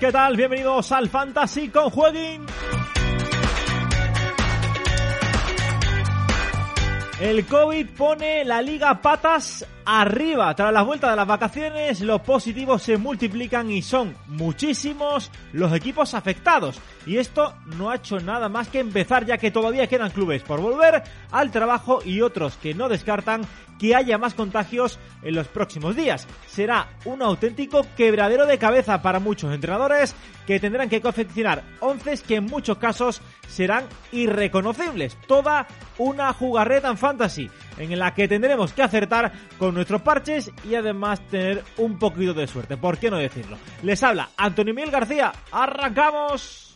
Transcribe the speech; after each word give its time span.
¿qué 0.00 0.10
tal? 0.10 0.34
Bienvenidos 0.34 0.90
al 0.92 1.10
Fantasy 1.10 1.68
con 1.68 1.90
Jueguin. 1.90 2.46
El 7.20 7.44
COVID 7.44 7.88
pone 7.90 8.46
la 8.46 8.62
liga 8.62 9.02
patas 9.02 9.66
arriba. 9.84 10.54
Tras 10.54 10.72
la 10.72 10.82
vuelta 10.82 11.10
de 11.10 11.16
las 11.16 11.26
vacaciones, 11.26 12.00
los 12.00 12.20
positivos 12.22 12.82
se 12.82 12.96
multiplican 12.96 13.70
y 13.70 13.82
son 13.82 14.14
muchísimos 14.26 15.30
los 15.52 15.72
equipos 15.72 16.14
afectados. 16.14 16.80
Y 17.06 17.18
esto 17.18 17.54
no 17.76 17.90
ha 17.90 17.96
hecho 17.96 18.18
nada 18.20 18.48
más 18.48 18.68
que 18.68 18.80
empezar, 18.80 19.24
ya 19.26 19.38
que 19.38 19.50
todavía 19.50 19.86
quedan 19.86 20.10
clubes 20.10 20.42
por 20.42 20.60
volver 20.60 21.02
al 21.30 21.50
trabajo 21.50 22.00
y 22.04 22.20
otros 22.20 22.56
que 22.56 22.74
no 22.74 22.88
descartan 22.88 23.42
que 23.78 23.94
haya 23.94 24.18
más 24.18 24.34
contagios 24.34 24.98
en 25.22 25.34
los 25.34 25.48
próximos 25.48 25.96
días. 25.96 26.26
Será 26.46 26.88
un 27.04 27.22
auténtico 27.22 27.86
quebradero 27.96 28.46
de 28.46 28.58
cabeza 28.58 29.02
para 29.02 29.18
muchos 29.18 29.52
entrenadores 29.52 30.14
que 30.46 30.60
tendrán 30.60 30.88
que 30.88 31.00
confeccionar 31.00 31.62
once 31.80 32.14
que 32.26 32.36
en 32.36 32.44
muchos 32.44 32.78
casos 32.78 33.20
serán 33.48 33.84
irreconocibles. 34.12 35.16
Toda 35.26 35.66
una 35.98 36.32
jugarreta 36.32 36.88
en 36.88 36.98
fantasy 36.98 37.50
en 37.78 37.98
la 37.98 38.14
que 38.14 38.28
tendremos 38.28 38.72
que 38.72 38.82
acertar 38.82 39.32
con 39.58 39.74
nuestros 39.74 40.02
parches 40.02 40.50
y 40.68 40.74
además 40.74 41.20
tener 41.28 41.62
un 41.78 41.98
poquito 41.98 42.34
de 42.34 42.46
suerte. 42.46 42.76
¿Por 42.76 42.98
qué 42.98 43.10
no 43.10 43.16
decirlo? 43.16 43.56
Les 43.82 44.02
habla 44.02 44.30
Antonio 44.36 44.74
Miguel 44.74 44.90
García. 44.90 45.32
¡Arrancamos! 45.52 46.73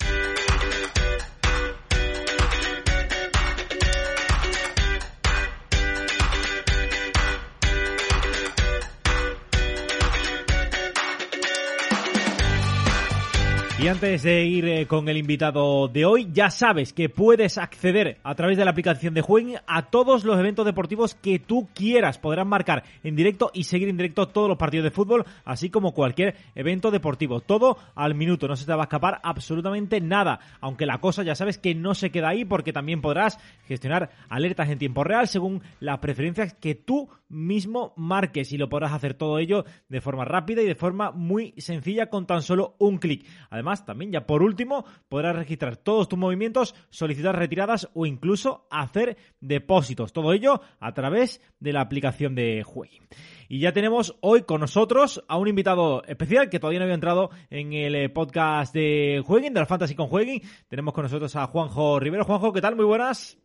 Y 13.81 13.87
antes 13.87 14.25
de 14.25 14.45
ir 14.45 14.67
eh, 14.67 14.87
con 14.89 15.09
el 15.09 15.17
invitado 15.17 15.87
de 15.87 16.05
hoy, 16.05 16.29
ya 16.33 16.51
sabes 16.51 16.93
que 16.93 17.09
puedes 17.09 17.59
acceder 17.59 18.19
a 18.25 18.35
través 18.35 18.59
de 18.59 18.65
la 18.65 18.73
aplicación 18.73 19.15
de 19.15 19.21
Jueguen 19.21 19.61
a 19.69 19.89
todos 19.89 20.25
los 20.25 20.37
eventos 20.37 20.67
deportivos 20.67 21.15
que 21.15 21.39
tú 21.39 21.69
quieras. 21.75 22.19
Podrás 22.19 22.45
marcar 22.45 22.83
en 23.05 23.15
directo 23.15 23.53
y 23.55 23.63
seguir 23.63 23.89
en 23.89 23.97
directo 23.97 24.27
todos 24.27 24.49
los 24.49 24.59
partidos 24.59 24.83
de 24.83 24.91
fútbol, 24.91 25.25
así 25.45 25.71
como 25.71 25.95
cualquier 25.95 26.35
evento 26.57 26.91
deportivo. 26.91 27.39
Todo 27.39 27.79
al 27.95 28.17
minuto, 28.17 28.49
no 28.49 28.57
se 28.57 28.67
te 28.67 28.75
va 28.75 28.83
a 28.83 28.87
escapar 28.87 29.21
absolutamente 29.23 30.01
nada. 30.01 30.41
Aunque 30.61 30.85
la 30.85 30.99
cosa 30.99 31.23
ya 31.23 31.37
sabes 31.37 31.57
que 31.57 31.77
no 31.77 31.95
se 31.95 32.11
queda 32.11 32.31
ahí 32.31 32.45
porque 32.45 32.73
también 32.73 33.01
podrás 33.01 33.39
gestionar 33.69 34.11
alertas 34.29 34.71
en 34.71 34.81
tiempo 34.81 35.05
real 35.05 35.29
según 35.29 35.63
las 35.79 36.01
preferencias 36.01 36.53
que 36.53 36.75
tú 36.75 37.09
mismo 37.29 37.93
marques 37.97 38.53
y 38.53 38.59
lo 38.59 38.69
podrás 38.69 38.93
hacer 38.93 39.15
todo 39.15 39.39
ello 39.39 39.65
de 39.89 40.01
forma 40.01 40.25
rápida 40.25 40.63
y 40.63 40.67
de 40.67 40.75
forma 40.75 41.11
muy 41.11 41.55
sencilla 41.59 42.11
con 42.11 42.27
tan 42.27 42.43
solo 42.43 42.77
un 42.79 42.99
clic. 42.99 43.27
Además, 43.51 43.85
también 43.85 44.13
ya 44.13 44.27
por 44.27 44.43
último 44.43 44.85
podrás 45.09 45.37
registrar 45.37 45.77
todos 45.77 46.09
tus 46.09 46.19
movimientos, 46.19 46.75
solicitar 46.91 47.37
retiradas 47.37 47.89
o 47.95 48.07
incluso 48.07 48.67
hacer 48.71 49.17
depósitos. 49.41 50.13
Todo 50.13 50.33
ello 50.33 50.61
a 50.81 50.95
través 50.95 51.41
de 51.61 51.73
la 51.73 51.81
aplicación 51.81 52.35
de 52.35 52.63
Juegui. 52.63 53.01
Y 53.49 53.61
ya 53.61 53.73
tenemos 53.73 54.17
hoy 54.21 54.43
con 54.43 54.61
nosotros 54.61 55.25
a 55.27 55.39
un 55.39 55.49
invitado 55.49 56.05
especial 56.05 56.51
que 56.51 56.61
todavía 56.61 56.81
no 56.81 56.85
había 56.85 56.95
entrado 56.95 57.31
en 57.49 57.73
el 57.73 57.95
eh, 57.95 58.09
podcast 58.11 58.75
de 58.75 59.23
Jueguin, 59.25 59.55
de 59.55 59.61
la 59.61 59.67
Fantasy 59.67 59.95
con 59.95 60.09
Jueguin. 60.09 60.43
Tenemos 60.69 60.93
con 60.93 61.05
nosotros 61.05 61.35
a 61.35 61.47
Juanjo 61.47 61.99
Rivero. 61.99 62.25
Juanjo, 62.25 62.53
¿qué 62.53 62.61
tal? 62.61 62.77
Muy 62.77 62.85
buenas. 62.85 63.39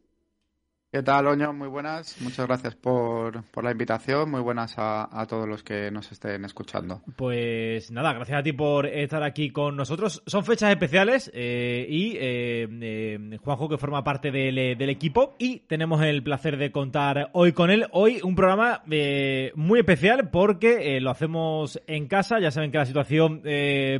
¿Qué 0.93 1.01
tal, 1.01 1.25
Oño? 1.25 1.51
Muy 1.53 1.69
buenas. 1.69 2.21
Muchas 2.21 2.45
gracias 2.45 2.75
por, 2.75 3.43
por 3.45 3.63
la 3.63 3.71
invitación. 3.71 4.29
Muy 4.29 4.41
buenas 4.41 4.77
a, 4.77 5.09
a, 5.11 5.25
todos 5.25 5.49
los 5.49 5.63
que 5.63 5.89
nos 5.89 6.11
estén 6.11 6.45
escuchando. 6.45 7.01
Pues 7.15 7.89
nada, 7.89 8.13
gracias 8.13 8.39
a 8.39 8.43
ti 8.43 8.53
por 8.53 8.85
estar 8.85 9.23
aquí 9.23 9.49
con 9.49 9.75
nosotros. 9.75 10.21
Son 10.27 10.45
fechas 10.45 10.69
especiales 10.69 11.31
eh, 11.33 11.87
y 11.89 12.11
eh, 12.17 12.67
eh, 12.79 13.39
Juanjo, 13.43 13.67
que 13.69 13.79
forma 13.79 14.03
parte 14.03 14.29
del, 14.29 14.77
del, 14.77 14.89
equipo, 14.91 15.33
y 15.39 15.61
tenemos 15.61 15.99
el 16.03 16.21
placer 16.21 16.57
de 16.57 16.71
contar 16.71 17.31
hoy 17.33 17.53
con 17.53 17.71
él. 17.71 17.87
Hoy 17.91 18.19
un 18.23 18.35
programa 18.35 18.83
eh, 18.91 19.51
muy 19.55 19.79
especial 19.79 20.29
porque 20.29 21.01
lo 21.01 21.09
hacemos 21.09 21.81
en 21.87 22.07
casa. 22.07 22.39
Ya 22.39 22.51
saben 22.51 22.71
que 22.71 22.77
la 22.77 22.85
situación 22.85 23.41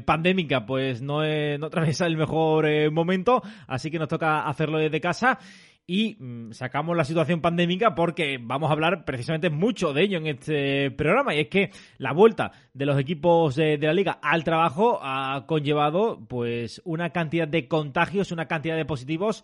pandémica 0.05 0.67
pues 0.67 1.01
no, 1.01 1.23
no 1.57 1.65
atraviesa 1.65 2.05
el 2.05 2.17
mejor 2.17 2.91
momento, 2.91 3.41
así 3.65 3.89
que 3.89 3.97
nos 3.97 4.09
toca 4.09 4.47
hacerlo 4.47 4.77
desde 4.77 5.01
casa 5.01 5.39
y 5.85 6.16
mmm, 6.19 6.51
sacamos 6.51 6.95
la 6.95 7.03
situación 7.03 7.41
pandémica 7.41 7.95
porque 7.95 8.39
vamos 8.41 8.69
a 8.69 8.73
hablar 8.73 9.05
precisamente 9.05 9.49
mucho 9.49 9.94
de 9.94 10.03
ello 10.03 10.17
en 10.17 10.27
este 10.27 10.91
programa. 10.91 11.35
Y 11.35 11.41
es 11.41 11.47
que 11.47 11.71
la 11.97 12.13
vuelta 12.13 12.51
de 12.73 12.85
los 12.85 12.99
equipos 12.99 13.55
de, 13.55 13.77
la 13.77 13.93
liga 13.93 14.19
al 14.22 14.43
trabajo 14.43 14.99
ha 15.01 15.45
conllevado 15.45 16.25
pues 16.27 16.81
una 16.85 17.09
cantidad 17.09 17.47
de 17.47 17.67
contagios, 17.67 18.31
una 18.31 18.47
cantidad 18.47 18.75
de 18.75 18.85
positivos 18.85 19.43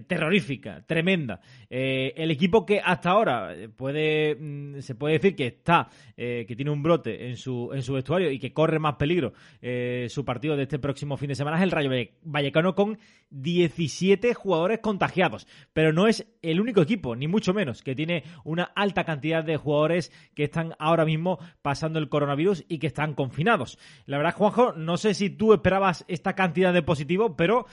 terrorífica, 0.00 0.82
tremenda. 0.86 1.40
Eh, 1.68 2.14
el 2.16 2.30
equipo 2.30 2.64
que 2.64 2.80
hasta 2.80 3.10
ahora 3.10 3.54
puede 3.76 4.34
mm, 4.34 4.80
se 4.80 4.94
puede 4.94 5.14
decir 5.14 5.36
que 5.36 5.46
está 5.46 5.88
eh, 6.16 6.46
que 6.48 6.56
tiene 6.56 6.70
un 6.70 6.82
brote 6.82 7.28
en 7.28 7.36
su 7.36 7.70
en 7.74 7.82
su 7.82 7.92
vestuario 7.92 8.30
y 8.30 8.38
que 8.38 8.54
corre 8.54 8.78
más 8.78 8.94
peligro 8.94 9.34
eh, 9.60 10.06
su 10.08 10.24
partido 10.24 10.56
de 10.56 10.62
este 10.62 10.78
próximo 10.78 11.16
fin 11.18 11.28
de 11.28 11.34
semana 11.34 11.58
es 11.58 11.62
el 11.62 11.70
Rayo 11.70 11.90
Vallecano 12.22 12.74
con 12.74 12.98
17 13.30 14.32
jugadores 14.34 14.78
contagiados, 14.80 15.46
pero 15.72 15.92
no 15.92 16.06
es 16.06 16.26
el 16.40 16.60
único 16.60 16.80
equipo 16.80 17.14
ni 17.14 17.28
mucho 17.28 17.52
menos 17.52 17.82
que 17.82 17.94
tiene 17.94 18.24
una 18.44 18.64
alta 18.64 19.04
cantidad 19.04 19.44
de 19.44 19.58
jugadores 19.58 20.10
que 20.34 20.44
están 20.44 20.74
ahora 20.78 21.04
mismo 21.04 21.38
pasando 21.60 21.98
el 21.98 22.08
coronavirus 22.08 22.64
y 22.68 22.78
que 22.78 22.86
están 22.86 23.14
confinados. 23.14 23.78
La 24.06 24.16
verdad, 24.16 24.34
Juanjo, 24.34 24.72
no 24.72 24.96
sé 24.96 25.14
si 25.14 25.30
tú 25.30 25.52
esperabas 25.52 26.04
esta 26.08 26.34
cantidad 26.34 26.72
de 26.72 26.82
positivos, 26.82 27.32
pero 27.36 27.66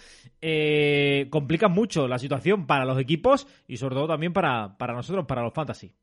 complica 1.30 1.68
mucho 1.68 2.09
la 2.10 2.20
situación 2.20 2.68
para 2.68 2.86
los 2.86 3.00
equipos 3.00 3.48
y 3.68 3.78
sobre 3.78 3.96
todo 3.96 4.08
también 4.08 4.34
para, 4.34 4.78
para 4.78 4.94
nosotros, 4.94 5.26
para 5.26 5.44
los 5.44 5.54
fantasy. 5.54 5.94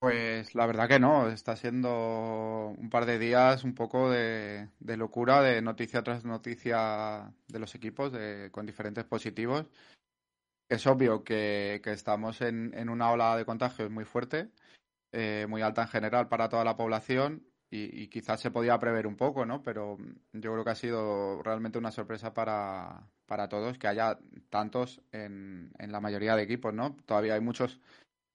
Pues 0.00 0.54
la 0.54 0.66
verdad 0.66 0.88
que 0.88 1.00
no, 1.00 1.28
está 1.28 1.56
siendo 1.56 2.72
un 2.78 2.88
par 2.88 3.04
de 3.04 3.18
días 3.18 3.64
un 3.64 3.74
poco 3.74 4.08
de, 4.08 4.68
locura, 4.80 5.42
de 5.42 5.60
noticia 5.60 6.02
tras 6.04 6.24
noticia 6.24 7.32
de 7.48 7.58
los 7.58 7.74
equipos, 7.74 8.12
de, 8.12 8.50
con 8.52 8.64
diferentes 8.64 9.04
positivos. 9.04 9.66
Es 10.68 10.86
obvio 10.86 11.24
que, 11.24 11.80
que 11.82 11.92
estamos 11.92 12.42
en, 12.42 12.74
en, 12.74 12.90
una 12.90 13.10
ola 13.10 13.36
de 13.36 13.44
contagios 13.44 13.90
muy 13.90 14.04
fuerte, 14.04 14.50
eh, 15.10 15.46
muy 15.48 15.62
alta 15.62 15.82
en 15.82 15.88
general 15.88 16.28
para 16.28 16.48
toda 16.48 16.62
la 16.62 16.76
población 16.76 17.48
y, 17.70 18.02
y, 18.02 18.08
quizás 18.08 18.40
se 18.40 18.50
podía 18.50 18.78
prever 18.78 19.06
un 19.06 19.16
poco, 19.16 19.44
¿no? 19.44 19.62
Pero 19.62 19.98
yo 20.32 20.52
creo 20.52 20.64
que 20.64 20.70
ha 20.70 20.74
sido 20.74 21.42
realmente 21.42 21.78
una 21.78 21.90
sorpresa 21.90 22.32
para, 22.32 23.06
para 23.26 23.48
todos 23.48 23.78
que 23.78 23.88
haya 23.88 24.18
tantos 24.48 25.02
en, 25.12 25.70
en 25.78 25.92
la 25.92 26.00
mayoría 26.00 26.34
de 26.34 26.42
equipos, 26.42 26.72
¿no? 26.72 26.96
Todavía 27.04 27.34
hay 27.34 27.40
muchos 27.40 27.80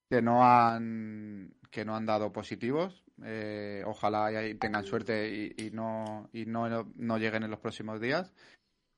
que 0.09 0.21
no 0.21 0.45
han 0.45 1.55
que 1.71 1.83
no 1.83 1.95
han 1.95 2.05
dado 2.05 2.31
positivos. 2.31 3.03
Eh, 3.23 3.83
ojalá 3.85 4.29
tengan 4.59 4.85
suerte 4.85 5.29
y, 5.29 5.65
y, 5.65 5.71
no 5.71 6.29
y 6.31 6.45
no, 6.45 6.67
no 6.95 7.17
lleguen 7.17 7.43
en 7.43 7.51
los 7.51 7.59
próximos 7.59 7.99
días. 7.99 8.31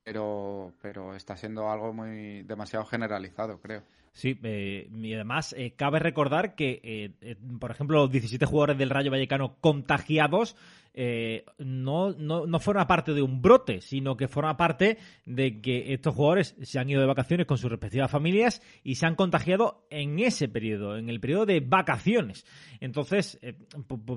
Pero, 0.03 0.74
pero 0.81 1.16
está 1.16 1.35
siendo 1.38 1.72
algo 1.72 1.94
muy 1.94 2.44
demasiado 2.44 2.85
generalizado, 2.85 3.59
creo. 3.59 3.84
Sí, 4.15 4.39
eh, 4.43 4.89
y 5.03 5.13
además 5.13 5.53
eh, 5.57 5.73
cabe 5.75 5.99
recordar 5.99 6.55
que, 6.55 6.79
eh, 6.83 7.11
eh, 7.19 7.35
por 7.59 7.69
ejemplo, 7.69 7.97
los 7.97 8.09
17 8.09 8.45
jugadores 8.45 8.77
del 8.77 8.89
Rayo 8.89 9.11
Vallecano 9.11 9.57
contagiados 9.59 10.55
eh, 10.97 11.44
no, 11.57 12.13
no, 12.13 12.47
no 12.47 12.59
forma 12.59 12.88
parte 12.88 13.13
de 13.13 13.21
un 13.21 13.42
brote, 13.42 13.81
sino 13.81 14.15
que 14.15 14.30
forma 14.30 14.56
parte 14.56 14.97
de 15.25 15.59
que 15.59 15.94
estos 15.94 16.15
jugadores 16.15 16.56
se 16.62 16.80
han 16.80 16.89
ido 16.89 17.01
de 17.01 17.07
vacaciones 17.07 17.45
con 17.45 17.57
sus 17.57 17.69
respectivas 17.69 18.09
familias 18.09 18.62
y 18.81 18.95
se 18.95 19.06
han 19.06 19.15
contagiado 19.15 19.86
en 19.89 20.19
ese 20.19 20.47
periodo, 20.47 20.97
en 20.97 21.09
el 21.09 21.19
periodo 21.19 21.45
de 21.45 21.59
vacaciones. 21.59 22.45
Entonces, 22.80 23.38
eh, 23.42 23.56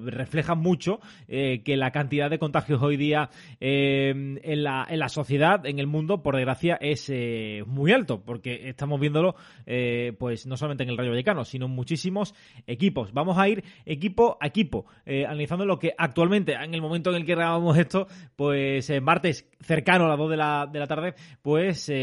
refleja 0.04 0.54
mucho 0.54 1.00
eh, 1.26 1.62
que 1.64 1.76
la 1.76 1.90
cantidad 1.90 2.30
de 2.30 2.38
contagios 2.38 2.80
hoy 2.80 2.96
día 2.96 3.30
en, 3.58 4.38
la, 4.62 4.86
en 4.88 5.00
la 5.00 5.08
sociedad, 5.08 5.66
en 5.66 5.80
el 5.80 5.88
mundo, 5.88 6.22
por 6.22 6.36
desgracia, 6.36 6.78
es 6.80 7.10
muy 7.66 7.90
alto, 7.90 8.22
porque 8.24 8.68
estamos 8.68 9.00
viéndolo, 9.00 9.34
pues 10.18 10.46
no 10.46 10.56
solamente 10.56 10.84
en 10.84 10.90
el 10.90 10.96
Rayo 10.96 11.10
Vallecano, 11.10 11.44
sino 11.44 11.66
en 11.66 11.72
muchísimos 11.72 12.34
equipos. 12.66 13.12
Vamos 13.12 13.36
a 13.38 13.48
ir 13.48 13.64
equipo 13.84 14.38
a 14.40 14.46
equipo, 14.46 14.86
analizando 15.06 15.64
lo 15.64 15.78
que 15.78 15.94
actualmente 15.96 16.54
en 16.68 16.74
el 16.74 16.82
momento 16.82 17.10
en 17.10 17.16
el 17.16 17.26
que 17.26 17.34
grabamos 17.34 17.76
esto, 17.76 18.06
pues 18.36 18.88
eh, 18.90 19.00
martes 19.00 19.48
cercano 19.60 20.04
a 20.04 20.08
las 20.08 20.18
2 20.18 20.30
de 20.30 20.36
la, 20.36 20.68
de 20.70 20.78
la 20.78 20.86
tarde, 20.86 21.14
pues 21.42 21.88
eh, 21.88 21.94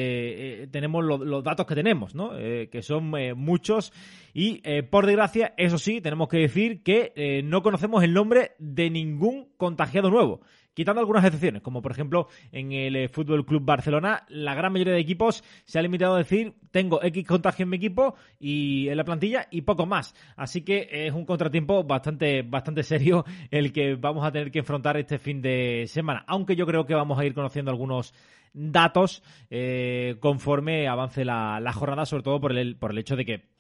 eh, 0.64 0.68
tenemos 0.72 1.04
lo, 1.04 1.18
los 1.18 1.44
datos 1.44 1.66
que 1.66 1.76
tenemos, 1.76 2.16
¿no? 2.16 2.38
Eh, 2.38 2.70
que 2.72 2.82
son 2.82 3.12
muchos 3.38 3.94
y 4.34 4.62
por 4.90 5.06
desgracia, 5.06 5.54
eso 5.56 5.78
sí, 5.78 6.02
tenemos 6.02 6.28
que 6.28 6.40
decir 6.40 6.84
que 6.84 7.42
no 7.46 7.64
conocemos 7.64 8.04
el 8.04 8.14
nombre 8.14 8.52
de 8.60 8.90
ningún 8.90 9.48
contagiado 9.56 10.10
nuevo 10.10 10.42
quitando 10.76 11.02
algunas 11.02 11.26
excepciones, 11.26 11.64
como 11.64 11.82
por 11.82 11.92
ejemplo 11.92 12.28
en 12.52 12.72
el 12.72 12.96
eh, 12.96 13.08
Fútbol 13.08 13.46
Club 13.46 13.64
Barcelona, 13.66 14.26
la 14.30 14.54
gran 14.54 14.72
mayoría 14.72 14.94
de 14.94 15.00
equipos 15.00 15.44
se 15.64 15.80
ha 15.80 15.82
limitado 15.82 16.14
a 16.14 16.20
decir 16.20 16.54
tengo 16.70 17.02
X 17.02 17.26
contagio 17.26 17.64
en 17.64 17.70
mi 17.70 17.78
equipo 17.78 18.16
y 18.40 18.90
en 18.90 18.98
la 18.98 19.04
plantilla 19.04 19.48
y 19.50 19.62
poco 19.62 19.88
más. 19.88 20.14
Así 20.36 20.62
que 20.62 20.88
es 20.92 21.14
un 21.14 21.26
contratiempo 21.26 21.84
bastante, 21.84 22.44
bastante 22.44 22.84
serio 22.84 23.26
el 23.50 23.72
que 23.72 23.96
vamos 23.96 24.24
a 24.24 24.32
tener 24.32 24.52
que 24.52 24.60
enfrentar 24.60 24.98
este 24.98 25.18
fin 25.18 25.42
de 25.42 25.86
semana. 25.88 26.24
Aunque 26.28 26.56
yo 26.56 26.68
creo 26.68 26.86
que 26.86 26.94
vamos 26.94 27.18
a 27.18 27.26
ir 27.26 27.34
conociendo 27.34 27.72
algunos 27.72 28.14
datos 28.54 29.24
eh, 29.50 30.18
conforme 30.20 30.88
avance 30.88 31.26
la, 31.26 31.60
la, 31.60 31.74
jornada, 31.74 32.06
sobre 32.06 32.24
todo 32.24 32.40
por 32.40 32.58
el, 32.58 32.78
por 32.78 32.92
el 32.92 32.98
hecho 32.98 33.16
de 33.16 33.26
que 33.26 33.55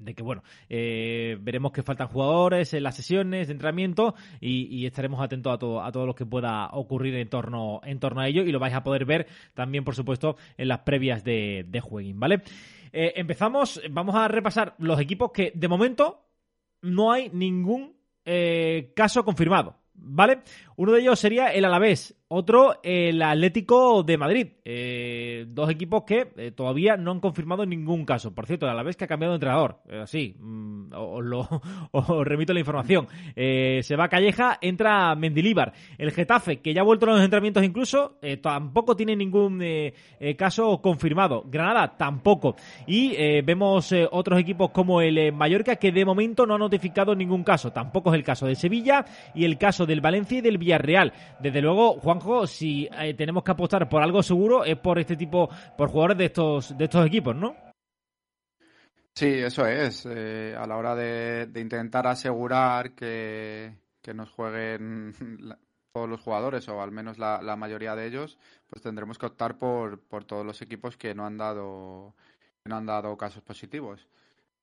de 0.00 0.14
que 0.14 0.22
bueno, 0.22 0.42
eh, 0.68 1.36
veremos 1.40 1.72
que 1.72 1.82
faltan 1.82 2.08
jugadores 2.08 2.74
en 2.74 2.82
las 2.82 2.96
sesiones 2.96 3.46
de 3.46 3.52
entrenamiento 3.52 4.14
y, 4.40 4.86
estaremos 4.86 5.20
atentos 5.20 5.52
a 5.52 5.58
todo, 5.58 5.82
a 5.82 5.92
todo 5.92 6.06
lo 6.06 6.14
que 6.14 6.26
pueda 6.26 6.68
ocurrir 6.72 7.14
en 7.14 7.28
torno, 7.28 7.80
en 7.84 8.00
torno 8.00 8.20
a 8.20 8.28
ello 8.28 8.42
y 8.42 8.50
lo 8.50 8.58
vais 8.58 8.74
a 8.74 8.82
poder 8.82 9.04
ver 9.04 9.26
también, 9.54 9.84
por 9.84 9.94
supuesto, 9.94 10.36
en 10.56 10.68
las 10.68 10.80
previas 10.80 11.22
de, 11.22 11.64
de 11.68 11.80
Jueguin, 11.80 12.18
¿vale? 12.18 12.42
Eh, 12.92 13.12
empezamos, 13.16 13.80
vamos 13.90 14.14
a 14.16 14.26
repasar 14.28 14.74
los 14.78 14.98
equipos 15.00 15.30
que 15.32 15.52
de 15.54 15.68
momento 15.68 16.26
no 16.82 17.12
hay 17.12 17.30
ningún 17.32 17.96
eh, 18.24 18.92
caso 18.96 19.24
confirmado, 19.24 19.76
¿vale? 19.94 20.40
Uno 20.76 20.92
de 20.92 21.00
ellos 21.00 21.18
sería 21.18 21.48
el 21.48 21.64
Alavés, 21.64 22.19
otro, 22.32 22.78
el 22.84 23.20
Atlético 23.22 24.04
de 24.04 24.16
Madrid. 24.16 24.46
Eh, 24.64 25.46
dos 25.48 25.68
equipos 25.68 26.04
que 26.04 26.28
eh, 26.36 26.52
todavía 26.52 26.96
no 26.96 27.10
han 27.10 27.18
confirmado 27.18 27.66
ningún 27.66 28.04
caso. 28.04 28.32
Por 28.32 28.46
cierto, 28.46 28.68
a 28.68 28.74
la 28.74 28.84
vez 28.84 28.96
que 28.96 29.02
ha 29.02 29.08
cambiado 29.08 29.32
de 29.32 29.38
entrenador. 29.38 29.80
así, 30.00 30.36
mm, 30.38 30.92
os, 30.94 31.24
lo, 31.24 31.48
remito 32.24 32.52
la 32.52 32.60
información. 32.60 33.08
Eh, 33.34 33.80
se 33.82 33.96
va 33.96 34.08
Calleja, 34.08 34.58
entra 34.60 35.12
Mendilíbar. 35.16 35.72
El 35.98 36.12
Getafe, 36.12 36.60
que 36.60 36.72
ya 36.72 36.82
ha 36.82 36.84
vuelto 36.84 37.06
a 37.06 37.14
los 37.14 37.20
entrenamientos 37.20 37.64
incluso, 37.64 38.18
tampoco 38.40 38.94
tiene 38.94 39.16
ningún 39.16 39.64
caso 40.36 40.80
confirmado. 40.80 41.44
Granada, 41.48 41.96
tampoco. 41.96 42.54
Y 42.86 43.42
vemos 43.42 43.92
otros 44.12 44.38
equipos 44.38 44.70
como 44.70 45.00
el 45.00 45.32
Mallorca, 45.32 45.76
que 45.76 45.90
de 45.90 46.04
momento 46.04 46.46
no 46.46 46.54
ha 46.54 46.58
notificado 46.58 47.14
ningún 47.14 47.42
caso. 47.42 47.72
Tampoco 47.72 48.10
es 48.10 48.14
el 48.16 48.24
caso 48.24 48.46
de 48.46 48.54
Sevilla 48.54 49.04
y 49.34 49.44
el 49.44 49.58
caso 49.58 49.84
del 49.84 50.00
Valencia 50.00 50.38
y 50.38 50.42
del 50.42 50.58
Villarreal. 50.58 51.12
Desde 51.40 51.60
luego, 51.60 51.94
Juan 51.94 52.19
si 52.46 52.88
eh, 52.98 53.14
tenemos 53.14 53.42
que 53.42 53.50
apostar 53.52 53.88
por 53.88 54.02
algo 54.02 54.22
seguro 54.22 54.64
es 54.64 54.76
por 54.78 54.98
este 54.98 55.16
tipo, 55.16 55.48
por 55.76 55.88
jugadores 55.88 56.18
de 56.18 56.24
estos, 56.26 56.76
de 56.76 56.84
estos 56.84 57.06
equipos, 57.06 57.34
¿no? 57.34 57.54
Sí, 59.14 59.26
eso 59.26 59.66
es. 59.66 60.06
Eh, 60.06 60.54
a 60.56 60.66
la 60.66 60.76
hora 60.76 60.94
de, 60.94 61.50
intentar 61.56 62.06
asegurar 62.06 62.94
que, 62.94 63.76
nos 64.14 64.30
jueguen 64.30 65.12
todos 65.92 66.08
los 66.08 66.20
jugadores, 66.20 66.68
o 66.68 66.80
al 66.80 66.90
menos 66.92 67.18
la, 67.18 67.56
mayoría 67.56 67.94
de 67.94 68.06
ellos, 68.06 68.38
pues 68.68 68.82
tendremos 68.82 69.18
que 69.18 69.26
optar 69.26 69.58
por, 69.58 70.00
por 70.00 70.24
todos 70.24 70.46
los 70.46 70.62
equipos 70.62 70.96
que 70.96 71.14
no 71.14 71.26
han 71.26 71.36
dado, 71.36 72.14
no 72.64 72.76
han 72.76 72.86
dado 72.86 73.16
casos 73.16 73.42
positivos. 73.42 74.08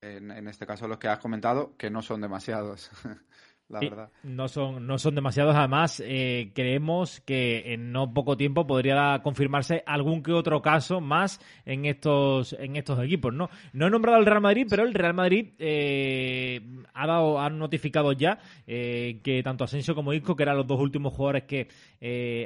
En, 0.00 0.30
en 0.30 0.48
este 0.48 0.66
caso 0.66 0.88
los 0.88 0.98
que 0.98 1.08
has 1.08 1.18
comentado, 1.18 1.76
que 1.76 1.90
no 1.90 2.02
son 2.02 2.20
demasiados. 2.20 2.90
la 3.68 3.80
verdad. 3.80 4.10
No 4.22 4.48
son, 4.48 4.86
no 4.86 4.98
son 4.98 5.14
demasiados. 5.14 5.54
Además, 5.54 6.02
eh, 6.04 6.52
creemos 6.54 7.20
que 7.20 7.74
en 7.74 7.92
no 7.92 8.12
poco 8.14 8.36
tiempo 8.36 8.66
podría 8.66 9.20
confirmarse 9.22 9.82
algún 9.86 10.22
que 10.22 10.32
otro 10.32 10.62
caso 10.62 11.00
más 11.00 11.40
en 11.66 11.84
estos, 11.84 12.54
en 12.54 12.76
estos 12.76 12.98
equipos, 13.04 13.34
¿no? 13.34 13.50
No 13.72 13.86
he 13.86 13.90
nombrado 13.90 14.18
al 14.18 14.26
Real 14.26 14.40
Madrid, 14.40 14.66
pero 14.68 14.84
el 14.84 14.94
Real 14.94 15.12
Madrid 15.12 15.50
eh, 15.58 16.60
ha 16.94 17.06
dado, 17.06 17.40
ha 17.40 17.50
notificado 17.50 18.12
ya 18.12 18.38
eh, 18.66 19.20
que 19.22 19.42
tanto 19.42 19.64
Asensio 19.64 19.94
como 19.94 20.14
Isco, 20.14 20.34
que 20.34 20.44
eran 20.44 20.56
los 20.56 20.66
dos 20.66 20.80
últimos 20.80 21.12
jugadores 21.12 21.44
que 21.44 21.68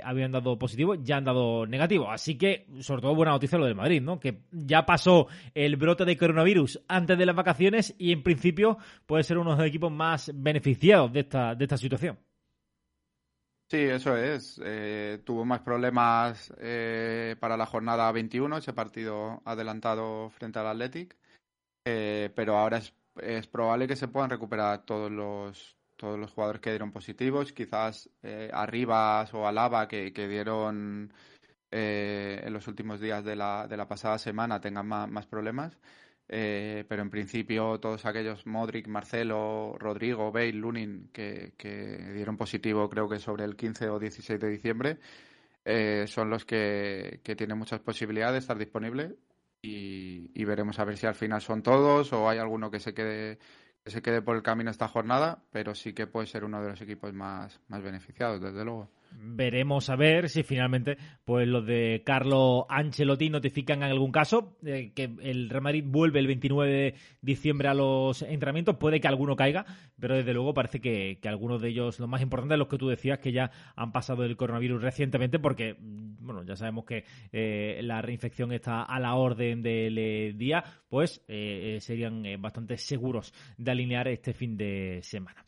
habían 0.05 0.33
dado 0.33 0.59
positivo, 0.59 0.95
ya 0.97 1.19
han 1.19 1.25
dado 1.25 1.67
negativo. 1.67 2.11
Así 2.11 2.37
que, 2.37 2.67
sobre 2.81 3.03
todo, 3.03 3.15
buena 3.15 3.33
noticia 3.33 3.59
lo 3.59 3.67
del 3.67 3.75
Madrid, 3.75 4.03
¿no? 4.03 4.19
Que 4.19 4.41
ya 4.51 4.85
pasó 4.87 5.29
el 5.55 5.77
brote 5.77 6.05
de 6.05 6.17
coronavirus 6.17 6.81
antes 6.89 7.17
de 7.17 7.27
las 7.27 7.37
vacaciones 7.37 7.95
y 7.99 8.13
en 8.13 8.23
principio 8.23 8.79
puede 9.07 9.23
ser 9.23 9.39
uno 9.39 9.53
de 9.53 9.59
los 9.59 9.67
equipos 9.67 9.93
más 9.93 10.33
beneficiados 10.35 11.12
de 11.13 11.21
esta, 11.21 11.55
de 11.55 11.65
esta 11.65 11.77
situación. 11.77 12.19
Sí, 13.73 13.79
eso 13.79 14.15
es. 14.19 14.61
Eh, 14.63 15.23
tuvo 15.25 15.47
más 15.47 15.61
problemas 15.61 16.53
eh, 16.59 17.37
para 17.41 17.57
la 17.57 17.65
jornada 17.65 18.13
21, 18.13 18.59
ese 18.59 18.75
partido 18.75 19.41
adelantado 19.47 20.29
frente 20.29 20.59
al 20.59 20.67
Athletic, 20.67 21.17
eh, 21.87 22.31
pero 22.37 22.59
ahora 22.59 22.77
es, 22.77 22.95
es, 23.23 23.47
probable 23.47 23.89
que 23.89 23.97
se 23.97 24.09
puedan 24.09 24.29
recuperar 24.29 24.85
todos 24.85 25.11
los 25.11 25.79
todos 25.97 26.19
los 26.19 26.33
jugadores 26.33 26.61
que 26.61 26.69
dieron 26.71 26.93
positivos, 26.93 27.53
quizás 27.53 28.11
Arribas 28.53 29.33
o 29.33 29.47
Alaba 29.47 29.89
que, 29.89 30.13
que 30.13 30.29
dieron 30.29 31.15
en 31.71 32.53
los 32.53 32.69
últimos 32.69 33.01
días 33.01 33.25
de 33.25 33.37
la, 33.37 33.67
de 33.69 33.77
la 33.77 33.89
pasada 33.89 34.19
semana 34.19 34.61
tengan 34.61 34.87
más, 34.87 35.09
más 35.09 35.27
problemas. 35.27 35.79
Eh, 36.35 36.87
pero 36.89 37.03
en 37.03 37.11
principio 37.11 37.79
todos 37.79 38.07
aquellos 38.07 38.47
Modric, 38.47 38.87
Marcelo, 38.89 39.77
Rodrigo, 39.79 40.33
Bale, 40.33 40.55
Lunin 40.55 41.11
que, 41.13 41.53
dieron 42.15 42.39
positivo 42.39 42.89
creo 42.89 43.07
que 43.07 43.19
sobre 43.19 43.45
el 43.45 43.55
15 43.55 43.91
o 43.91 43.99
16 43.99 44.41
de 44.41 44.49
diciembre 44.49 44.99
eh, 45.67 46.07
son 46.09 46.31
los 46.31 46.47
que, 46.47 47.21
tienen 47.37 47.59
muchas 47.59 47.81
posibilidades 47.81 48.33
de 48.33 48.39
estar 48.39 48.57
disponibles 48.57 49.13
y, 49.61 50.31
y, 50.33 50.45
veremos 50.47 50.79
a 50.79 50.87
ver 50.87 50.97
si 50.97 51.07
al 51.07 51.15
final 51.15 51.43
son 51.43 51.63
todos 51.63 52.15
o 52.15 52.27
hay 52.31 52.39
alguno 52.39 52.71
que 52.71 52.81
se 52.81 52.95
quede 52.95 53.39
que 53.85 53.91
se 53.91 54.01
quede 54.01 54.23
por 54.23 54.35
el 54.37 54.43
camino 54.43 54.71
esta 54.71 54.89
jornada, 54.89 55.43
pero 55.51 55.75
sí 55.75 55.93
que 55.93 56.07
puede 56.07 56.27
ser 56.27 56.45
uno 56.45 56.63
de 56.63 56.71
los 56.71 56.81
equipos 56.81 57.13
más, 57.13 57.61
más 57.69 57.83
beneficiados, 57.83 58.41
desde 58.41 58.65
luego. 58.65 58.89
Veremos 59.19 59.89
a 59.91 59.97
ver 59.97 60.29
si 60.29 60.43
finalmente 60.43 60.97
pues 61.25 61.47
los 61.49 61.65
de 61.67 62.03
Carlo 62.05 62.67
Ancelotti 62.69 63.31
notifican 63.31 63.83
en 63.83 63.91
algún 63.91 64.13
caso 64.13 64.57
eh, 64.65 64.93
que 64.95 65.11
el 65.23 65.49
Real 65.49 65.63
Madrid 65.63 65.85
vuelve 65.87 66.21
el 66.21 66.27
29 66.27 66.71
de 66.71 66.95
diciembre 67.21 67.69
a 67.69 67.75
los 67.75 68.23
entrenamientos. 68.23 68.77
Puede 68.77 69.01
que 69.01 69.09
alguno 69.09 69.37
caiga, 69.37 69.65
pero 69.99 70.17
desde 70.17 70.35
luego 70.35 70.55
parece 70.55 70.81
que, 70.81 71.19
algunos 71.25 71.63
de 71.63 71.69
ellos, 71.69 71.99
los 71.99 72.09
más 72.09 72.23
importantes, 72.23 72.59
los 72.59 72.69
que 72.69 72.79
tú 72.79 72.89
decías, 72.89 73.19
que 73.19 73.33
ya 73.33 73.51
han 73.77 73.93
pasado 73.93 74.25
el 74.25 74.37
coronavirus 74.37 74.83
recientemente, 74.83 75.39
porque 75.39 75.75
mm, 75.75 76.27
bueno, 76.27 76.45
ya 76.45 76.57
sabemos 76.57 76.85
que 76.85 77.05
eh, 77.33 77.81
la 77.83 78.03
reinfección 78.03 78.53
está 78.53 78.83
a 78.83 79.01
la 79.01 79.15
orden 79.15 79.63
del 79.63 79.99
eh, 79.99 80.33
día, 80.35 80.65
pues 80.89 81.23
serían 81.27 82.25
bastante 82.39 82.77
seguros 82.77 83.33
de 83.57 83.71
alinear 83.71 84.09
este 84.09 84.35
fin 84.35 84.57
de 84.57 85.01
semana. 85.03 85.45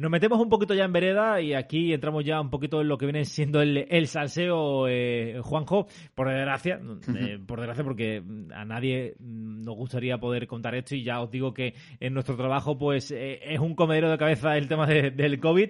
Nos 0.00 0.10
metemos 0.10 0.40
un 0.40 0.48
poquito 0.48 0.72
ya 0.72 0.84
en 0.84 0.94
vereda 0.94 1.42
y 1.42 1.52
aquí 1.52 1.92
entramos 1.92 2.24
ya 2.24 2.40
un 2.40 2.48
poquito 2.48 2.80
en 2.80 2.88
lo 2.88 2.96
que 2.96 3.04
viene 3.04 3.26
siendo 3.26 3.60
el, 3.60 3.86
el 3.90 4.06
salseo, 4.06 4.88
eh, 4.88 5.38
Juanjo, 5.42 5.88
por 6.14 6.26
desgracia, 6.30 6.80
eh, 7.14 7.38
por 7.46 7.58
desgracia 7.58 7.84
porque 7.84 8.22
a 8.54 8.64
nadie 8.64 9.14
nos 9.18 9.76
gustaría 9.76 10.16
poder 10.16 10.46
contar 10.46 10.74
esto 10.74 10.94
y 10.94 11.04
ya 11.04 11.20
os 11.20 11.30
digo 11.30 11.52
que 11.52 11.74
en 12.00 12.14
nuestro 12.14 12.34
trabajo 12.34 12.78
pues 12.78 13.10
eh, 13.10 13.40
es 13.42 13.60
un 13.60 13.74
comedero 13.74 14.10
de 14.10 14.16
cabeza 14.16 14.56
el 14.56 14.68
tema 14.68 14.86
del 14.86 15.38
COVID. 15.38 15.68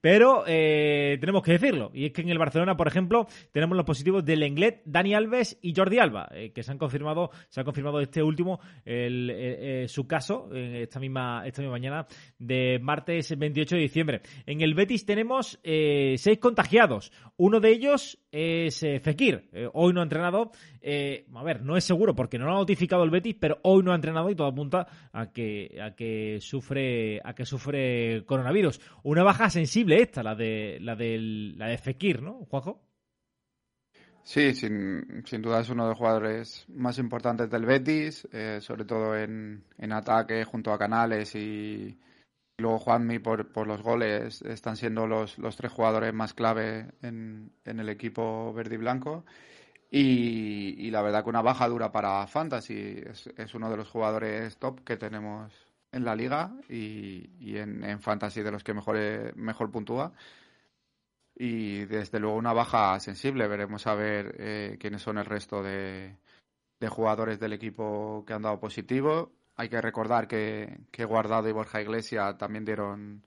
Pero 0.00 0.44
eh, 0.46 1.18
tenemos 1.20 1.42
que 1.42 1.52
decirlo. 1.52 1.90
Y 1.92 2.06
es 2.06 2.12
que 2.12 2.22
en 2.22 2.28
el 2.28 2.38
Barcelona, 2.38 2.76
por 2.76 2.88
ejemplo, 2.88 3.26
tenemos 3.52 3.76
los 3.76 3.86
positivos 3.86 4.24
de 4.24 4.36
Lenglet, 4.36 4.82
Dani 4.84 5.14
Alves 5.14 5.58
y 5.62 5.74
Jordi 5.74 5.98
Alba, 5.98 6.28
eh, 6.32 6.52
que 6.52 6.62
se 6.62 6.70
han 6.70 6.78
confirmado, 6.78 7.30
se 7.48 7.60
ha 7.60 7.64
confirmado 7.64 8.00
este 8.00 8.22
último, 8.22 8.60
eh, 8.84 9.86
su 9.88 10.06
caso, 10.06 10.50
esta 10.54 11.00
misma, 11.00 11.46
esta 11.46 11.62
misma 11.62 11.72
mañana 11.72 12.06
de 12.38 12.78
martes 12.80 13.36
28 13.36 13.76
de 13.76 13.82
diciembre. 13.82 14.20
En 14.46 14.60
el 14.60 14.74
Betis 14.74 15.04
tenemos 15.04 15.58
seis 15.62 16.38
contagiados. 16.38 17.12
Uno 17.36 17.60
de 17.60 17.70
ellos 17.70 18.18
es 18.30 18.80
Fekir. 19.02 19.48
hoy 19.72 19.92
no 19.92 20.00
ha 20.00 20.04
entrenado. 20.04 20.52
a 20.82 21.42
ver, 21.42 21.62
no 21.62 21.76
es 21.76 21.84
seguro 21.84 22.14
porque 22.14 22.38
no 22.38 22.46
lo 22.46 22.52
ha 22.52 22.58
notificado 22.58 23.04
el 23.04 23.10
Betis, 23.10 23.36
pero 23.38 23.58
hoy 23.62 23.82
no 23.82 23.92
ha 23.92 23.96
entrenado 23.96 24.30
y 24.30 24.34
todo 24.34 24.48
apunta 24.48 24.86
a 25.12 25.32
que, 25.32 25.78
a 25.82 25.94
que 25.94 26.38
sufre, 26.40 27.20
a 27.24 27.34
que 27.34 27.44
sufre 27.44 28.24
coronavirus. 28.26 28.80
Una 29.02 29.22
baja 29.22 29.50
sensible 29.50 29.87
esta, 29.92 30.22
la 30.22 30.34
de 30.34 30.78
la 30.80 30.96
de, 30.96 31.18
la 31.56 31.66
de 31.68 31.78
Fekir, 31.78 32.22
¿no, 32.22 32.46
Juanjo? 32.50 32.82
Sí, 34.22 34.54
sin, 34.54 35.24
sin, 35.26 35.40
duda 35.40 35.60
es 35.60 35.70
uno 35.70 35.84
de 35.84 35.90
los 35.90 35.98
jugadores 35.98 36.66
más 36.68 36.98
importantes 36.98 37.48
del 37.48 37.64
Betis, 37.64 38.28
eh, 38.30 38.58
sobre 38.60 38.84
todo 38.84 39.16
en, 39.16 39.64
en, 39.78 39.92
ataque 39.92 40.44
junto 40.44 40.70
a 40.70 40.78
Canales 40.78 41.34
y, 41.34 41.98
luego 42.58 42.78
Juanmi 42.78 43.20
por, 43.20 43.50
por 43.52 43.66
los 43.66 43.82
goles. 43.82 44.42
Están 44.42 44.76
siendo 44.76 45.06
los, 45.06 45.38
los 45.38 45.56
tres 45.56 45.72
jugadores 45.72 46.12
más 46.12 46.34
clave 46.34 46.88
en, 47.00 47.52
en 47.64 47.80
el 47.80 47.88
equipo 47.88 48.52
verde 48.52 48.74
y 48.74 48.78
blanco. 48.78 49.24
Y, 49.90 50.90
la 50.90 51.02
verdad 51.02 51.24
que 51.24 51.30
una 51.30 51.42
baja 51.42 51.68
dura 51.68 51.90
para 51.92 52.26
Fantasy. 52.26 53.02
Es 53.36 53.54
uno 53.54 53.70
de 53.70 53.76
los 53.76 53.88
jugadores 53.88 54.58
top 54.58 54.84
que 54.84 54.96
tenemos 54.96 55.52
en 55.92 56.04
la 56.04 56.14
liga 56.14 56.52
y, 56.68 57.56
en, 57.56 58.00
fantasy 58.00 58.42
de 58.42 58.50
los 58.50 58.64
que 58.64 58.74
mejor, 58.74 59.36
mejor 59.36 59.70
puntúa. 59.70 60.12
Y 61.34 61.84
desde 61.84 62.18
luego 62.18 62.36
una 62.36 62.52
baja 62.52 62.98
sensible. 63.00 63.46
Veremos 63.48 63.86
a 63.86 63.94
ver 63.94 64.34
eh, 64.38 64.76
quiénes 64.80 65.02
son 65.02 65.18
el 65.18 65.24
resto 65.24 65.62
de, 65.62 66.16
jugadores 66.88 67.38
del 67.38 67.52
equipo 67.52 68.24
que 68.26 68.32
han 68.34 68.42
dado 68.42 68.60
positivo. 68.60 69.32
Hay 69.56 69.68
que 69.68 69.80
recordar 69.80 70.28
que, 70.28 70.80
que 70.90 71.04
Guardado 71.04 71.48
y 71.48 71.52
Borja 71.52 71.80
Iglesia 71.80 72.36
también 72.36 72.64
dieron 72.64 73.24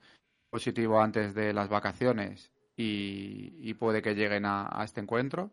positivo 0.50 1.02
antes 1.02 1.34
de 1.34 1.54
las 1.54 1.70
vacaciones 1.70 2.52
y, 2.76 3.74
puede 3.76 4.02
que 4.02 4.16
lleguen 4.16 4.46
a, 4.46 4.82
este 4.84 5.02
encuentro. 5.02 5.52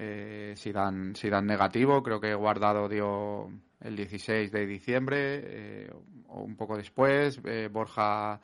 Eh, 0.00 0.54
si, 0.56 0.70
dan, 0.70 1.16
si 1.16 1.28
dan 1.28 1.44
negativo, 1.44 2.04
creo 2.04 2.20
que 2.20 2.32
Guardado 2.32 2.88
dio 2.88 3.50
el 3.80 3.96
16 3.96 4.52
de 4.52 4.64
diciembre 4.64 5.16
eh, 5.42 5.92
o 6.28 6.40
un 6.42 6.56
poco 6.56 6.76
después. 6.76 7.40
Eh, 7.44 7.68
Borja 7.68 8.40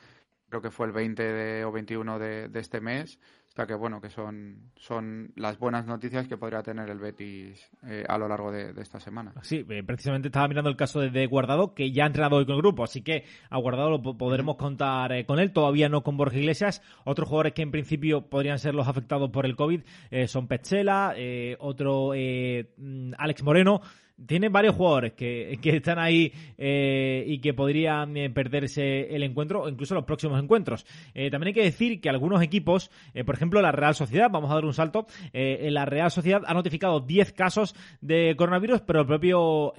creo 0.49 0.61
que 0.61 0.73
fue 0.73 0.89
el 0.89 0.93
20 0.93 1.65
o 1.65 1.71
21 1.71 2.19
de, 2.19 2.51
este 2.55 2.81
mes. 2.81 3.21
O 3.55 3.57
sea 3.57 3.67
que 3.67 3.75
bueno, 3.75 4.01
que 4.01 4.11
son, 4.11 4.73
son 4.75 5.31
las 5.37 5.61
buenas 5.61 5.87
noticias 5.87 6.27
que 6.27 6.37
podría 6.37 6.65
tener 6.65 6.91
el 6.91 6.99
Betis 6.99 7.71
eh, 7.87 8.05
a 8.09 8.19
lo 8.19 8.27
largo 8.27 8.51
de, 8.51 8.75
esta 8.83 8.99
semana. 8.99 9.33
Sí, 9.43 9.63
precisamente 9.87 10.27
estaba 10.27 10.49
mirando 10.49 10.71
el 10.71 10.77
caso 10.77 10.99
de, 10.99 11.27
Guardado, 11.29 11.73
que 11.73 11.93
ya 11.93 12.03
ha 12.03 12.09
entrenado 12.09 12.35
hoy 12.35 12.47
con 12.47 12.57
el 12.57 12.63
grupo, 12.63 12.83
así 12.83 13.03
que 13.03 13.25
a 13.51 13.59
Guardado 13.59 13.91
lo 13.91 14.03
podremos 14.03 14.57
contar 14.57 15.25
con 15.27 15.39
él, 15.39 15.53
todavía 15.53 15.89
no 15.89 16.03
con 16.03 16.17
Borja 16.17 16.37
Iglesias. 16.37 16.83
Otros 17.05 17.29
jugadores 17.29 17.53
que 17.53 17.63
en 17.63 17.71
principio 17.71 18.23
podrían 18.29 18.59
ser 18.59 18.75
los 18.75 18.89
afectados 18.89 19.31
por 19.31 19.47
el 19.47 19.55
COVID 19.55 19.83
son 20.27 20.49
Petzela, 20.49 21.15
otro 21.61 22.11
mm, 22.13 23.13
Alex 23.17 23.45
Moreno 23.45 23.83
tiene 24.27 24.49
varios 24.49 24.77
jugadores 24.77 25.13
que, 25.13 25.59
están 25.63 25.99
ahí 25.99 26.33
eh, 26.57 27.25
y 27.27 27.39
que 27.41 27.53
podrían 27.53 28.17
eh, 28.17 28.31
perderse 28.31 29.15
el 29.15 29.23
encuentro 29.23 29.63
o 29.63 29.69
incluso 29.69 29.95
los 29.95 30.05
próximos 30.05 30.43
encuentros. 30.43 30.87
Eh, 31.15 31.31
también 31.31 31.49
hay 31.49 31.55
que 31.55 31.65
decir 31.65 32.01
que 32.01 32.09
algunos 32.09 32.43
equipos, 32.43 32.91
por 33.27 33.35
ejemplo 33.35 33.61
la 33.61 33.73
Real 33.73 33.95
Sociedad, 33.95 34.31
vamos 34.31 34.51
a 34.51 34.55
dar 34.55 34.65
un 34.65 34.75
salto, 34.75 35.07
la 35.33 35.85
Real 35.85 36.11
Sociedad 36.11 36.43
ha 36.47 36.55
notificado 36.55 37.01
10 37.01 37.33
casos 37.33 37.75
de 38.01 38.35
coronavirus, 38.37 38.83
pero 38.83 39.01
el 39.01 39.07
propio 39.07 39.73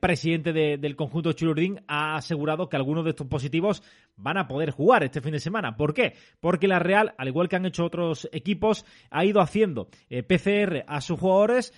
presidente 0.00 0.52
del 0.52 0.96
conjunto 0.96 1.32
Chulurdín 1.32 1.80
ha 1.86 2.16
asegurado 2.16 2.68
que 2.68 2.76
algunos 2.76 3.04
de 3.04 3.10
estos 3.10 3.26
positivos 3.26 3.82
van 4.16 4.38
a 4.38 4.46
poder 4.46 4.70
jugar 4.70 5.02
este 5.04 5.20
fin 5.20 5.32
de 5.32 5.40
semana. 5.40 5.76
¿Por 5.76 5.94
qué? 5.94 6.14
Porque 6.40 6.68
la 6.68 6.78
Real, 6.78 7.14
al 7.18 7.28
igual 7.28 7.48
que 7.48 7.56
han 7.56 7.66
hecho 7.66 7.84
otros 7.84 8.28
equipos, 8.32 8.84
ha 9.10 9.24
ido 9.24 9.40
haciendo 9.40 9.88
PCR 10.08 10.84
a 10.86 11.00
sus 11.00 11.18
jugadores 11.18 11.72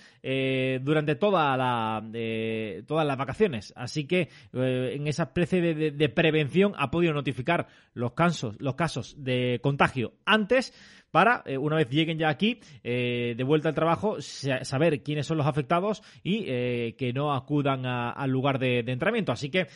durante 0.81 1.15
toda 1.15 1.55
la 1.57 1.96
de 2.01 2.83
todas 2.87 3.05
las 3.05 3.17
vacaciones. 3.17 3.73
Así 3.75 4.07
que 4.07 4.29
eh, 4.53 4.93
en 4.95 5.07
esa 5.07 5.23
especie 5.23 5.61
de, 5.61 6.09
prevención 6.09 6.73
ha 6.77 6.89
podido 6.89 7.13
notificar 7.13 7.67
los 7.93 8.13
casos, 8.13 8.55
los 8.59 8.75
casos 8.75 9.15
de 9.17 9.59
contagio 9.61 10.13
antes 10.25 10.73
para, 11.11 11.43
eh, 11.45 11.57
una 11.57 11.77
vez 11.77 11.89
lleguen 11.89 12.17
ya 12.17 12.29
aquí, 12.29 12.59
eh, 12.83 13.33
de 13.37 13.43
vuelta 13.43 13.69
al 13.69 13.75
trabajo, 13.75 14.17
saber 14.19 15.03
quiénes 15.03 15.25
son 15.25 15.37
los 15.37 15.47
afectados 15.47 16.03
y 16.23 16.45
que 16.93 17.11
no 17.13 17.33
acudan 17.33 17.85
al 17.85 18.29
lugar 18.29 18.59
de, 18.59 18.79
entrenamiento. 18.79 19.31
Así 19.31 19.49
que 19.49 19.67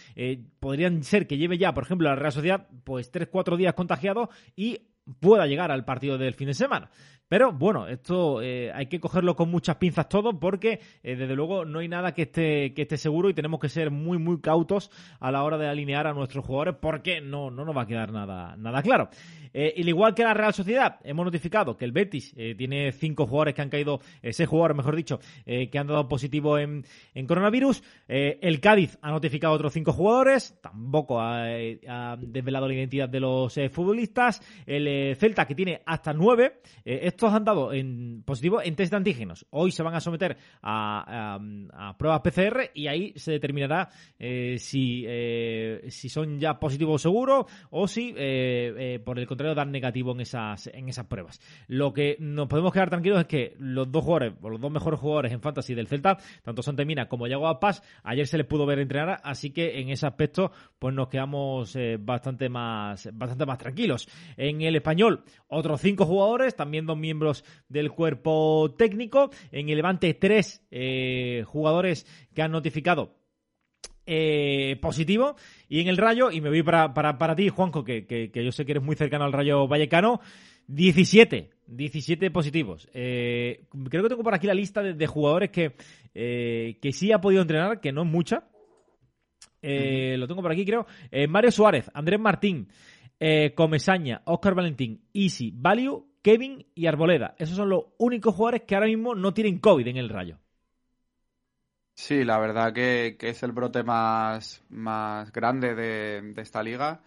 podrían 0.59 1.03
ser 1.03 1.27
que 1.27 1.37
lleve 1.37 1.57
ya, 1.57 1.73
por 1.73 1.83
ejemplo, 1.83 2.09
la 2.09 2.15
Real 2.15 2.31
Sociedad, 2.31 2.67
pues 2.83 3.11
3-4 3.11 3.57
días 3.57 3.73
contagiado 3.73 4.29
y 4.55 4.91
pueda 5.19 5.47
llegar 5.47 5.71
al 5.71 5.85
partido 5.85 6.17
del 6.17 6.33
fin 6.33 6.47
de 6.47 6.53
semana. 6.53 6.89
Pero 7.31 7.53
bueno, 7.53 7.87
esto 7.87 8.41
eh, 8.41 8.73
hay 8.73 8.87
que 8.87 8.99
cogerlo 8.99 9.37
con 9.37 9.49
muchas 9.49 9.77
pinzas 9.77 10.09
todo 10.09 10.37
porque 10.37 10.81
eh, 11.01 11.15
desde 11.15 11.33
luego 11.33 11.63
no 11.63 11.79
hay 11.79 11.87
nada 11.87 12.13
que 12.13 12.23
esté, 12.23 12.73
que 12.73 12.81
esté 12.81 12.97
seguro 12.97 13.29
y 13.29 13.33
tenemos 13.33 13.61
que 13.61 13.69
ser 13.69 13.89
muy 13.89 14.17
muy 14.17 14.41
cautos 14.41 14.91
a 15.21 15.31
la 15.31 15.41
hora 15.45 15.57
de 15.57 15.65
alinear 15.69 16.07
a 16.07 16.13
nuestros 16.13 16.43
jugadores 16.43 16.75
porque 16.81 17.21
no, 17.21 17.49
no 17.49 17.63
nos 17.63 17.73
va 17.73 17.83
a 17.83 17.87
quedar 17.87 18.11
nada, 18.11 18.57
nada 18.57 18.81
claro. 18.81 19.07
Eh, 19.53 19.75
al 19.77 19.87
igual 19.87 20.13
que 20.13 20.23
la 20.23 20.33
Real 20.33 20.53
Sociedad, 20.53 20.99
hemos 21.05 21.23
notificado 21.25 21.77
que 21.77 21.85
el 21.85 21.93
Betis 21.93 22.33
tiene 22.57 22.91
cinco 22.91 23.25
jugadores 23.25 23.53
que 23.53 23.61
han 23.61 23.69
caído, 23.69 23.99
seis 24.21 24.47
jugadores 24.47 24.77
mejor 24.77 24.95
dicho, 24.95 25.19
que 25.45 25.77
han 25.77 25.87
dado 25.87 26.07
positivo 26.07 26.57
en, 26.57 26.85
coronavirus. 27.27 27.83
el 28.07 28.61
Cádiz 28.61 28.97
ha 29.01 29.11
notificado 29.11 29.53
otros 29.53 29.73
cinco 29.73 29.91
jugadores, 29.91 30.57
tampoco 30.61 31.19
ha, 31.19 31.45
desvelado 32.17 32.67
la 32.67 32.73
identidad 32.73 33.09
de 33.09 33.19
los 33.19 33.53
futbolistas. 33.71 34.41
El 34.65 35.17
Celta 35.17 35.45
que 35.45 35.55
tiene 35.55 35.81
hasta 35.85 36.13
nueve. 36.13 36.61
Estos 37.21 37.35
han 37.35 37.43
dado 37.45 37.71
en 37.71 38.23
positivo 38.25 38.63
en 38.63 38.75
test 38.75 38.89
de 38.89 38.97
antígenos. 38.97 39.45
Hoy 39.51 39.69
se 39.69 39.83
van 39.83 39.93
a 39.93 39.99
someter 39.99 40.37
a, 40.63 41.39
pruebas 41.95 42.21
PCR 42.21 42.71
y 42.73 42.87
ahí 42.87 43.13
se 43.15 43.33
determinará 43.33 43.89
eh, 44.17 44.55
si, 44.57 45.03
eh, 45.07 45.85
si 45.89 46.09
son 46.09 46.39
ya 46.39 46.57
positivos 46.57 46.99
seguros 46.99 47.45
o 47.69 47.87
si, 47.87 48.11
eh, 48.17 48.99
por 49.05 49.19
el 49.19 49.27
contrario, 49.27 49.53
dan 49.53 49.71
negativo 49.71 50.13
en 50.13 50.21
esas, 50.21 50.65
en 50.73 50.89
esas 50.89 51.05
pruebas. 51.05 51.39
Lo 51.67 51.93
que 51.93 52.17
nos 52.19 52.47
podemos 52.47 52.73
quedar 52.73 52.89
tranquilos 52.89 53.19
es 53.19 53.27
que 53.27 53.55
los 53.59 53.91
dos 53.91 54.03
jugadores, 54.03 54.33
o 54.41 54.49
los 54.49 54.59
dos 54.59 54.71
mejores 54.71 54.99
jugadores 54.99 55.31
en 55.31 55.41
Fantasy 55.41 55.75
del 55.75 55.85
Celta, 55.85 56.17
tanto 56.41 56.63
Santemina 56.63 57.07
como 57.07 57.27
Yago 57.27 57.59
Paz, 57.59 57.83
ayer 58.01 58.25
se 58.25 58.39
les 58.39 58.47
pudo 58.47 58.65
ver 58.65 58.79
entrenar, 58.79 59.21
así 59.23 59.51
que 59.51 59.79
en 59.79 59.89
ese 59.89 60.07
aspecto 60.07 60.51
pues 60.79 60.95
nos 60.95 61.07
quedamos 61.07 61.77
bastante, 61.99 62.49
más, 62.49 63.07
bastante 63.13 63.45
más 63.45 63.59
tranquilos. 63.59 64.09
En 64.37 64.63
el 64.63 64.75
español, 64.75 65.23
otros 65.49 65.81
cinco 65.81 66.07
jugadores, 66.07 66.55
también 66.55 66.87
dos 66.87 66.97
miembros 67.11 67.43
del 67.67 67.91
cuerpo 67.91 68.73
técnico. 68.77 69.31
En 69.51 69.69
el 69.69 69.75
Levante, 69.75 70.13
tres 70.13 70.65
eh, 70.71 71.43
jugadores 71.45 72.05
que 72.33 72.41
han 72.41 72.51
notificado 72.51 73.15
eh, 74.05 74.77
positivo. 74.81 75.35
Y 75.67 75.81
en 75.81 75.89
el 75.89 75.97
Rayo, 75.97 76.31
y 76.31 76.39
me 76.39 76.49
voy 76.49 76.63
para, 76.63 76.93
para, 76.93 77.35
ti, 77.35 77.49
Juanjo, 77.49 77.83
que, 77.83 78.31
yo 78.33 78.51
sé 78.51 78.65
que 78.65 78.71
eres 78.71 78.83
muy 78.83 78.95
cercano 78.95 79.25
al 79.25 79.33
Rayo 79.33 79.67
Vallecano, 79.67 80.21
17. 80.67 81.49
17 81.67 82.31
positivos. 82.31 82.87
Eh, 82.93 83.65
creo 83.89 84.03
que 84.03 84.09
tengo 84.09 84.23
por 84.23 84.33
aquí 84.33 84.47
la 84.47 84.53
lista 84.53 84.81
de, 84.81 85.07
jugadores 85.07 85.49
que, 85.51 85.73
que 86.13 86.91
sí 86.91 87.11
ha 87.11 87.21
podido 87.21 87.41
entrenar, 87.41 87.79
que 87.79 87.91
no 87.91 88.03
es 88.03 88.09
mucha. 88.09 88.47
Lo 89.61 90.27
tengo 90.27 90.41
por 90.41 90.51
aquí, 90.51 90.65
creo. 90.65 90.85
Mario 91.29 91.51
Suárez, 91.51 91.89
Andrés 91.93 92.19
Martín, 92.19 92.67
Comesaña, 93.55 94.21
Oscar 94.25 94.55
Valentín, 94.55 95.01
Easy, 95.13 95.51
Value 95.53 96.10
Kevin 96.21 96.65
y 96.75 96.87
Arboleda. 96.87 97.35
Esos 97.37 97.55
son 97.55 97.69
los 97.69 97.85
únicos 97.97 98.35
jugadores 98.35 98.63
que 98.63 98.75
ahora 98.75 98.87
mismo 98.87 99.15
no 99.15 99.33
tienen 99.33 99.59
COVID 99.59 99.87
en 99.87 99.97
el 99.97 100.09
Rayo. 100.09 100.37
Sí, 101.95 102.23
la 102.23 102.39
verdad 102.39 102.73
que, 102.73 103.17
es 103.19 103.43
el 103.43 103.51
brote 103.51 103.83
más, 103.83 104.63
más 104.69 105.31
grande 105.31 105.75
de, 105.75 106.33
esta 106.41 106.63
liga 106.63 107.01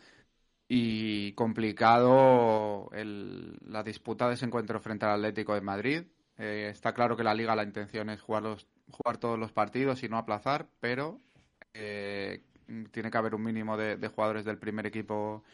y 0.68 1.32
complicado 1.32 2.90
la 2.92 3.82
disputa 3.82 4.28
de 4.28 4.34
ese 4.34 4.46
encuentro 4.46 4.80
frente 4.80 5.06
al 5.06 5.12
Atlético 5.12 5.54
de 5.54 5.60
Madrid. 5.60 6.02
Eh, 6.38 6.68
está 6.70 6.92
claro 6.92 7.16
que 7.16 7.24
la 7.24 7.34
liga 7.34 7.56
la 7.56 7.64
intención 7.64 8.10
es 8.10 8.20
jugar, 8.20 8.44
jugar 8.90 9.18
todos 9.18 9.38
los 9.38 9.52
partidos 9.52 10.02
y 10.04 10.08
no 10.08 10.18
aplazar, 10.18 10.68
pero 10.80 11.20
eh, 11.72 12.42
tiene 12.92 13.10
que 13.10 13.18
haber 13.18 13.34
un 13.34 13.42
mínimo 13.42 13.76
de 13.76 14.08
jugadores 14.08 14.44
del 14.44 14.58
primer 14.58 14.86
equipo 14.86 15.44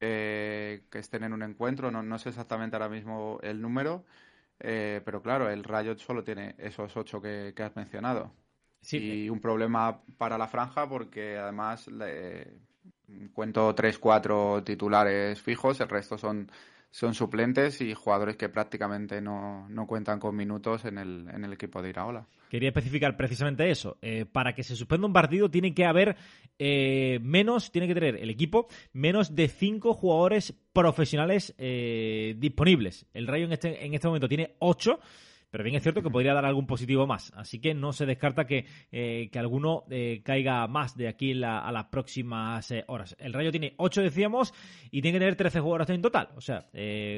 eh, 0.00 0.82
que 0.90 0.98
estén 0.98 1.24
en 1.24 1.32
un 1.32 1.42
encuentro. 1.42 1.90
No, 1.90 2.02
no 2.02 2.18
sé 2.18 2.30
exactamente 2.30 2.76
ahora 2.76 2.88
mismo 2.88 3.38
el 3.42 3.60
número, 3.60 4.04
eh, 4.58 5.00
pero 5.04 5.22
claro, 5.22 5.50
el 5.50 5.64
Rayo 5.64 5.96
solo 5.98 6.24
tiene 6.24 6.54
esos 6.58 6.96
ocho 6.96 7.20
que, 7.20 7.54
has 7.56 7.76
mencionado. 7.76 8.32
Y 8.90 9.28
un 9.28 9.40
problema 9.40 10.00
para 10.16 10.38
la 10.38 10.48
franja 10.48 10.88
porque 10.88 11.36
además 11.36 11.86
le, 11.88 12.46
cuento 13.34 13.74
tres, 13.74 13.98
cuatro 13.98 14.62
titulares 14.64 15.40
fijos, 15.42 15.80
el 15.80 15.88
resto 15.88 16.16
son 16.16 16.50
son 16.90 17.14
suplentes 17.14 17.80
y 17.80 17.94
jugadores 17.94 18.36
que 18.36 18.48
prácticamente 18.48 19.20
no, 19.20 19.66
cuentan 19.86 20.18
con 20.18 20.34
minutos 20.34 20.84
en 20.84 20.98
el, 20.98 21.28
en 21.32 21.44
el 21.44 21.52
equipo 21.52 21.80
de 21.80 21.90
Iraola. 21.90 22.26
Quería 22.48 22.70
especificar 22.70 23.16
precisamente 23.16 23.70
eso. 23.70 23.96
Eh, 24.02 24.26
para 24.30 24.54
que 24.54 24.64
se 24.64 24.74
suspenda 24.74 25.06
un 25.06 25.12
partido 25.12 25.48
tiene 25.48 25.72
que 25.72 25.84
haber 25.84 26.16
eh, 26.58 27.20
menos, 27.22 27.70
tiene 27.70 27.86
que 27.86 27.94
tener 27.94 28.16
el 28.16 28.28
equipo 28.28 28.66
menos 28.92 29.36
de 29.36 29.46
cinco 29.46 29.94
jugadores 29.94 30.52
profesionales 30.72 31.54
eh, 31.58 32.34
disponibles. 32.38 33.06
El 33.14 33.28
Rayo 33.28 33.44
en 33.44 33.52
este, 33.52 33.86
en 33.86 33.94
este 33.94 34.08
momento 34.08 34.28
tiene 34.28 34.56
ocho. 34.58 34.98
Pero 35.50 35.64
bien 35.64 35.76
es 35.76 35.82
cierto 35.82 36.02
que 36.02 36.10
podría 36.10 36.34
dar 36.34 36.44
algún 36.44 36.66
positivo 36.66 37.06
más. 37.06 37.32
Así 37.34 37.60
que 37.60 37.74
no 37.74 37.92
se 37.92 38.06
descarta 38.06 38.46
que, 38.46 38.66
eh, 38.92 39.30
alguno 39.34 39.84
eh, 39.90 40.20
caiga 40.24 40.66
más 40.68 40.96
de 40.96 41.08
aquí 41.08 41.32
a 41.42 41.72
las 41.72 41.84
próximas 41.86 42.70
eh, 42.70 42.84
horas. 42.86 43.16
El 43.18 43.32
Rayo 43.32 43.50
tiene 43.50 43.74
8, 43.76 44.02
decíamos, 44.02 44.54
y 44.90 45.02
tiene 45.02 45.16
que 45.16 45.20
tener 45.20 45.36
13 45.36 45.60
jugadores 45.60 45.90
en 45.90 46.02
total. 46.02 46.28
O 46.36 46.40
sea, 46.40 46.66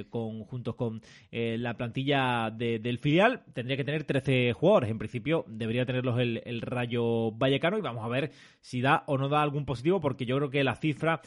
con, 0.09 0.45
juntos 0.45 0.75
con 0.77 1.03
la 1.31 1.75
plantilla 1.75 2.51
del 2.51 2.99
filial, 2.99 3.43
tendría 3.53 3.77
que 3.77 3.85
tener 3.85 4.05
13 4.05 4.53
jugadores. 4.53 4.91
En 4.91 4.99
principio, 4.99 5.45
debería 5.49 5.85
tenerlos 5.85 6.19
el, 6.19 6.43
el 6.45 6.61
Rayo 6.61 7.33
Vallecano 7.33 7.79
y 7.79 7.83
vamos 7.83 8.05
a 8.05 8.09
ver 8.09 8.33
si 8.61 8.81
da 8.81 9.05
o 9.07 9.19
no 9.19 9.29
da 9.29 9.43
algún 9.43 9.65
positivo, 9.65 10.01
porque 10.01 10.25
yo 10.25 10.37
creo 10.37 10.51
que 10.51 10.65
la 10.65 10.77
cifra 10.77 11.21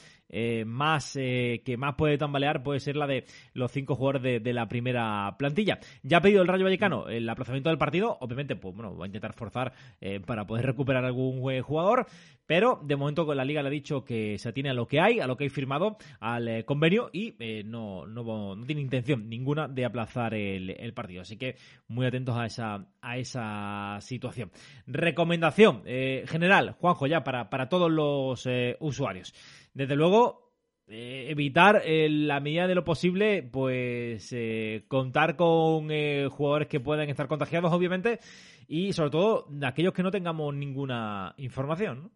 más 0.66 1.14
que 1.14 1.76
más 1.78 1.96
puede 1.96 2.18
tambalear 2.18 2.64
puede 2.64 2.80
ser 2.80 2.96
la 2.96 3.08
de 3.08 3.26
los 3.54 3.72
5 3.72 3.96
jugadores 3.96 4.44
de 4.44 4.54
la 4.54 4.68
primera 4.68 5.36
plantilla. 5.38 5.80
Ya 6.04 6.18
ha 6.18 6.22
pedido 6.22 6.42
el 6.42 6.48
Rayo 6.48 6.64
Vallecano 6.64 7.08
el 7.08 7.30
aplazamiento 7.30 7.70
del 7.70 7.78
partido, 7.78 8.18
obviamente, 8.20 8.56
pues 8.56 8.76
bueno, 8.76 8.96
va 8.96 9.06
a 9.06 9.08
intentar 9.08 9.34
forzar 9.34 9.74
eh, 10.02 10.20
para 10.20 10.46
poder 10.46 10.66
recuperar 10.66 11.06
algún 11.06 11.42
jugador, 11.62 12.08
pero 12.46 12.80
de 12.84 12.96
momento 12.96 13.26
con 13.26 13.38
la 13.38 13.46
liga 13.46 13.62
le 13.62 13.68
ha 13.68 13.72
dicho 13.72 14.04
que 14.04 14.38
se 14.38 14.50
atiene 14.50 14.70
a 14.70 14.74
lo 14.74 14.88
que 14.88 15.00
hay, 15.00 15.20
a 15.20 15.28
lo 15.28 15.38
que 15.38 15.46
hay 15.46 15.50
firmado 15.50 15.98
al 16.20 16.48
eh, 16.48 16.66
convenio 16.66 17.10
y 17.12 17.36
eh, 17.40 17.64
no, 17.66 18.06
no, 18.06 18.56
tiene 18.66 18.82
intención 18.82 19.30
ninguna 19.30 19.68
de 19.68 19.86
aplazar 19.86 20.34
el, 20.34 20.94
partido. 20.94 21.22
Así 21.22 21.38
que 21.38 21.56
muy 21.88 22.06
atentos 22.06 22.38
a 22.38 22.46
esa, 22.46 22.88
a 23.02 23.18
esa 23.18 23.98
situación. 24.02 24.52
Recomendación 24.88 25.84
general, 25.84 26.76
Juanjo, 26.80 27.08
ya 27.08 27.24
para, 27.24 27.50
para 27.50 27.68
todos 27.68 27.92
los 27.92 28.48
usuarios. 28.80 29.34
Desde 29.76 29.98
luego, 29.98 30.54
eh, 30.88 31.26
evitar 31.30 31.82
en 31.84 32.28
la 32.28 32.40
medida 32.40 32.66
de 32.66 32.76
lo 32.76 32.86
posible, 32.86 33.44
pues 33.44 34.32
eh, 34.32 34.86
contar 34.88 35.36
con 35.36 35.92
eh, 35.92 36.30
jugadores 36.32 36.70
que 36.70 36.80
puedan 36.80 37.10
estar 37.10 37.28
contagiados, 37.28 37.74
obviamente, 37.74 38.20
y 38.68 38.94
sobre 38.94 39.10
todo 39.10 39.48
de 39.50 39.68
aquellos 39.68 39.94
que 39.94 40.02
no 40.02 40.12
tengamos 40.12 40.56
ninguna 40.56 41.34
información. 41.38 42.10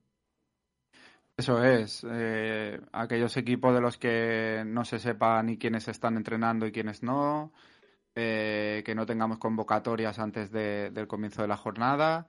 Eso 1.36 1.64
es, 1.64 2.06
aquellos 2.92 3.38
equipos 3.38 3.74
de 3.74 3.80
los 3.80 3.98
que 3.98 4.64
no 4.66 4.84
se 4.84 5.00
sepa 5.00 5.42
ni 5.42 5.58
quiénes 5.58 5.88
están 5.88 6.18
entrenando 6.18 6.68
y 6.68 6.74
quiénes 6.74 7.02
no, 7.02 7.54
que 8.14 8.94
no 8.94 9.06
tengamos 9.06 9.38
convocatorias 9.38 10.20
antes 10.20 10.52
del 10.52 11.08
comienzo 11.08 11.42
de 11.42 11.48
la 11.48 11.56
jornada, 11.56 12.28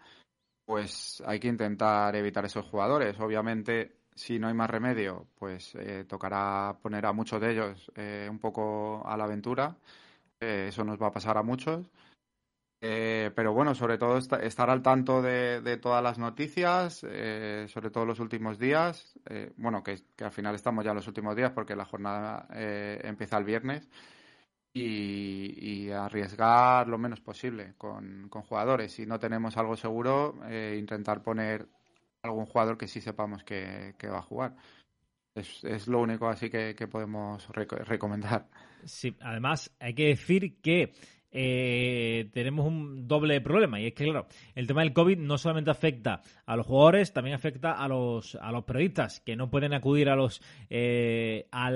pues 0.64 1.20
hay 1.26 1.40
que 1.40 1.48
intentar 1.48 2.14
evitar 2.14 2.44
esos 2.44 2.64
jugadores. 2.66 3.18
Obviamente 3.18 3.99
si 4.20 4.38
no 4.38 4.48
hay 4.48 4.54
más 4.54 4.68
remedio, 4.68 5.26
pues 5.38 5.74
eh, 5.76 6.04
tocará 6.06 6.76
poner 6.82 7.06
a 7.06 7.12
muchos 7.14 7.40
de 7.40 7.52
ellos 7.52 7.90
eh, 7.96 8.28
un 8.30 8.38
poco 8.38 9.02
a 9.06 9.16
la 9.16 9.24
aventura. 9.24 9.76
Eh, 10.38 10.66
eso 10.68 10.84
nos 10.84 11.00
va 11.00 11.06
a 11.08 11.12
pasar 11.12 11.38
a 11.38 11.42
muchos. 11.42 11.90
pero 12.80 13.52
bueno, 13.54 13.74
sobre 13.74 13.98
todo 13.98 14.18
estar 14.18 14.70
al 14.70 14.82
tanto 14.82 15.22
de, 15.22 15.78
todas 15.80 16.02
las 16.02 16.18
noticias, 16.18 16.98
sobre 16.98 17.90
todo 17.90 18.04
los 18.06 18.20
últimos 18.20 18.58
días. 18.58 19.18
bueno, 19.56 19.82
que, 19.82 20.02
al 20.22 20.32
final 20.32 20.54
estamos 20.54 20.84
ya 20.84 20.90
en 20.90 20.96
los 20.96 21.08
últimos 21.08 21.36
días 21.36 21.52
porque 21.52 21.76
la 21.76 21.84
jornada 21.84 22.46
empieza 23.02 23.38
el 23.38 23.44
viernes. 23.44 23.88
Y, 24.72 25.90
arriesgar 25.90 26.88
lo 26.88 26.98
menos 26.98 27.20
posible 27.20 27.74
con, 27.76 28.28
con, 28.28 28.42
jugadores. 28.42 28.92
Si 28.92 29.06
no 29.06 29.18
tenemos 29.18 29.56
algo 29.56 29.76
seguro, 29.76 30.38
intentar 30.76 31.22
poner 31.22 31.68
algún 32.22 32.46
jugador 32.46 32.78
que 32.78 32.88
sí 32.88 33.00
sepamos 33.00 33.44
que, 33.44 33.94
va 34.04 34.18
a 34.18 34.22
jugar. 34.22 34.56
Es, 35.34 35.62
es, 35.64 35.86
lo 35.88 36.00
único 36.00 36.28
así 36.28 36.50
que, 36.50 36.74
podemos 36.90 37.48
recomendar. 37.48 38.48
Sí, 38.84 39.16
además 39.20 39.74
hay 39.78 39.94
que 39.94 40.08
decir 40.08 40.60
que 40.60 40.92
eh, 41.32 42.28
tenemos 42.32 42.66
un 42.66 43.06
doble 43.06 43.40
problema 43.40 43.80
y 43.80 43.86
es 43.86 43.94
que, 43.94 44.04
claro, 44.04 44.26
el 44.54 44.66
tema 44.66 44.82
del 44.82 44.92
COVID 44.92 45.18
no 45.18 45.38
solamente 45.38 45.70
afecta 45.70 46.22
a 46.44 46.56
los 46.56 46.66
jugadores, 46.66 47.12
también 47.12 47.36
afecta 47.36 47.72
a 47.72 47.86
los, 47.86 48.34
a 48.34 48.50
los 48.50 48.64
periodistas 48.64 49.20
que 49.20 49.36
no 49.36 49.48
pueden 49.48 49.72
acudir 49.72 50.08
a 50.08 50.16
los, 50.16 50.42
eh, 50.68 51.46
a 51.52 51.70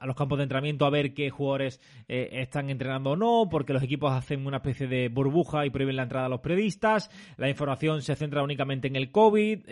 a 0.00 0.06
los 0.06 0.16
campos 0.16 0.38
de 0.38 0.44
entrenamiento 0.44 0.86
a 0.86 0.90
ver 0.90 1.14
qué 1.14 1.30
jugadores 1.30 1.80
eh, 2.08 2.28
están 2.32 2.70
entrenando 2.70 3.10
o 3.10 3.16
no, 3.16 3.48
porque 3.50 3.72
los 3.72 3.82
equipos 3.82 4.12
hacen 4.12 4.46
una 4.46 4.58
especie 4.58 4.86
de 4.86 5.08
burbuja 5.08 5.66
y 5.66 5.70
prohíben 5.70 5.96
la 5.96 6.04
entrada 6.04 6.26
a 6.26 6.30
los 6.30 6.40
periodistas, 6.40 7.10
la 7.36 7.48
información 7.48 8.02
se 8.02 8.14
centra 8.16 8.42
únicamente 8.42 8.88
en 8.88 8.96
el 8.96 9.10
COVID, 9.10 9.66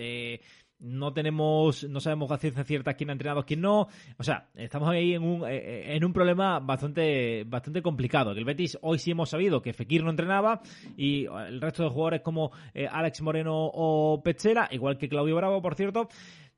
no 0.81 1.13
tenemos, 1.13 1.85
no 1.85 2.01
sabemos 2.01 2.31
a 2.31 2.39
ciencia 2.39 2.65
cierta 2.65 2.95
quién 2.95 3.11
ha 3.11 3.13
entrenado, 3.13 3.45
quién 3.45 3.61
no. 3.61 3.89
O 4.19 4.25
sea, 4.25 4.49
estamos 4.55 4.89
ahí 4.89 5.15
en 5.15 5.23
un, 5.23 5.45
eh, 5.45 5.57
eh, 5.57 5.97
en 5.97 6.05
un 6.05 6.13
problema 6.13 6.59
bastante, 6.59 7.45
bastante 7.45 7.83
complicado. 7.83 8.33
El 8.33 8.45
Betis 8.45 8.79
hoy 8.81 8.99
sí 8.99 9.11
hemos 9.11 9.31
sabido 9.31 9.63
que 9.63 9.73
Fekir 9.73 10.03
no 10.03 10.11
entrenaba 10.11 10.63
y 10.97 11.27
el 11.27 11.61
resto 11.61 11.85
de 11.85 11.91
jugadores 11.91 12.23
como 12.23 12.51
eh, 12.75 12.89
Alex 12.91 13.21
Moreno 13.21 13.71
o 13.73 14.23
Pechera, 14.23 14.69
igual 14.73 14.97
que 14.97 15.09
Claudio 15.09 15.37
Bravo, 15.37 15.61
por 15.61 15.75
cierto, 15.75 16.09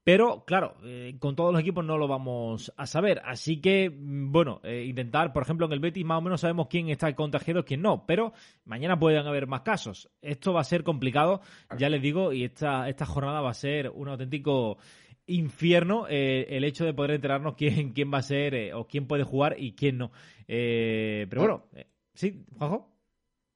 pero, 0.05 0.45
claro, 0.45 0.75
eh, 0.83 1.15
con 1.21 1.37
todos 1.37 1.53
los 1.53 1.61
equipos 1.61 1.85
no 1.85 1.97
lo 1.97 2.09
vamos 2.09 2.73
a 2.77 2.87
saber. 2.87 3.23
Así 3.25 3.61
que, 3.61 3.89
mm, 3.89 4.33
bueno, 4.33 4.61
eh, 4.65 4.85
intentar, 4.85 5.33
por 5.33 5.45
ejemplo, 5.45 5.67
en 5.67 5.73
el 5.73 5.79
Betis 5.79 6.05
más 6.05 6.19
o 6.19 6.23
menos 6.23 6.41
sabemos 6.41 6.67
quién 6.69 6.89
está 6.89 7.15
contagiado 7.15 7.65
quién 7.65 7.83
no. 7.83 8.05
Pero 8.05 8.33
mañana 8.65 8.99
pueden 8.99 9.25
haber 9.27 9.47
más 9.47 9.61
casos. 9.61 10.11
Esto 10.21 10.53
va 10.53 10.63
a 10.63 10.65
ser 10.65 10.83
complicado, 10.83 11.41
ya 11.79 11.89
les 11.89 12.03
digo, 12.03 12.33
y 12.33 12.45
esta, 12.45 12.89
esta 12.89 13.07
jornada 13.07 13.41
va 13.41 13.51
a 13.51 13.55
ser 13.55 13.91
un 13.91 14.09
auténtico 14.09 14.79
infierno 15.27 16.07
eh, 16.09 16.47
el 16.51 16.65
hecho 16.65 16.85
de 16.85 16.95
poder 16.95 17.13
enterarnos 17.13 17.55
quién, 17.55 17.93
quién 17.93 18.13
va 18.13 18.19
a 18.19 18.23
ser 18.23 18.75
o 18.75 18.89
quién 18.89 19.07
puede 19.07 19.23
jugar 19.23 19.55
y 19.57 19.75
quién 19.75 19.99
no. 19.99 20.11
pero 20.49 21.41
bueno, 21.41 21.69
¿sí, 22.13 22.45
Juanjo? 22.59 22.91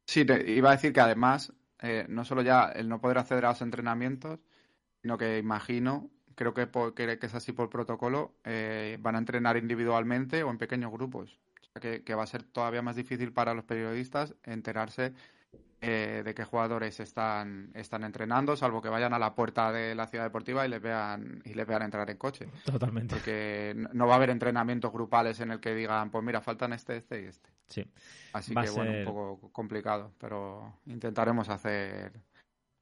Sí, 0.07 0.25
te 0.25 0.49
iba 0.53 0.69
a 0.69 0.77
decir 0.77 0.93
que 0.93 1.01
además, 1.01 1.53
no 2.09 2.25
solo 2.25 2.43
ya 2.43 2.67
el 2.67 2.89
no 2.89 3.01
poder 3.01 3.19
acceder 3.19 3.47
a 3.47 3.49
los 3.49 3.63
entrenamientos, 3.63 4.39
sino 5.03 5.19
que 5.19 5.39
imagino 5.39 6.09
creo 6.37 6.55
que, 6.55 6.69
que, 6.95 7.27
es 7.27 7.35
así 7.35 7.53
por 7.53 7.69
protocolo, 7.69 8.35
eh, 8.45 8.99
van 9.01 9.17
a 9.17 9.19
entrenar 9.19 9.57
individualmente 9.57 10.45
o 10.45 10.51
en 10.51 10.59
pequeños 10.59 10.93
grupos. 10.93 11.41
O 11.61 11.81
sea 11.81 12.01
que, 12.01 12.15
va 12.15 12.23
a 12.23 12.27
ser 12.27 12.45
todavía 12.45 12.83
más 12.83 12.95
difícil 12.95 13.33
para 13.33 13.55
los 13.55 13.65
periodistas 13.65 14.35
enterarse 14.45 15.13
eh, 15.81 16.23
de 16.25 16.35
qué 16.35 16.45
jugadores 16.45 17.01
están, 17.01 17.71
están 17.75 18.05
entrenando, 18.05 18.57
salvo 18.57 18.81
que 18.81 18.89
vayan 18.89 19.15
a 19.15 19.19
la 19.19 19.35
puerta 19.35 19.73
de 19.73 19.95
la 19.95 20.07
ciudad 20.07 20.25
deportiva 20.25 20.65
y 20.67 20.69
les 20.69 20.81
vean, 20.81 21.43
y 21.45 21.55
les 21.55 21.67
vean 21.67 21.83
entrar 21.83 22.09
en 22.11 22.19
coche. 22.19 22.49
Totalmente. 22.65 23.15
Porque 23.15 23.75
no 23.93 24.07
va 24.07 24.15
a 24.15 24.17
haber 24.17 24.31
entrenamientos 24.31 24.93
grupales 24.93 25.41
en 25.41 25.53
el 25.53 25.61
que 25.61 25.75
digan, 25.75 26.11
pues 26.11 26.23
mira, 26.23 26.41
faltan 26.41 26.73
este, 26.75 26.99
este 26.99 27.23
y 27.23 27.25
este. 27.27 27.51
Sí. 27.69 27.85
Así 28.33 28.55
que 28.55 28.71
bueno, 28.71 28.93
un 28.93 29.05
poco 29.05 29.53
complicado, 29.53 30.13
pero 30.19 30.81
intentaremos 30.87 31.49
hacer 31.49 32.13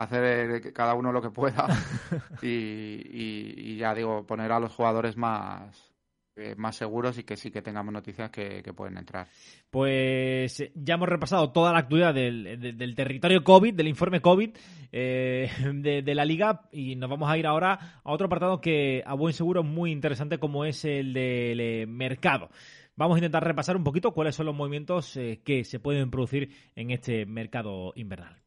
hacer 0.05 0.73
cada 0.73 0.95
uno 0.95 1.13
lo 1.13 1.23
que 1.23 1.31
pueda 1.31 1.67
y, 2.43 3.77
ya 3.77 3.95
digo, 3.95 4.27
poner 4.27 4.53
a 4.53 4.61
los 4.61 4.73
jugadores 4.73 5.17
más, 5.17 5.93
eh, 6.37 6.55
más 6.57 6.77
seguros 6.77 7.19
y 7.19 7.25
que 7.25 7.37
sí 7.37 7.51
que 7.51 7.63
tengamos 7.63 7.93
noticias 7.93 8.31
que, 8.31 8.63
pueden 8.75 8.99
entrar. 8.99 9.29
Pues 9.71 10.61
eh, 10.61 10.73
ya 10.75 10.95
hemos 10.95 11.09
repasado 11.09 11.53
toda 11.53 11.73
la 11.73 11.79
actualidad 11.79 12.15
del, 12.15 12.95
territorio 12.97 13.45
COVID, 13.45 13.75
del 13.75 13.89
informe 13.89 14.21
COVID 14.21 14.51
eh, 14.93 15.51
de, 15.75 16.15
la 16.15 16.25
liga 16.25 16.63
y 16.73 16.97
nos 16.97 17.11
vamos 17.11 17.31
a 17.31 17.39
ir 17.39 17.47
ahora 17.47 18.01
a 18.03 18.13
otro 18.13 18.27
apartado 18.27 18.61
que 18.61 19.03
a 19.07 19.15
buen 19.15 19.33
seguro 19.33 19.61
es 19.61 19.67
muy 19.67 19.93
interesante 19.93 20.39
como 20.39 20.65
es 20.65 20.85
el 20.85 21.13
del 21.13 21.87
mercado. 21.87 22.51
Vamos 22.97 23.17
a 23.17 23.19
intentar 23.19 23.45
repasar 23.45 23.77
un 23.77 23.85
poquito 23.85 24.13
cuáles 24.13 24.37
son 24.37 24.47
los 24.47 24.55
movimientos 24.55 25.19
que 25.45 25.65
se 25.65 25.81
pueden 25.81 26.11
producir 26.11 26.51
en 26.77 26.91
este 26.91 27.27
mercado 27.27 27.93
invernal. 27.97 28.45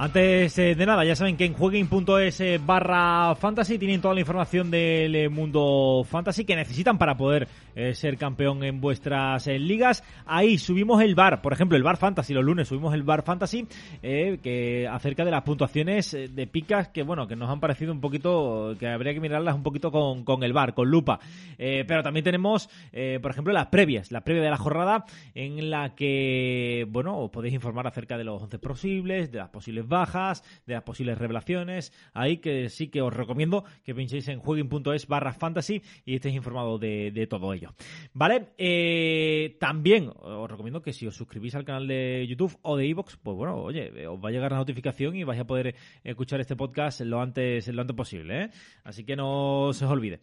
Antes 0.00 0.56
eh, 0.60 0.76
de 0.76 0.86
nada, 0.86 1.04
ya 1.04 1.16
saben 1.16 1.36
que 1.36 1.44
en 1.44 1.54
jueguin.es 1.54 2.40
eh, 2.40 2.60
barra 2.64 3.34
fantasy 3.34 3.78
tienen 3.78 4.00
toda 4.00 4.14
la 4.14 4.20
información 4.20 4.70
del 4.70 5.12
eh, 5.16 5.28
mundo 5.28 6.06
fantasy 6.08 6.44
que 6.44 6.54
necesitan 6.54 6.96
para 6.96 7.16
poder 7.16 7.48
ser 7.92 8.18
campeón 8.18 8.64
en 8.64 8.80
vuestras 8.80 9.46
ligas. 9.46 10.02
Ahí 10.26 10.58
subimos 10.58 11.00
el 11.00 11.14
bar, 11.14 11.40
por 11.40 11.52
ejemplo, 11.52 11.76
el 11.76 11.84
bar 11.84 11.96
fantasy, 11.96 12.34
los 12.34 12.44
lunes 12.44 12.66
subimos 12.66 12.92
el 12.92 13.04
bar 13.04 13.22
fantasy 13.22 13.68
que 14.02 14.88
acerca 14.90 15.24
de 15.24 15.30
las 15.30 15.44
puntuaciones 15.44 16.10
de 16.10 16.46
picas 16.48 16.88
que, 16.88 17.04
bueno, 17.04 17.28
que 17.28 17.36
nos 17.36 17.48
han 17.48 17.60
parecido 17.60 17.92
un 17.92 18.00
poquito, 18.00 18.74
que 18.80 18.88
habría 18.88 19.14
que 19.14 19.20
mirarlas 19.20 19.54
un 19.54 19.62
poquito 19.62 19.92
con, 19.92 20.24
con 20.24 20.42
el 20.42 20.52
bar, 20.52 20.74
con 20.74 20.90
lupa. 20.90 21.20
pero 21.56 22.02
también 22.02 22.24
tenemos, 22.24 22.68
por 23.22 23.30
ejemplo, 23.30 23.52
las 23.52 23.66
previas, 23.66 24.10
la 24.10 24.22
previa 24.22 24.42
de 24.42 24.50
la 24.50 24.56
jornada 24.56 25.04
en 25.36 25.70
la 25.70 25.94
que, 25.94 26.84
bueno, 26.90 27.16
os 27.16 27.30
podéis 27.30 27.54
informar 27.54 27.86
acerca 27.86 28.18
de 28.18 28.24
los 28.24 28.42
11 28.42 28.58
posibles, 28.58 29.30
de 29.30 29.38
las 29.38 29.50
posibles 29.50 29.87
bajas, 29.88 30.44
de 30.66 30.74
las 30.74 30.82
posibles 30.82 31.18
revelaciones. 31.18 31.92
Ahí 32.12 32.38
que 32.38 32.68
sí 32.68 32.88
que 32.88 33.02
os 33.02 33.12
recomiendo 33.12 33.64
que 33.84 33.94
pinchéis 33.94 34.28
en 34.28 34.40
jueguin.es 34.40 35.06
barra 35.06 35.32
fantasy 35.32 35.82
y 36.04 36.14
estéis 36.14 36.36
informados 36.36 36.80
de, 36.80 37.26
todo 37.28 37.52
ello. 37.52 37.74
¿Vale? 38.12 38.48
Eh, 38.58 39.56
también 39.60 40.10
os 40.14 40.50
recomiendo 40.50 40.82
que 40.82 40.92
si 40.92 41.06
os 41.06 41.14
suscribís 41.14 41.54
al 41.54 41.64
canal 41.64 41.86
de 41.86 42.26
YouTube 42.28 42.56
o 42.62 42.76
de 42.76 42.88
Evox, 42.88 43.16
pues 43.16 43.36
bueno, 43.36 43.56
oye, 43.56 44.06
os 44.06 44.18
va 44.22 44.28
a 44.28 44.32
llegar 44.32 44.52
la 44.52 44.58
notificación 44.58 45.16
y 45.16 45.24
vais 45.24 45.40
a 45.40 45.46
poder 45.46 45.74
escuchar 46.04 46.40
este 46.40 46.56
podcast 46.56 47.00
lo 47.00 47.20
antes, 47.20 47.68
lo 47.68 47.80
antes 47.80 47.96
posible. 47.96 48.44
¿eh? 48.44 48.50
Así 48.84 49.04
que 49.04 49.16
no 49.16 49.70
se 49.72 49.84
os 49.84 49.90
olvide. 49.90 50.20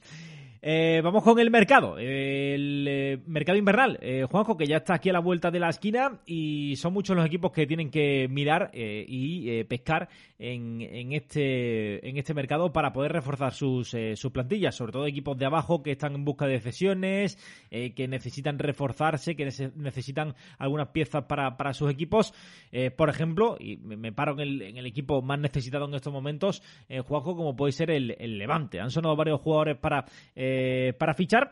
Eh, 0.61 1.01
vamos 1.03 1.23
con 1.23 1.39
el 1.39 1.51
mercado, 1.51 1.97
el 1.97 2.85
eh, 2.87 3.19
mercado 3.27 3.57
invernal. 3.57 3.99
Eh, 4.01 4.25
Juanjo, 4.29 4.57
que 4.57 4.65
ya 4.65 4.77
está 4.77 4.95
aquí 4.95 5.09
a 5.09 5.13
la 5.13 5.19
vuelta 5.19 5.51
de 5.51 5.59
la 5.59 5.69
esquina 5.69 6.19
y 6.25 6.75
son 6.77 6.93
muchos 6.93 7.15
los 7.15 7.25
equipos 7.25 7.51
que 7.51 7.67
tienen 7.67 7.91
que 7.91 8.27
mirar 8.29 8.71
y 8.73 9.63
pescar 9.65 10.09
en, 10.39 10.81
este, 11.13 12.07
en 12.07 12.17
este 12.17 12.33
mercado 12.33 12.73
para 12.73 12.91
poder 12.91 13.11
reforzar 13.11 13.53
sus, 13.53 13.95
sus 14.15 14.31
plantillas, 14.31 14.75
sobre 14.75 14.91
todo 14.91 15.05
equipos 15.05 15.37
de 15.37 15.45
abajo 15.45 15.83
que 15.83 15.91
están 15.91 16.15
en 16.15 16.25
busca 16.25 16.47
de 16.47 16.59
cesiones, 16.59 17.37
que 17.69 18.07
necesitan 18.07 18.59
reforzarse, 18.59 19.35
que 19.35 19.45
necesitan 19.75 20.35
algunas 20.57 20.89
piezas 20.89 21.25
para, 21.25 21.57
para 21.57 21.73
sus 21.73 21.91
equipos. 21.91 22.33
por 22.97 23.09
ejemplo, 23.09 23.55
y 23.59 23.77
me, 23.77 24.11
paro 24.11 24.33
en 24.33 24.39
el, 24.39 24.61
en 24.61 24.85
equipo 24.85 25.21
más 25.21 25.39
necesitado 25.39 25.85
en 25.85 25.93
estos 25.93 26.11
momentos, 26.11 26.61
Juanjo, 27.05 27.35
como 27.35 27.55
puede 27.55 27.71
ser 27.71 27.91
el, 27.91 28.15
Levante. 28.37 28.79
Han 28.79 28.91
sonado 28.91 29.15
varios 29.15 29.39
jugadores 29.41 29.77
para 29.77 30.05
para 30.97 31.13
fichar, 31.13 31.51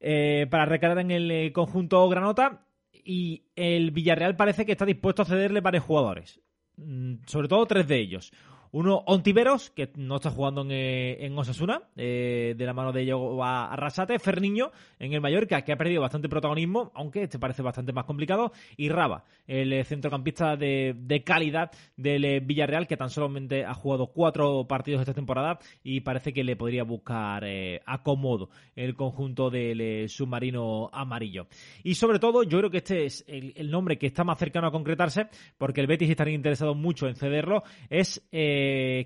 eh, 0.00 0.46
para 0.50 0.66
recalar 0.66 0.98
en 0.98 1.10
el 1.10 1.30
eh, 1.30 1.52
conjunto 1.52 2.08
Granota. 2.08 2.66
y 3.06 3.42
el 3.54 3.90
Villarreal 3.90 4.36
parece 4.36 4.64
que 4.64 4.72
está 4.72 4.86
dispuesto 4.86 5.22
a 5.22 5.26
cederle 5.26 5.60
varios 5.60 5.84
jugadores, 5.84 6.40
mm, 6.76 7.16
sobre 7.26 7.48
todo 7.48 7.66
tres 7.66 7.86
de 7.86 7.98
ellos. 7.98 8.32
Uno, 8.74 9.04
Ontiveros, 9.06 9.70
que 9.70 9.92
no 9.94 10.16
está 10.16 10.30
jugando 10.30 10.62
en, 10.62 10.72
eh, 10.72 11.32
Osasuna, 11.36 11.82
eh, 11.94 12.54
de 12.58 12.66
la 12.66 12.72
mano 12.72 12.90
de 12.90 13.08
a 13.40 13.72
Arrasate. 13.72 14.18
Ferniño, 14.18 14.72
en 14.98 15.12
el 15.12 15.20
Mallorca, 15.20 15.62
que 15.62 15.70
ha 15.70 15.76
perdido 15.76 16.00
bastante 16.00 16.28
protagonismo, 16.28 16.90
aunque 16.96 17.22
este 17.22 17.38
parece 17.38 17.62
bastante 17.62 17.92
más 17.92 18.04
complicado. 18.04 18.50
Y 18.76 18.88
Raba, 18.88 19.22
el 19.46 19.72
eh, 19.72 19.84
centrocampista 19.84 20.56
de, 20.56 21.22
calidad 21.24 21.70
del 21.96 22.40
Villarreal, 22.40 22.88
que 22.88 22.96
tan 22.96 23.10
solamente 23.10 23.64
ha 23.64 23.74
jugado 23.74 24.08
cuatro 24.08 24.66
partidos 24.66 25.02
esta 25.02 25.14
temporada 25.14 25.60
y 25.84 26.00
parece 26.00 26.32
que 26.32 26.42
le 26.42 26.56
podría 26.56 26.82
buscar 26.82 27.46
acomodo 27.86 28.50
el 28.74 28.96
conjunto 28.96 29.50
del 29.50 30.08
submarino 30.08 30.90
amarillo. 30.92 31.46
Y 31.84 31.94
sobre 31.94 32.18
todo, 32.18 32.42
yo 32.42 32.58
creo 32.58 32.70
que 32.70 32.78
este 32.78 33.04
es 33.04 33.24
el, 33.28 33.52
el, 33.54 33.70
nombre 33.70 33.98
que 33.98 34.08
está 34.08 34.24
más 34.24 34.36
cercano 34.36 34.66
a 34.66 34.72
concretarse, 34.72 35.28
porque 35.58 35.80
el 35.80 35.86
Betis 35.86 36.10
estaría 36.10 36.34
interesado 36.34 36.74
mucho 36.74 37.06
en 37.06 37.14
cederlo, 37.14 37.62
es... 37.88 38.20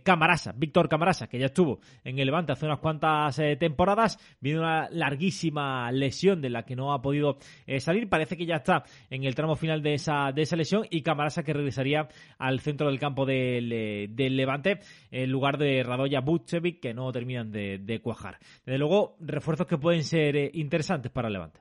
Camarasa, 0.04 0.52
Víctor 0.56 0.88
Camarasa, 0.88 1.26
que 1.26 1.38
ya 1.38 1.46
estuvo 1.46 1.80
en 2.04 2.18
el 2.18 2.26
Levante 2.26 2.52
hace 2.52 2.66
unas 2.66 2.78
cuantas 2.78 3.38
eh, 3.38 3.56
temporadas, 3.56 4.18
viene 4.40 4.60
una 4.60 4.88
larguísima 4.90 5.90
lesión 5.92 6.40
de 6.40 6.50
la 6.50 6.64
que 6.64 6.76
no 6.76 6.92
ha 6.92 7.00
podido 7.00 7.38
eh, 7.66 7.80
salir, 7.80 8.08
parece 8.08 8.36
que 8.36 8.46
ya 8.46 8.56
está 8.56 8.84
en 9.10 9.24
el 9.24 9.34
tramo 9.34 9.56
final 9.56 9.82
de 9.82 9.94
esa, 9.94 10.32
de 10.32 10.42
esa 10.42 10.56
lesión 10.56 10.86
y 10.90 11.02
Camarasa 11.02 11.42
que 11.42 11.52
regresaría 11.52 12.08
al 12.38 12.60
centro 12.60 12.88
del 12.88 12.98
campo 12.98 13.24
del, 13.26 13.72
eh, 13.72 14.08
Levante 14.30 14.80
en 15.10 15.30
lugar 15.30 15.58
de 15.58 15.82
Radoya 15.82 16.20
Butchevic 16.20 16.80
que 16.80 16.94
no 16.94 17.10
terminan 17.12 17.50
de, 17.50 18.00
cuajar. 18.02 18.38
Desde 18.64 18.78
luego, 18.78 19.16
refuerzos 19.20 19.66
que 19.66 19.78
pueden 19.78 20.04
ser 20.04 20.54
interesantes 20.54 21.10
para 21.10 21.28
el 21.28 21.34
Levante. 21.34 21.60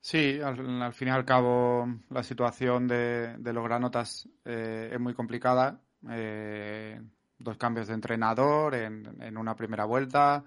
Sí, 0.00 0.38
al, 0.40 0.92
fin 0.92 1.08
y 1.08 1.10
al 1.10 1.24
cabo 1.24 1.86
la 2.10 2.22
situación 2.22 2.86
de 2.88 3.52
los 3.52 3.64
granotas 3.64 4.28
es 4.44 5.00
muy 5.00 5.14
complicada 5.14 5.80
eh, 6.10 7.00
dos 7.38 7.56
cambios 7.56 7.88
de 7.88 7.94
entrenador 7.94 8.74
en, 8.74 9.36
una 9.36 9.56
primera 9.56 9.84
vuelta, 9.84 10.44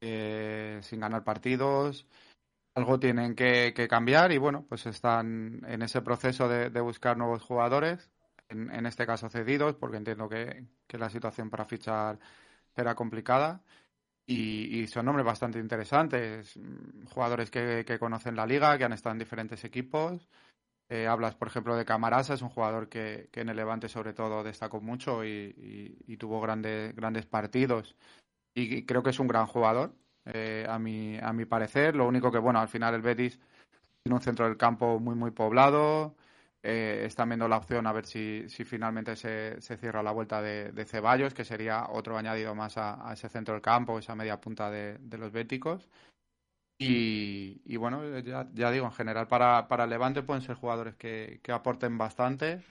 eh, 0.00 0.80
sin 0.82 1.00
ganar 1.00 1.24
partidos. 1.24 2.06
Algo 2.74 2.98
tienen 3.00 3.34
que, 3.34 3.74
cambiar 3.88 4.32
y 4.32 4.38
bueno, 4.38 4.64
pues 4.68 4.86
están 4.86 5.62
en 5.66 5.82
ese 5.82 6.02
proceso 6.02 6.48
de, 6.48 6.80
buscar 6.80 7.16
nuevos 7.16 7.42
jugadores, 7.42 8.10
en, 8.48 8.86
este 8.86 9.06
caso 9.06 9.28
cedidos, 9.28 9.76
porque 9.76 9.96
entiendo 9.98 10.28
que, 10.28 10.64
la 10.88 11.10
situación 11.10 11.50
para 11.50 11.64
fichar 11.64 12.18
era 12.76 12.94
complicada. 12.94 13.62
Y, 14.26 14.86
son 14.86 15.06
nombres 15.06 15.26
bastante 15.26 15.58
interesantes, 15.58 16.58
jugadores 17.12 17.50
que, 17.50 17.84
que 17.84 17.98
conocen 17.98 18.36
la 18.36 18.46
liga, 18.46 18.78
que 18.78 18.84
han 18.84 18.92
estado 18.92 19.14
en 19.14 19.18
diferentes 19.18 19.64
equipos 19.64 20.28
eh, 20.90 21.06
hablas, 21.06 21.36
por 21.36 21.46
ejemplo, 21.48 21.76
de 21.76 21.84
Camarasa, 21.84 22.34
es 22.34 22.42
un 22.42 22.48
jugador 22.48 22.88
que, 22.88 23.30
en 23.32 23.48
el 23.48 23.56
Levante 23.56 23.88
sobre 23.88 24.12
todo 24.12 24.42
destacó 24.42 24.80
mucho 24.80 25.24
y, 25.24 26.16
tuvo 26.18 26.40
grandes, 26.40 26.94
grandes 26.96 27.26
partidos. 27.26 27.96
Y, 28.54 28.84
creo 28.86 29.02
que 29.02 29.10
es 29.10 29.20
un 29.20 29.28
gran 29.28 29.46
jugador, 29.46 29.94
eh, 30.26 30.66
a, 30.68 30.78
mi, 30.80 31.18
a 31.18 31.32
mi 31.32 31.44
parecer. 31.46 31.94
Lo 31.96 32.08
único 32.08 32.32
que, 32.32 32.38
bueno, 32.38 32.60
al 32.60 32.68
final 32.68 32.94
el 32.94 33.02
Betis 33.02 33.38
tiene 34.02 34.16
un 34.16 34.22
centro 34.22 34.46
del 34.46 34.56
campo 34.56 34.98
muy, 34.98 35.14
muy 35.14 35.30
poblado. 35.30 36.16
Eh, 36.62 37.04
están 37.06 37.28
viendo 37.30 37.48
la 37.48 37.58
opción 37.58 37.86
a 37.86 37.92
ver 37.92 38.06
si, 38.06 38.48
si 38.48 38.64
finalmente 38.64 39.16
se, 39.16 39.60
se 39.60 39.76
cierra 39.76 40.02
la 40.02 40.12
vuelta 40.12 40.42
de, 40.42 40.84
Ceballos, 40.86 41.34
que 41.34 41.44
sería 41.44 41.86
otro 41.90 42.18
añadido 42.18 42.54
más 42.56 42.76
a, 42.78 43.12
ese 43.12 43.28
centro 43.28 43.54
del 43.54 43.62
campo, 43.62 43.98
esa 43.98 44.16
media 44.16 44.40
punta 44.40 44.70
de, 44.70 44.98
de 44.98 45.18
los 45.18 45.30
béticos. 45.32 45.88
Y, 46.82 47.76
bueno, 47.76 48.18
ya, 48.20 48.48
ya, 48.54 48.70
digo, 48.70 48.86
en 48.86 48.92
general 48.92 49.28
para, 49.28 49.68
para 49.68 49.86
Levante 49.86 50.22
pueden 50.22 50.42
ser 50.42 50.56
jugadores 50.56 50.94
que, 50.96 51.40
que 51.42 51.52
aporten 51.52 51.98
bastante 51.98 52.64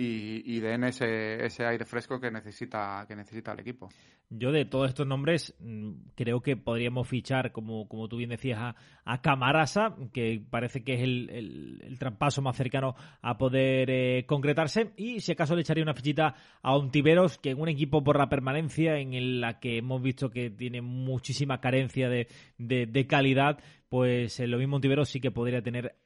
y, 0.00 0.44
y 0.46 0.60
den 0.60 0.84
ese, 0.84 1.44
ese 1.44 1.66
aire 1.66 1.84
fresco 1.84 2.20
que 2.20 2.30
necesita, 2.30 3.04
que 3.08 3.16
necesita 3.16 3.52
el 3.52 3.60
equipo. 3.60 3.88
Yo 4.30 4.52
de 4.52 4.64
todos 4.64 4.90
estos 4.90 5.08
nombres 5.08 5.54
mm, 5.58 5.90
creo 6.14 6.40
que 6.40 6.56
podríamos 6.56 7.08
fichar, 7.08 7.50
como, 7.50 7.88
como 7.88 8.08
tú 8.08 8.18
bien 8.18 8.30
decías, 8.30 8.60
a, 8.60 8.76
a 9.04 9.20
Camarasa, 9.20 9.96
que 10.12 10.40
parece 10.48 10.84
que 10.84 10.94
es 10.94 11.00
el, 11.00 11.80
el, 11.82 11.98
traspaso 11.98 12.40
más 12.42 12.56
cercano 12.56 12.94
a 13.22 13.38
poder 13.38 13.90
eh, 13.90 14.24
concretarse. 14.26 14.92
Y 14.96 15.18
si 15.18 15.32
acaso 15.32 15.56
le 15.56 15.62
echaría 15.62 15.82
una 15.82 15.94
fichita 15.94 16.32
a 16.62 16.76
Ontiveros, 16.76 17.38
que 17.38 17.50
en 17.50 17.60
un 17.60 17.68
equipo 17.68 18.04
por 18.04 18.18
la 18.18 18.28
permanencia, 18.28 18.98
en 18.98 19.40
la 19.40 19.58
que 19.58 19.78
hemos 19.78 20.00
visto 20.00 20.30
que 20.30 20.48
tiene 20.48 20.80
muchísima 20.80 21.60
carencia 21.60 22.08
de, 22.08 22.28
de, 22.56 22.86
de 22.86 23.06
calidad, 23.08 23.58
pues 23.88 24.38
lo 24.38 24.58
mismo 24.58 24.76
Ontiveros 24.76 25.08
sí 25.08 25.20
que 25.20 25.32
podría 25.32 25.60
tener 25.60 25.96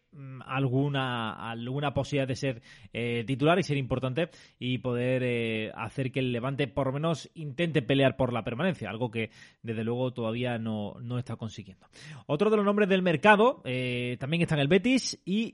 alguna, 0.46 1.50
alguna 1.50 1.94
posibilidad 1.94 2.28
de 2.28 2.36
ser 2.36 2.62
eh, 2.92 3.24
titular 3.26 3.58
y 3.58 3.62
ser 3.62 3.76
importante 3.76 4.28
y 4.58 4.78
poder 4.78 5.22
eh, 5.24 5.72
hacer 5.74 6.12
que 6.12 6.20
el 6.20 6.32
Levante 6.32 6.66
por 6.68 6.88
lo 6.88 6.92
menos 6.92 7.30
intente 7.34 7.82
pelear 7.82 8.16
por 8.16 8.32
la 8.32 8.44
permanencia, 8.44 8.90
algo 8.90 9.10
que 9.10 9.30
desde 9.62 9.84
luego 9.84 10.12
todavía 10.12 10.58
no, 10.58 10.96
no 11.00 11.18
está 11.18 11.36
consiguiendo. 11.36 11.86
Otro 12.26 12.50
de 12.50 12.56
los 12.56 12.64
nombres 12.64 12.88
del 12.88 13.02
mercado 13.02 13.62
eh, 13.64 14.16
también 14.20 14.42
está 14.42 14.54
en 14.54 14.60
el 14.60 14.68
Betis 14.68 15.20
y 15.24 15.52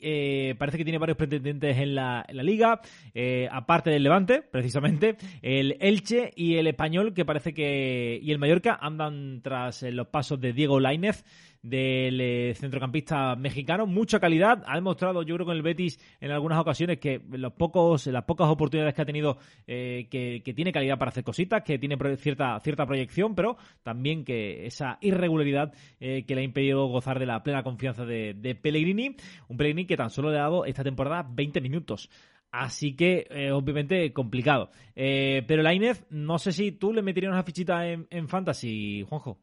parece 0.55 0.79
que 0.79 0.85
tiene 0.85 0.99
varios 0.99 1.19
pretendientes 1.19 1.77
en 1.77 1.95
la, 1.95 2.25
en 2.27 2.37
la 2.37 2.43
liga, 2.43 2.81
aparte 3.51 3.91
del 3.91 4.03
Levante, 4.03 4.43
precisamente, 4.43 5.17
el 5.43 5.77
Elche 5.81 6.33
y 6.35 6.57
el 6.57 6.67
Español 6.67 7.15
que 7.15 7.25
parece 7.25 7.53
que 7.55 8.19
y 8.23 8.31
el 8.33 8.39
Mallorca 8.39 8.79
andan 8.81 9.41
tras 9.43 9.83
los 9.83 10.09
pasos 10.09 10.41
de 10.41 10.53
Diego 10.53 10.81
Lainez 10.81 11.25
del 11.63 12.21
eh, 12.21 12.55
centrocampista 12.55 13.37
mexicano. 13.37 13.87
Mucha 13.87 14.21
calidad. 14.21 14.63
Ha 14.67 14.75
demostrado, 14.77 15.23
yo 15.23 15.35
creo, 15.35 15.47
con 15.47 15.57
el 15.57 15.63
Betis 15.63 15.99
en 16.21 16.31
algunas 16.31 16.59
ocasiones 16.59 16.99
que 16.99 17.21
los 17.31 17.53
pocos, 17.53 18.07
las 18.07 18.25
pocas 18.25 18.49
oportunidades 18.49 18.95
que 18.95 19.03
ha 19.03 19.07
tenido, 19.07 19.39
eh, 19.67 20.09
que, 20.11 20.55
tiene 20.55 20.73
calidad 20.73 20.99
para 20.99 21.11
hacer 21.11 21.25
cositas, 21.25 21.63
que 21.63 21.79
tiene 21.79 21.97
cierta, 22.17 22.59
cierta 22.61 22.87
proyección, 22.87 23.35
pero 23.35 23.57
también 23.83 24.25
que 24.25 24.67
esa 24.67 24.99
irregularidad 25.01 25.73
eh, 26.01 26.25
que 26.27 26.35
le 26.35 26.41
ha 26.41 26.45
impedido 26.45 26.87
gozar 26.87 27.19
de 27.19 27.27
la 27.27 27.43
plena 27.43 27.63
confianza 27.63 28.05
de, 28.05 28.59
Pellegrini. 28.61 29.17
Un 29.49 29.57
Pellegrini 29.57 29.87
que 29.87 29.97
tan 29.97 30.11
solo 30.11 30.31
le 30.31 30.39
ha 30.39 30.43
dado 30.43 30.65
esta 30.65 30.85
temporada 30.85 31.27
20 31.29 31.61
minutos. 31.61 32.11
Así 32.51 32.97
que, 32.97 33.51
obviamente, 33.53 34.11
complicado. 34.15 34.71
pero 34.95 35.63
la 35.63 35.75
Inés, 35.75 36.07
no 36.09 36.39
sé 36.39 36.53
si 36.53 36.73
tú 36.73 36.95
le 36.95 37.03
meterías 37.03 37.31
una 37.31 37.43
fichita 37.43 37.87
en, 37.87 38.07
en 38.11 38.27
Fantasy, 38.27 39.05
Juanjo. 39.07 39.39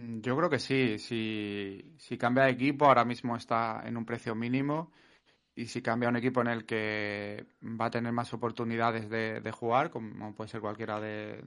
Mm, 0.00 0.20
yo 0.20 0.36
creo 0.36 0.50
que 0.50 0.58
sí. 0.58 0.98
Si, 0.98 1.94
si 1.98 2.18
cambia 2.18 2.44
de 2.44 2.52
equipo, 2.52 2.86
ahora 2.86 3.04
mismo 3.04 3.36
está 3.36 3.82
en 3.86 3.96
un 3.96 4.04
precio 4.04 4.34
mínimo. 4.34 4.92
Y 5.54 5.66
si 5.66 5.82
cambia 5.82 6.08
un 6.08 6.16
equipo 6.16 6.40
en 6.42 6.48
el 6.48 6.64
que 6.66 7.46
va 7.62 7.86
a 7.86 7.90
tener 7.90 8.12
más 8.12 8.32
oportunidades 8.34 9.10
de, 9.10 9.52
jugar, 9.52 9.90
como 9.90 10.34
puede 10.34 10.48
ser 10.50 10.60
cualquiera 10.60 11.00
de, 11.00 11.42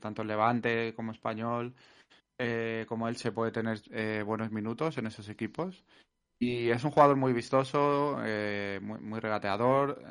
tanto 0.00 0.24
Levante 0.24 0.94
como 0.94 1.12
Español, 1.12 1.74
eh, 2.38 2.84
como 2.88 3.08
él, 3.08 3.16
se 3.16 3.32
puede 3.32 3.52
tener 3.52 3.80
eh, 3.90 4.22
buenos 4.26 4.50
minutos 4.52 4.98
en 4.98 5.06
esos 5.06 5.28
equipos. 5.28 5.84
Y 6.40 6.70
es 6.70 6.84
un 6.84 6.90
jugador 6.90 7.16
muy 7.16 7.32
vistoso, 7.32 8.18
eh, 8.24 8.80
muy, 8.82 9.00
muy, 9.00 9.20
regateador. 9.20 10.02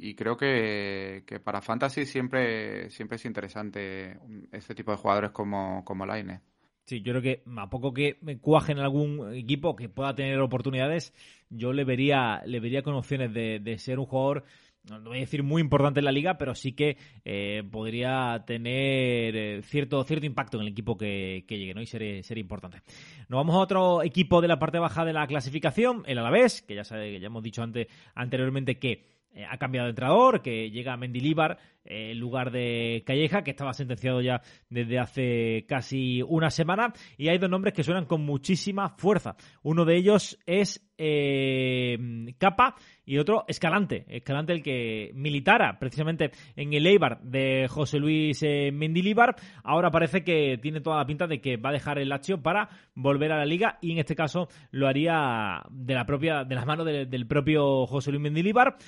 Y, 0.00 0.14
creo 0.14 0.36
que, 0.36 1.24
para 1.42 1.60
Fantasy 1.60 2.06
siempre, 2.06 2.88
siempre 2.90 3.16
es 3.16 3.24
interesante 3.24 4.16
este 4.52 4.74
tipo 4.74 4.92
de 4.92 4.96
jugadores 4.96 5.30
como, 5.32 5.84
como 5.84 6.06
Laine. 6.06 6.40
Sí, 6.84 7.02
yo 7.02 7.12
creo 7.12 7.22
que 7.22 7.42
a 7.56 7.68
poco 7.68 7.92
que 7.92 8.16
cuaje 8.40 8.72
en 8.72 8.78
algún 8.78 9.34
equipo 9.34 9.76
que 9.76 9.88
pueda 9.88 10.14
tener 10.14 10.40
oportunidades, 10.40 11.12
yo 11.50 11.72
le 11.72 11.84
vería, 11.84 12.42
le 12.46 12.60
vería 12.60 12.82
con 12.82 12.94
opciones 12.94 13.34
de, 13.34 13.78
ser 13.78 13.98
un 13.98 14.06
jugador 14.06 14.44
no 14.84 15.00
voy 15.02 15.18
a 15.18 15.20
decir 15.20 15.42
muy 15.42 15.60
importante 15.60 16.00
en 16.00 16.06
la 16.06 16.12
liga, 16.12 16.38
pero 16.38 16.54
sí 16.54 16.72
que 16.72 16.96
eh, 17.22 17.62
podría 17.70 18.42
tener 18.46 19.36
eh, 19.36 19.62
cierto, 19.62 20.02
cierto 20.04 20.24
impacto 20.24 20.56
en 20.56 20.62
el 20.62 20.68
equipo 20.68 20.96
que, 20.96 21.44
llegue, 21.46 21.74
¿no? 21.74 21.82
Y 21.82 21.86
ser, 21.86 22.24
ser 22.24 22.38
importante. 22.38 22.80
Nos 23.28 23.36
vamos 23.36 23.54
a 23.56 23.58
otro 23.58 24.02
equipo 24.02 24.40
de 24.40 24.48
la 24.48 24.58
parte 24.58 24.78
baja 24.78 25.04
de 25.04 25.12
la 25.12 25.26
clasificación, 25.26 26.04
el 26.06 26.16
Alavés, 26.16 26.62
que 26.62 26.74
ya 26.74 26.84
sabe, 26.84 27.12
que 27.12 27.20
ya 27.20 27.26
hemos 27.26 27.42
dicho 27.42 27.62
antes, 27.62 27.88
anteriormente 28.14 28.78
que 28.78 29.17
eh, 29.34 29.44
ha 29.48 29.58
cambiado 29.58 29.86
de 29.86 29.90
entrenador, 29.90 30.42
que 30.42 30.70
llega 30.70 30.94
a 30.94 30.96
Mendilibar 30.96 31.58
eh, 31.84 32.10
en 32.12 32.18
lugar 32.18 32.50
de 32.50 33.04
Calleja, 33.06 33.44
que 33.44 33.52
estaba 33.52 33.72
sentenciado 33.72 34.20
ya 34.20 34.40
desde 34.68 34.98
hace 34.98 35.64
casi 35.68 36.22
una 36.22 36.50
semana. 36.50 36.92
Y 37.16 37.28
hay 37.28 37.38
dos 37.38 37.50
nombres 37.50 37.74
que 37.74 37.84
suenan 37.84 38.06
con 38.06 38.24
muchísima 38.24 38.88
fuerza. 38.96 39.36
Uno 39.62 39.84
de 39.84 39.96
ellos 39.96 40.38
es 40.46 40.84
eh, 40.96 41.96
Capa 42.38 42.74
y 43.04 43.18
otro 43.18 43.44
Escalante. 43.46 44.06
Escalante 44.08 44.54
el 44.54 44.62
que 44.62 45.12
militara 45.14 45.78
precisamente 45.78 46.32
en 46.56 46.72
el 46.72 46.86
Eibar 46.86 47.20
de 47.20 47.68
José 47.68 47.98
Luis 47.98 48.42
Mendilibar. 48.42 49.36
Ahora 49.62 49.90
parece 49.90 50.24
que 50.24 50.58
tiene 50.60 50.80
toda 50.80 50.96
la 50.96 51.06
pinta 51.06 51.26
de 51.26 51.40
que 51.40 51.58
va 51.58 51.68
a 51.68 51.74
dejar 51.74 51.98
el 51.98 52.08
Lazio 52.08 52.42
para 52.42 52.70
volver 52.94 53.30
a 53.30 53.38
la 53.38 53.46
liga 53.46 53.78
y 53.82 53.92
en 53.92 53.98
este 53.98 54.16
caso 54.16 54.48
lo 54.72 54.88
haría 54.88 55.62
de 55.70 55.94
la 55.94 56.06
propia 56.06 56.44
de 56.44 56.54
las 56.54 56.66
manos 56.66 56.86
del 56.86 57.26
propio 57.28 57.86
José 57.86 58.10
Luis 58.10 58.22
Mendilibar 58.22 58.78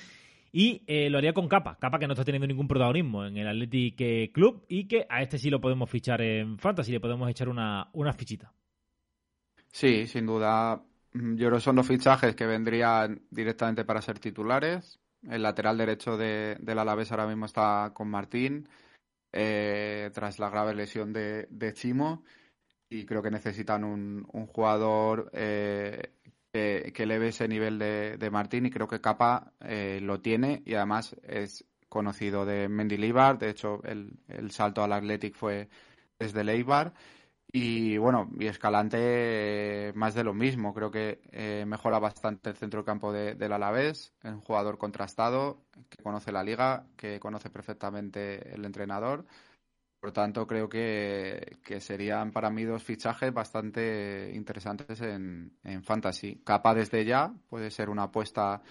y 0.51 0.83
eh, 0.87 1.09
lo 1.09 1.17
haría 1.17 1.33
con 1.33 1.47
Capa, 1.47 1.77
Capa 1.79 1.99
que 1.99 2.07
no 2.07 2.13
está 2.13 2.25
teniendo 2.25 2.47
ningún 2.47 2.67
protagonismo 2.67 3.25
en 3.25 3.37
el 3.37 3.47
Athletic 3.47 4.01
eh, 4.01 4.31
Club 4.33 4.65
y 4.67 4.87
que 4.87 5.05
a 5.09 5.21
este 5.21 5.37
sí 5.37 5.49
lo 5.49 5.61
podemos 5.61 5.89
fichar 5.89 6.21
en 6.21 6.57
Fantasy, 6.57 6.91
le 6.91 6.99
podemos 6.99 7.29
echar 7.29 7.49
una, 7.49 7.89
una 7.93 8.13
fichita. 8.13 8.53
Sí, 9.71 10.05
sin 10.07 10.25
duda 10.25 10.83
Mm, 11.13 11.35
yo 11.35 11.47
creo 11.47 11.57
que 11.59 11.63
son 11.63 11.75
los 11.75 11.87
fichajes 11.87 12.35
que 12.35 12.45
vendrían 12.45 13.21
directamente 13.29 13.85
para 13.85 14.01
ser 14.01 14.19
titulares. 14.19 14.99
El 15.29 15.43
lateral 15.43 15.77
derecho 15.77 16.17
de, 16.17 16.57
del 16.59 16.79
Alavés 16.79 17.11
ahora 17.11 17.27
mismo 17.27 17.45
está 17.45 17.91
con 17.93 18.09
Martín, 18.09 18.67
eh, 19.31 20.09
tras 20.13 20.39
la 20.39 20.49
grave 20.49 20.73
lesión 20.73 21.13
de, 21.13 21.47
de, 21.49 21.73
Chimo. 21.73 22.23
Y 22.89 23.05
creo 23.05 23.21
que 23.21 23.31
necesitan 23.31 23.83
un, 23.83 24.27
un 24.33 24.47
jugador 24.47 25.29
eh, 25.33 26.13
que, 26.51 26.91
que, 26.93 27.03
eleve 27.03 27.29
ese 27.29 27.47
nivel 27.47 27.79
de, 27.79 28.29
Martín. 28.31 28.65
Y 28.65 28.71
creo 28.71 28.87
que 28.87 29.01
Capa 29.01 29.53
eh, 29.61 29.99
lo 30.01 30.21
tiene 30.21 30.61
y 30.65 30.75
además 30.75 31.15
es 31.23 31.65
conocido 31.89 32.45
de 32.45 32.69
Mendilibar. 32.69 33.37
De 33.37 33.49
hecho, 33.49 33.81
el, 33.83 34.19
el 34.27 34.51
salto 34.51 34.83
al 34.83 34.93
Athletic 34.93 35.35
fue 35.35 35.69
desde 36.19 36.43
Leibar. 36.43 36.93
Y 37.53 37.97
bueno, 37.97 38.29
y 38.39 38.47
Escalante 38.47 38.97
eh, 39.89 39.93
más 39.93 40.13
de 40.13 40.23
lo 40.23 40.33
mismo. 40.33 40.73
Creo 40.73 40.89
que 40.89 41.21
eh, 41.31 41.65
mejora 41.67 41.99
bastante 41.99 42.49
el 42.49 42.55
centro 42.55 42.85
campo 42.85 43.11
de, 43.11 43.35
del 43.35 43.51
Alavés. 43.51 44.13
Es 44.23 44.31
un 44.31 44.41
jugador 44.41 44.77
contrastado, 44.77 45.65
que 45.89 46.01
conoce 46.01 46.31
la 46.31 46.43
liga, 46.43 46.87
que 46.95 47.19
conoce 47.19 47.49
perfectamente 47.49 48.53
el 48.53 48.63
entrenador. 48.63 49.25
Por 50.01 50.11
tanto, 50.11 50.47
creo 50.47 50.67
que, 50.67 51.59
que 51.63 51.79
serían 51.79 52.31
para 52.31 52.49
mí 52.49 52.63
dos 52.63 52.83
fichajes 52.83 53.31
bastante 53.31 54.31
interesantes 54.33 54.99
en, 54.99 55.55
en 55.63 55.83
Fantasy. 55.83 56.41
Capa 56.43 56.73
desde 56.73 57.05
ya 57.05 57.31
puede 57.47 57.69
ser 57.69 57.87
una 57.87 58.03
apuesta 58.03 58.63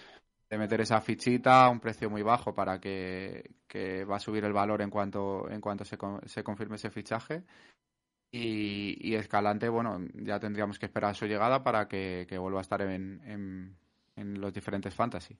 de 0.49 0.57
meter 0.57 0.81
esa 0.81 0.99
fichita 0.99 1.63
a 1.63 1.69
un 1.69 1.79
precio 1.79 2.09
muy 2.09 2.21
bajo 2.21 2.53
para 2.53 2.81
que, 2.81 3.55
que 3.65 4.03
va 4.03 4.17
a 4.17 4.19
subir 4.19 4.43
el 4.43 4.51
valor 4.51 4.81
en 4.81 4.89
cuanto, 4.89 5.49
en 5.49 5.61
cuanto 5.61 5.85
se, 5.85 5.97
se 6.25 6.43
confirme 6.43 6.75
ese 6.75 6.89
fichaje. 6.89 7.45
Y, 8.29 9.15
Escalante, 9.15 9.69
bueno, 9.69 9.99
ya 10.13 10.37
tendríamos 10.37 10.79
que 10.79 10.85
esperar 10.85 11.15
su 11.15 11.27
llegada 11.27 11.63
para 11.63 11.87
que, 11.87 12.27
vuelva 12.39 12.59
a 12.59 12.61
estar 12.61 12.81
en, 12.81 13.21
en, 13.25 13.77
en 14.17 14.41
los 14.41 14.53
diferentes 14.53 14.93
fantasy. 14.93 15.37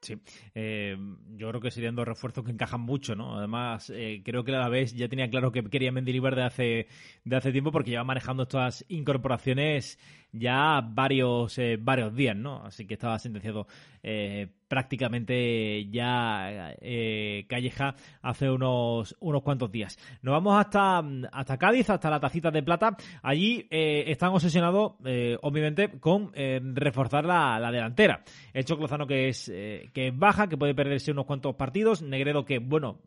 Sí, 0.00 0.16
eh, 0.54 0.96
yo 1.36 1.48
creo 1.48 1.60
que 1.60 1.72
serían 1.72 1.96
dos 1.96 2.06
refuerzos 2.06 2.44
que 2.44 2.52
encajan 2.52 2.80
mucho, 2.80 3.16
¿no? 3.16 3.36
Además, 3.36 3.90
eh, 3.90 4.22
creo 4.24 4.44
que 4.44 4.52
la 4.52 4.68
vez 4.68 4.94
ya 4.94 5.08
tenía 5.08 5.28
claro 5.28 5.50
que 5.50 5.64
quería 5.64 5.90
Mendilibar 5.90 6.36
de 6.36 6.44
hace, 6.44 6.88
de 7.24 7.36
hace 7.36 7.50
tiempo 7.50 7.72
porque 7.72 7.90
lleva 7.90 8.04
manejando 8.04 8.44
estas 8.44 8.84
incorporaciones 8.88 9.98
ya 10.32 10.80
varios, 10.82 11.58
eh, 11.58 11.78
varios 11.80 12.14
días, 12.14 12.36
¿no? 12.36 12.62
Así 12.64 12.86
que 12.86 12.94
estaba 12.94 13.18
sentenciado 13.18 13.66
eh, 14.02 14.46
prácticamente 14.68 15.88
ya 15.90 16.74
eh, 16.80 17.46
Calleja 17.48 17.94
hace 18.20 18.50
unos, 18.50 19.16
unos 19.20 19.42
cuantos 19.42 19.72
días. 19.72 19.98
Nos 20.22 20.32
vamos 20.32 20.58
hasta, 20.58 21.02
hasta 21.32 21.56
Cádiz, 21.56 21.88
hasta 21.90 22.10
la 22.10 22.20
tacita 22.20 22.50
de 22.50 22.62
plata. 22.62 22.96
Allí 23.22 23.66
están 23.70 24.30
obsesionados, 24.30 24.92
obviamente, 25.40 25.98
con 25.98 26.32
reforzar 26.34 27.24
la, 27.24 27.58
la, 27.58 27.72
delantera. 27.72 28.22
El 28.52 28.64
Choclozano 28.66 29.06
que 29.06 29.28
es, 29.28 29.46
que 29.46 30.08
es 30.08 30.18
baja, 30.18 30.48
que 30.48 30.58
puede 30.58 30.74
perderse 30.74 31.12
unos 31.12 31.24
cuantos 31.24 31.54
partidos. 31.54 32.02
Negredo 32.02 32.44
que, 32.44 32.58
bueno, 32.58 33.00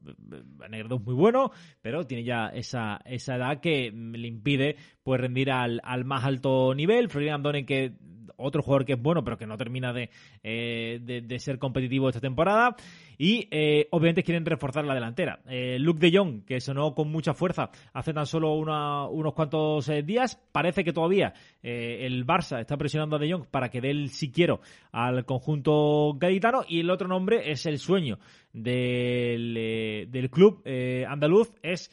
Negredo 0.68 0.96
es 0.96 1.04
muy 1.04 1.14
bueno, 1.14 1.52
pero 1.82 2.06
tiene 2.06 2.24
ya 2.24 2.48
esa, 2.48 3.02
esa 3.06 3.36
edad 3.36 3.60
que 3.60 3.92
le 3.92 4.28
impide 4.28 4.78
pues 5.04 5.22
rendir 5.22 5.52
al, 5.52 5.80
al 5.84 6.06
más 6.06 6.26
alto 6.26 6.74
nivel. 6.74 7.10
Florian 7.12 7.36
Andone 7.36 7.66
que 7.66 7.94
otro 8.42 8.62
jugador 8.62 8.86
que 8.86 8.94
es 8.94 9.02
bueno, 9.02 9.24
pero 9.24 9.38
que 9.38 9.46
no 9.46 9.58
termina 9.58 9.94
de, 9.94 10.10
eh, 10.44 11.00
de, 11.02 11.40
ser 11.40 11.60
competitivo 11.60 12.10
esta 12.10 12.20
temporada. 12.20 12.76
Y 13.18 13.48
eh, 13.52 13.88
obviamente 13.92 14.24
quieren 14.24 14.46
reforzar 14.46 14.86
la 14.86 14.96
delantera. 14.96 15.40
Eh, 15.48 15.78
Luke 15.80 16.00
de 16.00 16.18
Jong, 16.18 16.44
que 16.46 16.60
sonó 16.60 16.96
con 16.96 17.12
mucha 17.12 17.34
fuerza 17.34 17.70
hace 17.94 18.14
tan 18.14 18.26
solo 18.26 18.54
unos 18.54 19.34
cuantos 19.34 19.90
días, 20.06 20.40
parece 20.52 20.84
que 20.84 20.94
todavía 20.94 21.34
el 21.62 22.26
Barça 22.26 22.60
está 22.60 22.78
presionando 22.78 23.16
a 23.16 23.20
de 23.20 23.32
Jong 23.32 23.46
para 23.46 23.70
que 23.70 23.82
dé 23.82 23.92
el 23.92 24.10
si 24.10 24.32
quiero 24.32 24.62
al 24.92 25.26
conjunto 25.26 26.14
gaditano. 26.18 26.64
Y 26.68 26.80
el 26.80 26.90
otro 26.90 27.08
nombre 27.08 27.52
es 27.52 27.66
el 27.66 27.78
sueño 27.78 28.20
del, 28.54 30.08
del 30.10 30.30
club 30.30 30.64
andaluz, 31.08 31.54
es 31.62 31.92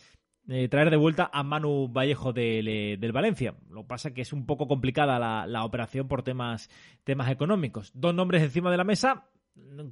eh, 0.49 0.69
traer 0.69 0.91
de 0.91 0.97
vuelta 0.97 1.31
a 1.33 1.43
Manu 1.43 1.89
Vallejo 1.89 2.33
del, 2.33 2.69
eh, 2.69 2.97
del 2.99 3.13
Valencia. 3.13 3.55
Lo 3.71 3.83
que 3.83 3.89
pasa 3.89 4.09
es 4.09 4.15
que 4.15 4.23
es 4.23 4.33
un 4.33 4.47
poco 4.47 4.67
complicada 4.67 5.19
la, 5.19 5.47
la, 5.47 5.65
operación 5.65 6.09
por 6.09 6.23
temas, 6.23 6.71
temas 7.05 7.31
económicos. 7.31 7.93
Dos 7.95 8.15
nombres 8.15 8.43
encima 8.43 8.71
de 8.71 8.79
la 8.79 8.85
mesa. 8.85 9.29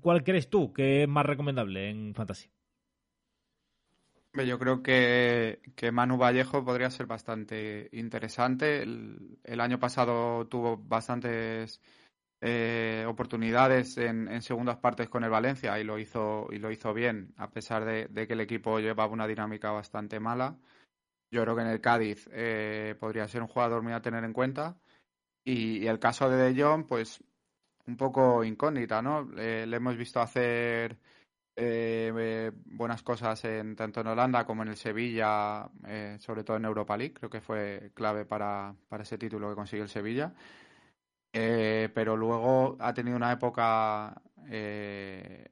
¿Cuál 0.00 0.24
crees 0.24 0.48
tú 0.48 0.72
que 0.72 1.02
es 1.02 1.08
más 1.08 1.26
recomendable 1.26 1.90
en 1.90 2.14
Fantasy? 2.14 2.48
Yo 4.32 4.58
creo 4.58 4.82
que, 4.82 5.60
que 5.74 5.92
Manu 5.92 6.18
Vallejo 6.18 6.64
podría 6.64 6.90
ser 6.90 7.06
bastante 7.06 7.88
interesante. 7.92 8.82
El, 8.82 9.38
el 9.44 9.60
año 9.60 9.78
pasado 9.78 10.46
tuvo 10.46 10.76
bastantes 10.76 11.80
eh, 12.48 13.04
oportunidades 13.08 13.98
en, 13.98 14.40
segundas 14.40 14.76
partes 14.76 15.08
con 15.08 15.24
el 15.24 15.30
Valencia 15.30 15.80
y 15.80 15.84
lo 15.84 15.98
hizo 15.98 16.46
y 16.52 16.58
lo 16.58 16.70
hizo 16.70 16.94
bien 16.94 17.34
a 17.38 17.50
pesar 17.50 17.84
de, 17.84 18.26
que 18.28 18.34
el 18.34 18.40
equipo 18.40 18.78
llevaba 18.78 19.12
una 19.12 19.26
dinámica 19.26 19.72
bastante 19.72 20.20
mala. 20.20 20.56
Yo 21.28 21.42
creo 21.42 21.56
que 21.56 21.62
en 21.62 21.68
el 21.68 21.80
Cádiz 21.80 22.28
eh, 22.30 22.94
podría 23.00 23.26
ser 23.26 23.42
un 23.42 23.48
jugador 23.48 23.82
muy 23.82 23.92
a 23.92 24.00
tener 24.00 24.22
en 24.22 24.32
cuenta. 24.32 24.76
Y, 25.44 25.88
el 25.88 25.98
caso 25.98 26.30
de 26.30 26.36
De 26.36 26.62
Jong 26.62 26.86
pues 26.86 27.20
un 27.88 27.96
poco 27.96 28.44
incógnita 28.44 29.02
no 29.02 29.28
eh, 29.36 29.66
le 29.66 29.76
hemos 29.76 29.96
visto 29.96 30.20
hacer 30.20 30.96
eh, 31.56 32.52
buenas 32.66 33.02
cosas 33.02 33.44
en 33.44 33.74
tanto 33.74 34.02
en 34.02 34.06
Holanda 34.06 34.44
como 34.44 34.62
en 34.62 34.68
el 34.68 34.76
Sevilla 34.76 35.68
eh, 35.84 36.16
sobre 36.20 36.44
todo 36.44 36.58
en 36.58 36.64
Europa 36.64 36.96
League. 36.96 37.14
Creo 37.14 37.30
que 37.30 37.40
fue 37.40 37.90
clave 37.92 38.24
para, 38.24 38.72
para 38.88 39.02
ese 39.02 39.18
título 39.18 39.48
que 39.48 39.56
consiguió 39.56 39.82
el 39.82 39.90
Sevilla 39.90 40.32
eh, 41.32 41.90
pero 41.94 42.16
luego 42.16 42.76
ha 42.80 42.94
tenido 42.94 43.16
una 43.16 43.32
época 43.32 44.20
eh, 44.48 45.50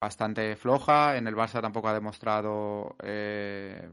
bastante 0.00 0.56
floja. 0.56 1.16
En 1.16 1.26
el 1.26 1.36
Barça 1.36 1.60
tampoco 1.60 1.88
ha 1.88 1.94
demostrado 1.94 2.96
eh, 3.02 3.90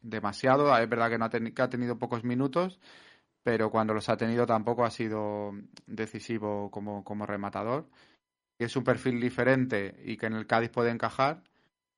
demasiado. 0.00 0.76
Es 0.76 0.88
verdad 0.88 1.10
que, 1.10 1.18
no 1.18 1.24
ha, 1.26 1.30
que 1.30 1.62
ha 1.62 1.68
tenido 1.68 1.98
pocos 1.98 2.24
minutos, 2.24 2.80
pero 3.42 3.70
cuando 3.70 3.94
los 3.94 4.08
ha 4.08 4.16
tenido 4.16 4.46
tampoco 4.46 4.84
ha 4.84 4.90
sido 4.90 5.52
decisivo 5.86 6.70
como, 6.70 7.04
como 7.04 7.26
rematador. 7.26 7.88
Es 8.58 8.76
un 8.76 8.84
perfil 8.84 9.20
diferente 9.20 10.00
y 10.04 10.16
que 10.16 10.26
en 10.26 10.34
el 10.34 10.46
Cádiz 10.46 10.70
puede 10.70 10.90
encajar, 10.90 11.42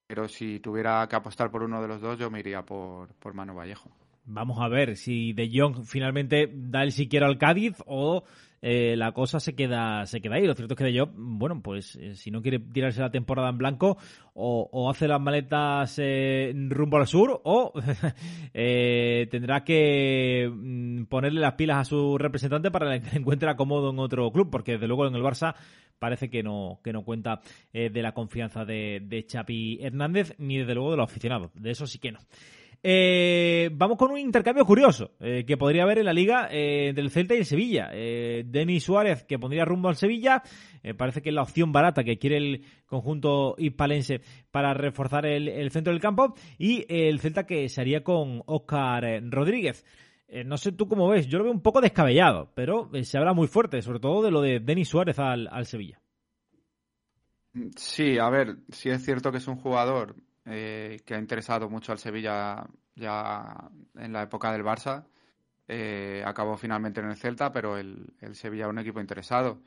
pero 0.06 0.28
si 0.28 0.60
tuviera 0.60 1.06
que 1.08 1.16
apostar 1.16 1.50
por 1.50 1.62
uno 1.62 1.80
de 1.82 1.88
los 1.88 2.00
dos, 2.00 2.18
yo 2.18 2.30
me 2.30 2.40
iría 2.40 2.64
por, 2.64 3.14
por 3.14 3.34
Manu 3.34 3.54
Vallejo. 3.54 3.90
Vamos 4.30 4.58
a 4.60 4.68
ver 4.68 4.96
si 4.96 5.32
De 5.32 5.50
Jong 5.52 5.84
finalmente 5.84 6.50
da 6.52 6.82
el 6.82 6.92
siquiera 6.92 7.26
al 7.26 7.38
Cádiz 7.38 7.76
o 7.86 8.24
eh, 8.60 8.94
la 8.96 9.12
cosa 9.12 9.40
se 9.40 9.54
queda 9.54 10.04
se 10.04 10.20
queda 10.20 10.34
ahí. 10.34 10.46
Lo 10.46 10.54
cierto 10.54 10.74
es 10.74 10.78
que 10.78 10.84
De 10.84 10.98
Jong, 10.98 11.12
bueno, 11.16 11.62
pues 11.62 11.96
eh, 11.96 12.14
si 12.14 12.30
no 12.30 12.42
quiere 12.42 12.58
tirarse 12.58 13.00
la 13.00 13.10
temporada 13.10 13.48
en 13.48 13.56
blanco 13.56 13.96
o, 14.34 14.68
o 14.70 14.90
hace 14.90 15.08
las 15.08 15.20
maletas 15.20 15.98
eh, 15.98 16.52
rumbo 16.68 16.98
al 16.98 17.06
sur 17.06 17.40
o 17.42 17.72
eh, 18.54 19.28
tendrá 19.30 19.64
que 19.64 20.50
mm, 20.52 21.04
ponerle 21.04 21.40
las 21.40 21.54
pilas 21.54 21.78
a 21.78 21.84
su 21.84 22.18
representante 22.18 22.70
para 22.70 23.00
que 23.00 23.16
encuentre 23.16 23.48
acomodo 23.48 23.90
en 23.90 23.98
otro 23.98 24.30
club, 24.30 24.50
porque 24.50 24.72
desde 24.72 24.88
luego 24.88 25.06
en 25.06 25.14
el 25.14 25.22
Barça 25.22 25.54
parece 25.98 26.28
que 26.28 26.42
no, 26.42 26.80
que 26.84 26.92
no 26.92 27.02
cuenta 27.02 27.40
eh, 27.72 27.90
de 27.90 28.02
la 28.02 28.12
confianza 28.12 28.64
de, 28.64 29.00
de 29.02 29.26
Chapi 29.26 29.78
Hernández 29.80 30.34
ni 30.38 30.58
desde 30.58 30.74
luego 30.74 30.90
de 30.90 30.98
los 30.98 31.10
aficionados. 31.10 31.50
De 31.54 31.70
eso 31.70 31.86
sí 31.86 31.98
que 31.98 32.12
no. 32.12 32.20
Eh, 32.80 33.70
vamos 33.72 33.98
con 33.98 34.12
un 34.12 34.18
intercambio 34.18 34.64
curioso 34.64 35.10
eh, 35.18 35.44
que 35.44 35.56
podría 35.56 35.82
haber 35.82 35.98
en 35.98 36.04
la 36.04 36.12
liga 36.12 36.48
eh, 36.50 36.92
del 36.94 37.10
Celta 37.10 37.34
y 37.34 37.38
el 37.38 37.44
Sevilla. 37.44 37.90
Eh, 37.92 38.44
Denis 38.46 38.84
Suárez 38.84 39.24
que 39.24 39.38
pondría 39.38 39.64
rumbo 39.64 39.88
al 39.88 39.96
Sevilla, 39.96 40.42
parece 40.96 41.20
que 41.20 41.30
es 41.30 41.34
la 41.34 41.42
opción 41.42 41.72
barata 41.72 42.04
que 42.04 42.18
quiere 42.18 42.36
el 42.36 42.64
conjunto 42.86 43.56
hispalense 43.58 44.20
para 44.50 44.74
reforzar 44.74 45.26
el, 45.26 45.48
el 45.48 45.70
centro 45.70 45.92
del 45.92 46.00
campo 46.00 46.34
y 46.56 46.86
el 46.88 47.18
Celta 47.20 47.46
que 47.46 47.68
se 47.68 47.80
haría 47.80 48.04
con 48.04 48.42
Oscar 48.46 49.22
Rodríguez. 49.28 49.84
No 50.44 50.56
sé 50.56 50.72
tú 50.72 50.88
cómo 50.88 51.08
ves, 51.08 51.26
yo 51.26 51.38
lo 51.38 51.44
veo 51.44 51.52
un 51.52 51.62
poco 51.62 51.80
descabellado, 51.80 52.52
pero 52.54 52.90
se 53.02 53.18
habla 53.18 53.32
muy 53.32 53.48
fuerte, 53.48 53.82
sobre 53.82 53.98
todo 53.98 54.22
de 54.22 54.30
lo 54.30 54.40
de 54.40 54.60
Denis 54.60 54.88
Suárez 54.88 55.18
al, 55.18 55.48
al 55.50 55.66
Sevilla. 55.66 56.00
Sí, 57.76 58.18
a 58.18 58.28
ver, 58.28 58.58
sí 58.68 58.90
es 58.90 59.04
cierto 59.04 59.32
que 59.32 59.38
es 59.38 59.48
un 59.48 59.56
jugador 59.56 60.16
eh, 60.48 61.00
que 61.04 61.14
ha 61.14 61.18
interesado 61.18 61.68
mucho 61.68 61.92
al 61.92 61.98
Sevilla 61.98 62.66
ya 62.94 63.70
en 63.96 64.12
la 64.12 64.22
época 64.22 64.52
del 64.52 64.64
Barça. 64.64 65.04
Eh, 65.68 66.22
acabó 66.24 66.56
finalmente 66.56 67.00
en 67.00 67.10
el 67.10 67.16
Celta, 67.16 67.52
pero 67.52 67.76
el, 67.76 68.14
el 68.20 68.34
Sevilla 68.34 68.64
es 68.64 68.70
un 68.70 68.78
equipo 68.78 69.00
interesado. 69.00 69.60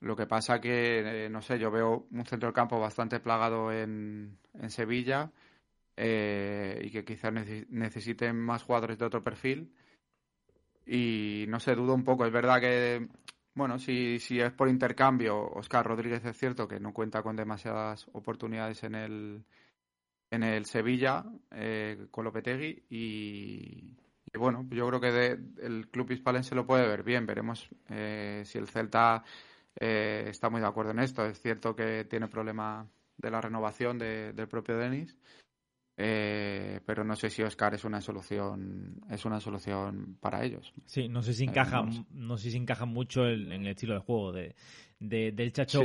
Lo 0.00 0.16
que 0.16 0.26
pasa 0.26 0.60
que, 0.60 1.26
eh, 1.26 1.28
no 1.28 1.42
sé, 1.42 1.58
yo 1.58 1.70
veo 1.70 2.06
un 2.10 2.24
centro 2.24 2.46
del 2.46 2.54
campo 2.54 2.80
bastante 2.80 3.20
plagado 3.20 3.70
en, 3.70 4.38
en 4.54 4.70
Sevilla 4.70 5.30
eh, 5.96 6.80
y 6.82 6.90
que 6.90 7.04
quizás 7.04 7.32
necesiten 7.68 8.36
más 8.36 8.62
jugadores 8.62 8.98
de 8.98 9.04
otro 9.04 9.22
perfil. 9.22 9.74
Y 10.86 11.44
no 11.48 11.60
sé, 11.60 11.74
dudo 11.74 11.94
un 11.94 12.04
poco. 12.04 12.24
Es 12.24 12.32
verdad 12.32 12.60
que 12.60 13.08
bueno, 13.54 13.78
si, 13.78 14.18
si 14.20 14.40
es 14.40 14.52
por 14.52 14.68
intercambio, 14.68 15.50
Oscar 15.52 15.86
Rodríguez 15.86 16.24
es 16.24 16.36
cierto 16.36 16.68
que 16.68 16.80
no 16.80 16.92
cuenta 16.92 17.22
con 17.22 17.36
demasiadas 17.36 18.06
oportunidades 18.12 18.82
en 18.84 18.94
el, 18.94 19.44
en 20.30 20.42
el 20.42 20.64
Sevilla 20.66 21.24
eh, 21.50 22.06
con 22.10 22.24
Lopetegui 22.24 22.84
y, 22.88 23.96
bueno, 24.38 24.66
yo 24.70 24.86
creo 24.88 25.00
que 25.00 25.38
el 25.62 25.88
club 25.90 26.12
hispalense 26.12 26.54
lo 26.54 26.66
puede 26.66 26.86
ver 26.86 27.02
bien. 27.02 27.26
Veremos 27.26 27.68
eh, 27.88 28.42
si 28.46 28.58
el 28.58 28.68
Celta 28.68 29.24
eh, 29.78 30.26
está 30.28 30.48
muy 30.48 30.60
de 30.60 30.68
acuerdo 30.68 30.92
en 30.92 31.00
esto. 31.00 31.26
Es 31.26 31.40
cierto 31.42 31.74
que 31.74 32.04
tiene 32.04 32.28
problema 32.28 32.88
de 33.16 33.30
la 33.30 33.40
renovación 33.40 33.98
del 33.98 34.48
propio 34.48 34.78
Denis. 34.78 35.18
Eh, 36.02 36.80
pero 36.86 37.04
no 37.04 37.14
sé 37.14 37.28
si 37.28 37.42
Oscar 37.42 37.74
es 37.74 37.84
una 37.84 38.00
solución 38.00 39.02
es 39.10 39.26
una 39.26 39.38
solución 39.38 40.16
para 40.18 40.42
ellos. 40.42 40.72
Sí, 40.86 41.08
no 41.08 41.20
sé 41.20 41.34
si 41.34 41.44
encaja 41.44 41.84
no 42.12 42.38
sé 42.38 42.50
si 42.50 42.56
encaja 42.56 42.86
mucho 42.86 43.28
en 43.28 43.52
el 43.52 43.66
estilo 43.66 43.92
de 43.92 44.00
juego 44.00 44.32
de, 44.32 44.54
del 45.00 45.52
Chacho 45.54 45.82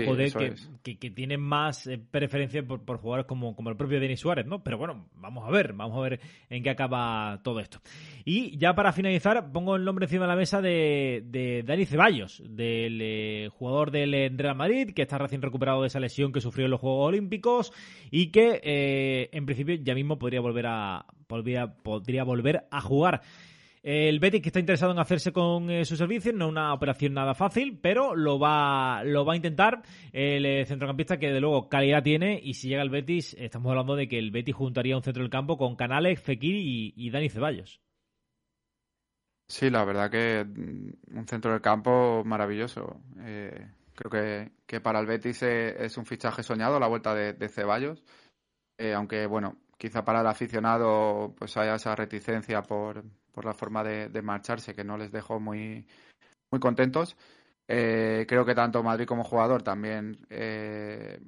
que, 0.84 0.97
que, 0.97 1.10
tiene 1.10 1.38
más 1.38 1.88
eh, 1.88 1.97
preferencia 1.97 2.62
por, 2.67 2.82
por, 2.84 2.97
jugadores 2.97 3.25
como, 3.25 3.56
como 3.56 3.69
el 3.69 3.78
propio 3.78 4.01
Denis 4.01 4.19
Suárez, 4.19 4.45
¿no? 4.45 4.62
Pero 4.62 4.78
bueno, 4.78 5.08
vamos 5.15 5.47
a 5.47 5.51
ver, 5.51 5.71
vamos 5.71 5.97
a 5.97 6.01
ver 6.01 6.19
en 6.49 6.62
qué 6.62 6.69
acaba 6.69 7.39
todo 7.41 7.62
esto. 7.62 7.80
Y 8.25 8.58
ya 8.58 8.75
para 8.75 8.91
finalizar, 8.91 9.54
pongo 9.54 9.78
el 9.78 9.86
nombre 9.86 10.06
encima 10.06 10.25
de 10.25 10.28
la 10.28 10.36
mesa 10.36 10.62
de, 10.62 11.23
de 11.28 11.63
Dani 11.63 11.86
Ceballos, 11.86 12.43
del 12.45 12.99
eh, 13.01 13.49
jugador 13.54 13.89
del 13.91 14.13
eh, 14.13 14.30
Real 14.36 14.56
Madrid, 14.56 14.91
que 14.93 15.04
está 15.04 15.17
recién 15.17 15.41
recuperado 15.41 15.82
de 15.82 15.88
esa 15.88 16.01
lesión 16.01 16.34
que 16.34 16.41
sufrió 16.41 16.65
en 16.65 16.71
los 16.71 16.82
Juegos 16.82 17.08
Olímpicos 17.08 17.71
y 18.12 18.32
que 18.32 19.30
en 19.32 19.45
principio 19.45 19.75
ya 19.75 19.95
mismo 19.95 20.19
podría 20.19 20.41
volver 20.41 20.67
a, 20.67 21.06
podría, 21.28 21.73
podría 21.73 22.25
volver 22.25 22.67
a 22.69 22.82
jugar. 22.82 23.21
El 23.88 24.19
Betis 24.19 24.41
que 24.41 24.50
está 24.50 24.60
interesado 24.60 24.93
en 24.93 24.98
hacerse 24.98 25.32
con 25.32 25.69
eh, 25.69 25.86
su 25.86 25.95
servicio, 25.95 26.34
no 26.34 26.48
una 26.48 26.74
operación 26.74 27.13
nada 27.13 27.36
fácil, 27.36 27.78
pero 27.80 28.15
lo 28.15 28.39
va, 28.39 29.04
lo 29.04 29.24
va 29.26 29.34
a 29.34 29.36
intentar 29.36 29.84
el 30.12 30.43
eh, 30.43 30.65
centrocampista 30.65 31.19
que 31.19 31.32
de 31.32 31.39
luego 31.39 31.69
calidad 31.69 32.02
tiene 32.02 32.39
y 32.41 32.56
si 32.56 32.67
llega 32.67 32.82
el 32.82 32.89
Betis, 32.89 33.36
estamos 33.38 33.69
hablando 33.69 33.95
de 33.95 34.08
que 34.08 34.17
el 34.17 34.32
Betis 34.32 34.56
juntaría 34.56 34.98
un 34.98 35.04
centro 35.04 35.21
del 35.21 35.30
campo 35.30 35.56
con 35.56 35.76
Canales, 35.76 36.19
Fekir 36.19 36.56
y, 36.56 37.10
Dani 37.12 37.30
Ceballos. 37.30 37.80
Sí, 39.48 39.69
la 39.69 39.86
verdad 39.86 40.10
que 40.10 40.43
mm, 40.43 41.19
un 41.19 41.28
centro 41.28 41.52
del 41.52 41.62
campo 41.62 42.24
maravilloso. 42.26 43.00
Eh, 43.19 43.69
creo 43.93 44.50
que, 44.65 44.82
para 44.82 45.00
el 45.00 45.06
Betis 45.06 45.43
es 45.43 45.95
un 45.95 46.08
fichaje 46.08 46.41
soñado 46.41 46.80
la 46.80 46.88
vuelta 46.88 47.13
de, 47.13 47.50
Ceballos, 47.50 48.04
aunque 48.95 49.28
bueno, 49.28 49.60
quizá 49.78 50.04
para 50.04 50.21
el 50.21 50.28
aficionado 50.28 51.36
pues 51.38 51.56
haya 51.56 51.76
esa 51.76 51.95
reticencia 51.95 52.63
por, 52.63 53.04
por 53.36 53.43
la 53.43 53.54
forma 53.54 53.84
de, 53.84 54.21
marcharse, 54.21 54.74
que 54.74 54.86
no 54.86 54.98
les 54.98 55.12
dejó 55.12 55.41
muy, 55.41 55.86
muy 56.50 56.60
contentos. 56.62 57.17
Eh, 57.67 58.26
creo 58.28 58.45
que 58.45 58.56
tanto 58.56 58.82
Madrid 58.82 59.06
como 59.06 59.26
jugador 59.26 59.62
también 59.62 60.26
eh, 60.30 61.19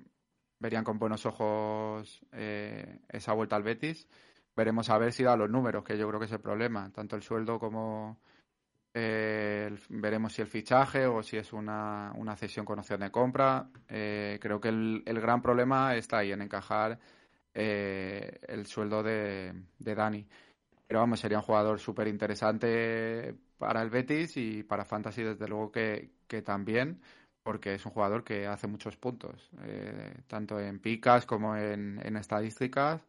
verían 0.59 0.85
con 0.85 0.99
buenos 0.99 1.25
ojos 1.25 2.21
eh, 2.31 3.01
esa 3.09 3.33
vuelta 3.33 3.57
al 3.57 3.63
Betis. 3.63 4.07
Veremos 4.55 4.89
a 4.89 4.97
ver 4.97 5.11
si 5.11 5.23
da 5.23 5.35
los 5.35 5.49
números, 5.49 5.83
que 5.83 5.97
yo 5.97 6.07
creo 6.07 6.19
que 6.19 6.27
es 6.27 6.31
el 6.31 6.39
problema, 6.39 6.89
tanto 6.93 7.17
el 7.17 7.21
sueldo 7.21 7.59
como 7.59 8.19
veremos 9.89 10.33
si 10.33 10.41
el 10.41 10.47
fichaje 10.47 11.05
o 11.05 11.21
si 11.21 11.37
es 11.37 11.53
una, 11.53 12.11
una 12.15 12.35
cesión 12.35 12.65
con 12.65 12.79
opción 12.79 13.01
de 13.01 13.11
compra. 13.11 13.69
creo 13.87 14.59
que 14.59 14.69
el, 14.69 15.03
el, 15.05 15.21
gran 15.21 15.39
problema 15.39 15.95
está 15.95 16.17
ahí 16.17 16.31
en 16.31 16.41
encajar 16.41 16.97
el 17.53 18.65
sueldo 18.65 19.03
de, 19.03 19.53
de 19.77 19.93
Dani. 19.93 20.27
Pero 20.87 21.01
vamos, 21.01 21.19
sería 21.19 21.37
un 21.37 21.43
jugador 21.43 21.79
súper 21.79 22.07
interesante 22.07 23.35
para 23.57 23.81
el 23.81 23.89
Betis 23.89 24.37
y 24.37 24.63
para 24.63 24.85
Fantasy 24.85 25.21
desde 25.23 25.47
luego 25.47 25.71
que, 25.71 26.11
también, 26.45 27.01
porque 27.43 27.73
es 27.73 27.85
un 27.85 27.91
jugador 27.91 28.23
que 28.23 28.47
hace 28.47 28.67
muchos 28.67 28.95
puntos, 28.95 29.49
eh, 29.63 30.21
tanto 30.27 30.59
en 30.59 30.79
picas 30.79 31.25
como 31.25 31.55
en, 31.57 32.15
estadísticas. 32.15 33.05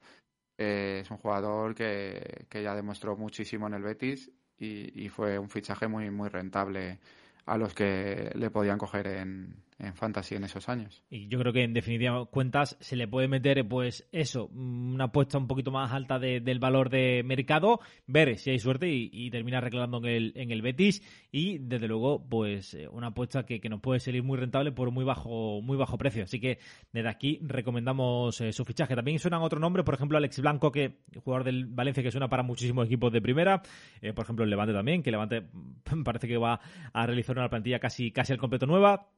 Eh, 0.58 1.00
es 1.02 1.10
un 1.12 1.18
jugador 1.18 1.74
que, 1.76 2.46
que, 2.48 2.64
ya 2.64 2.74
demostró 2.74 3.16
muchísimo 3.16 3.68
en 3.68 3.74
el 3.74 3.82
Betis 3.82 4.28
y, 4.58 5.04
y 5.04 5.08
fue 5.08 5.38
un 5.38 5.48
fichaje 5.48 5.86
muy, 5.86 6.10
muy 6.10 6.28
rentable 6.28 6.98
a 7.46 7.56
los 7.56 7.74
que 7.74 8.32
le 8.34 8.50
podían 8.50 8.76
coger 8.76 9.06
en, 9.06 9.54
en 9.78 9.94
fantasy 9.94 10.34
en 10.34 10.44
esos 10.44 10.68
años. 10.68 11.02
Y 11.08 11.28
yo 11.28 11.38
creo 11.38 11.52
que 11.52 11.62
en 11.62 11.72
definitiva 11.72 12.26
cuentas 12.26 12.76
se 12.80 12.96
le 12.96 13.06
puede 13.06 13.28
meter 13.28 13.66
pues 13.68 14.08
eso, 14.10 14.46
una 14.46 15.04
apuesta 15.04 15.38
un 15.38 15.46
poquito 15.46 15.70
más 15.70 15.92
alta 15.92 16.18
del 16.18 16.58
valor 16.58 16.90
de 16.90 17.22
mercado, 17.24 17.80
ver 18.06 18.38
si 18.38 18.50
hay 18.50 18.58
suerte 18.58 18.88
y, 18.88 19.28
terminar 19.30 19.62
reclamando 19.62 19.98
en 19.98 20.06
el, 20.06 20.32
en 20.36 20.50
el 20.50 20.62
Betis 20.62 21.02
y 21.30 21.58
desde 21.58 21.86
luego 21.86 22.26
pues 22.28 22.74
eh, 22.74 22.88
una 22.88 23.08
apuesta 23.08 23.44
que, 23.44 23.68
nos 23.68 23.80
puede 23.80 24.00
salir 24.00 24.22
muy 24.22 24.38
rentable 24.38 24.72
por 24.72 24.90
muy 24.90 25.04
bajo 25.04 25.60
muy 25.60 25.76
bajo 25.76 25.98
precio. 25.98 26.24
Así 26.24 26.40
que 26.40 26.58
desde 26.92 27.08
aquí 27.08 27.38
recomendamos 27.42 28.40
eh, 28.40 28.52
su 28.52 28.64
fichaje. 28.64 28.96
También 28.96 29.18
suenan 29.18 29.42
otros 29.42 29.60
nombres, 29.60 29.84
por 29.84 29.94
ejemplo 29.94 30.16
Alex 30.16 30.40
Blanco, 30.40 30.72
que 30.72 31.00
jugador 31.22 31.44
del 31.44 31.66
Valencia 31.66 32.02
que 32.02 32.10
suena 32.10 32.28
para 32.28 32.42
muchísimos 32.42 32.86
equipos 32.86 33.12
de 33.12 33.20
primera, 33.20 33.62
eh, 34.00 34.14
por 34.14 34.24
ejemplo 34.24 34.44
el 34.44 34.50
Levante 34.50 34.72
también, 34.72 35.02
que 35.02 35.10
Levante 35.10 35.42
parece 36.04 36.26
que 36.26 36.38
va 36.38 36.60
a 36.92 37.06
realizar 37.06 37.36
una 37.36 37.50
plantilla 37.50 37.78
casi 37.78 38.10
casi 38.10 38.32
al 38.32 38.38
completo 38.38 38.66
nueva. 38.66 39.08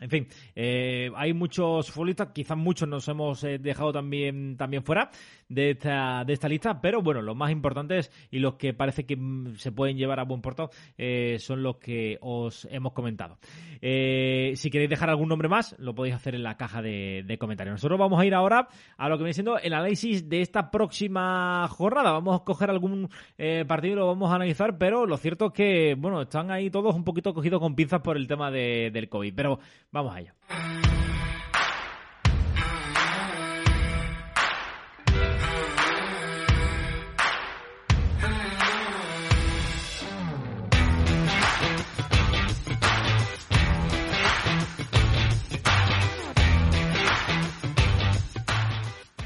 En 0.00 0.10
fin, 0.10 0.28
eh, 0.54 1.10
hay 1.16 1.32
muchos 1.32 1.90
futbolistas, 1.90 2.28
quizás 2.32 2.56
muchos 2.56 2.88
nos 2.88 3.08
hemos 3.08 3.42
eh, 3.42 3.58
dejado 3.58 3.92
también, 3.92 4.56
también 4.56 4.84
fuera 4.84 5.10
de 5.48 5.70
esta, 5.70 6.24
de 6.24 6.34
esta 6.34 6.48
lista, 6.48 6.80
pero 6.80 7.02
bueno, 7.02 7.20
los 7.20 7.34
más 7.34 7.50
importantes 7.50 8.12
y 8.30 8.38
los 8.38 8.54
que 8.54 8.74
parece 8.74 9.06
que 9.06 9.16
mm, 9.16 9.56
se 9.56 9.72
pueden 9.72 9.96
llevar 9.96 10.20
a 10.20 10.24
buen 10.24 10.40
puerto 10.40 10.70
eh, 10.96 11.38
son 11.40 11.64
los 11.64 11.78
que 11.78 12.16
os 12.20 12.68
hemos 12.70 12.92
comentado. 12.92 13.38
si 13.80 14.70
queréis 14.70 14.88
dejar 14.88 15.10
algún 15.10 15.28
nombre 15.28 15.48
más, 15.48 15.74
lo 15.80 15.96
podéis 15.96 16.14
hacer 16.14 16.36
en 16.36 16.44
la 16.44 16.56
caja 16.56 16.80
de, 16.80 17.36
comentarios. 17.40 17.74
Nosotros 17.74 17.98
vamos 17.98 18.20
a 18.20 18.26
ir 18.26 18.34
ahora 18.34 18.68
a 18.96 19.08
lo 19.08 19.16
que 19.16 19.24
viene 19.24 19.34
siendo 19.34 19.58
el 19.58 19.72
análisis 19.72 20.28
de 20.28 20.42
esta 20.42 20.70
próxima 20.70 21.66
jornada. 21.68 22.12
Vamos 22.12 22.40
a 22.40 22.44
coger 22.44 22.70
algún 22.70 23.08
partido 23.66 23.94
y 23.94 23.96
lo 23.96 24.06
vamos 24.06 24.30
a 24.30 24.36
analizar, 24.36 24.78
pero 24.78 25.06
lo 25.06 25.16
cierto 25.16 25.46
es 25.46 25.52
que, 25.52 25.96
bueno, 25.98 26.22
están 26.22 26.50
ahí 26.50 26.70
todos 26.70 26.94
un 26.94 27.04
poquito 27.04 27.34
cogidos 27.34 27.60
con 27.60 27.74
pinzas 27.74 28.00
por 28.00 28.16
el 28.16 28.26
tema 28.28 28.50
de, 28.50 28.90
del 28.92 29.08
COVID, 29.08 29.34
pero 29.34 29.58
Vamos 29.90 30.14
a 30.14 30.20
ello. 30.20 30.32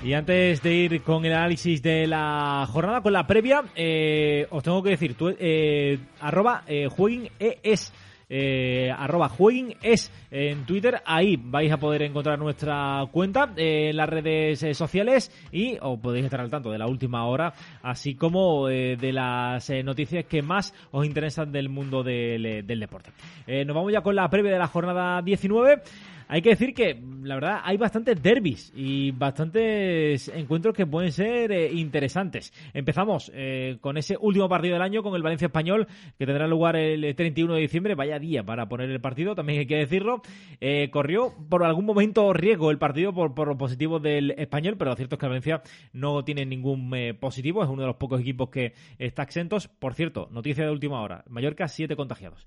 Y 0.05 0.15
antes 0.15 0.61
de 0.63 0.75
ir 0.75 1.03
con 1.03 1.25
el 1.25 1.33
análisis 1.33 1.81
de 1.81 2.09
la 2.09 2.69
jornada, 2.69 3.01
con 3.03 3.13
la 3.13 3.27
previa, 3.27 3.63
eh, 3.77 4.47
os 4.51 4.63
tengo 4.63 4.83
que 4.83 4.91
decir, 4.91 5.15
tú, 5.15 5.35
eh, 5.39 5.99
arroba 6.21 6.65
eh, 6.67 6.89
es 7.63 7.93
eh, 8.35 8.91
arroba 8.91 9.31
es 9.83 10.11
en 10.31 10.65
Twitter. 10.65 11.03
Ahí 11.05 11.37
vais 11.37 11.71
a 11.71 11.77
poder 11.77 12.01
encontrar 12.03 12.39
nuestra 12.39 13.05
cuenta 13.13 13.53
eh, 13.57 13.91
en 13.91 13.97
las 13.99 14.09
redes 14.09 14.63
eh, 14.63 14.73
sociales 14.73 15.31
y 15.53 15.77
os 15.83 16.01
podéis 16.01 16.25
estar 16.25 16.41
al 16.41 16.49
tanto 16.49 16.71
de 16.71 16.79
la 16.79 16.87
última 16.87 17.27
hora, 17.27 17.53
así 17.83 18.15
como 18.15 18.71
eh, 18.71 18.97
de 18.97 19.13
las 19.13 19.69
noticias 19.85 20.25
que 20.25 20.41
más 20.41 20.73
os 20.93 21.05
interesan 21.05 21.53
del 21.53 21.69
mundo 21.69 22.03
del, 22.03 22.67
del 22.67 22.81
deporte. 22.81 23.11
nos 23.67 23.77
vamos 23.77 23.93
ya 23.93 24.01
con 24.01 24.17
la 24.17 24.29
previa 24.31 24.53
de 24.53 24.59
la 24.59 24.67
jornada 24.67 25.21
19. 25.21 25.83
Hay 26.29 26.43
que 26.43 26.51
decir 26.51 26.75
que, 26.75 27.01
la 27.23 27.35
verdad, 27.35 27.61
hay 27.65 27.77
bastantes 27.77 28.23
derbis 28.23 28.73
y 28.75 29.11
bastantes 29.13 30.29
encuentros 30.29 30.75
que 30.75 30.87
pueden 30.87 31.13
ser 31.13 31.53
eh, 31.53 31.73
interesantes. 31.73 32.53
Empezamos 32.73 33.31
eh, 33.35 33.79
con 33.81 33.97
ese 33.97 34.17
último 34.21 34.49
partido 34.49 34.75
del 34.75 34.83
año, 34.83 35.03
con 35.03 35.15
el 35.15 35.23
Valencia 35.23 35.47
Español, 35.47 35.87
que 36.19 36.27
tendrá 36.27 36.47
lugar 36.47 36.77
el 36.77 37.15
31 37.15 37.55
de 37.55 37.61
diciembre. 37.61 37.95
Vaya 37.95 38.19
día 38.19 38.43
para 38.43 38.69
poner 38.69 38.91
el 38.91 39.01
partido, 39.01 39.35
también 39.35 39.61
hay 39.61 39.67
que 39.67 39.77
decirlo. 39.77 40.23
Eh, 40.61 40.91
corrió 40.91 41.33
por 41.49 41.65
algún 41.65 41.87
momento 41.87 42.33
riesgo 42.33 42.71
el 42.71 42.79
partido 42.79 43.13
por, 43.13 43.35
por 43.35 43.57
positivo 43.57 43.99
del 43.99 44.33
Español, 44.33 44.77
pero 44.79 44.91
lo 44.91 44.97
cierto 44.97 45.17
es 45.17 45.21
que 45.21 45.27
Valencia 45.27 45.63
no 45.93 46.25
tiene 46.25 46.47
ningún 46.47 46.93
positivo. 47.21 47.63
Es 47.63 47.69
uno 47.69 47.83
de 47.83 47.89
los 47.89 47.97
pocos 47.97 48.21
equipos 48.21 48.51
que 48.51 48.75
está 48.99 49.23
exentos. 49.23 49.69
Por 49.69 49.95
cierto, 49.95 50.29
noticia 50.31 50.65
de 50.65 50.71
última 50.71 51.01
hora. 51.01 51.25
Mallorca, 51.29 51.69
siete 51.69 51.97
contagiados. 51.97 52.47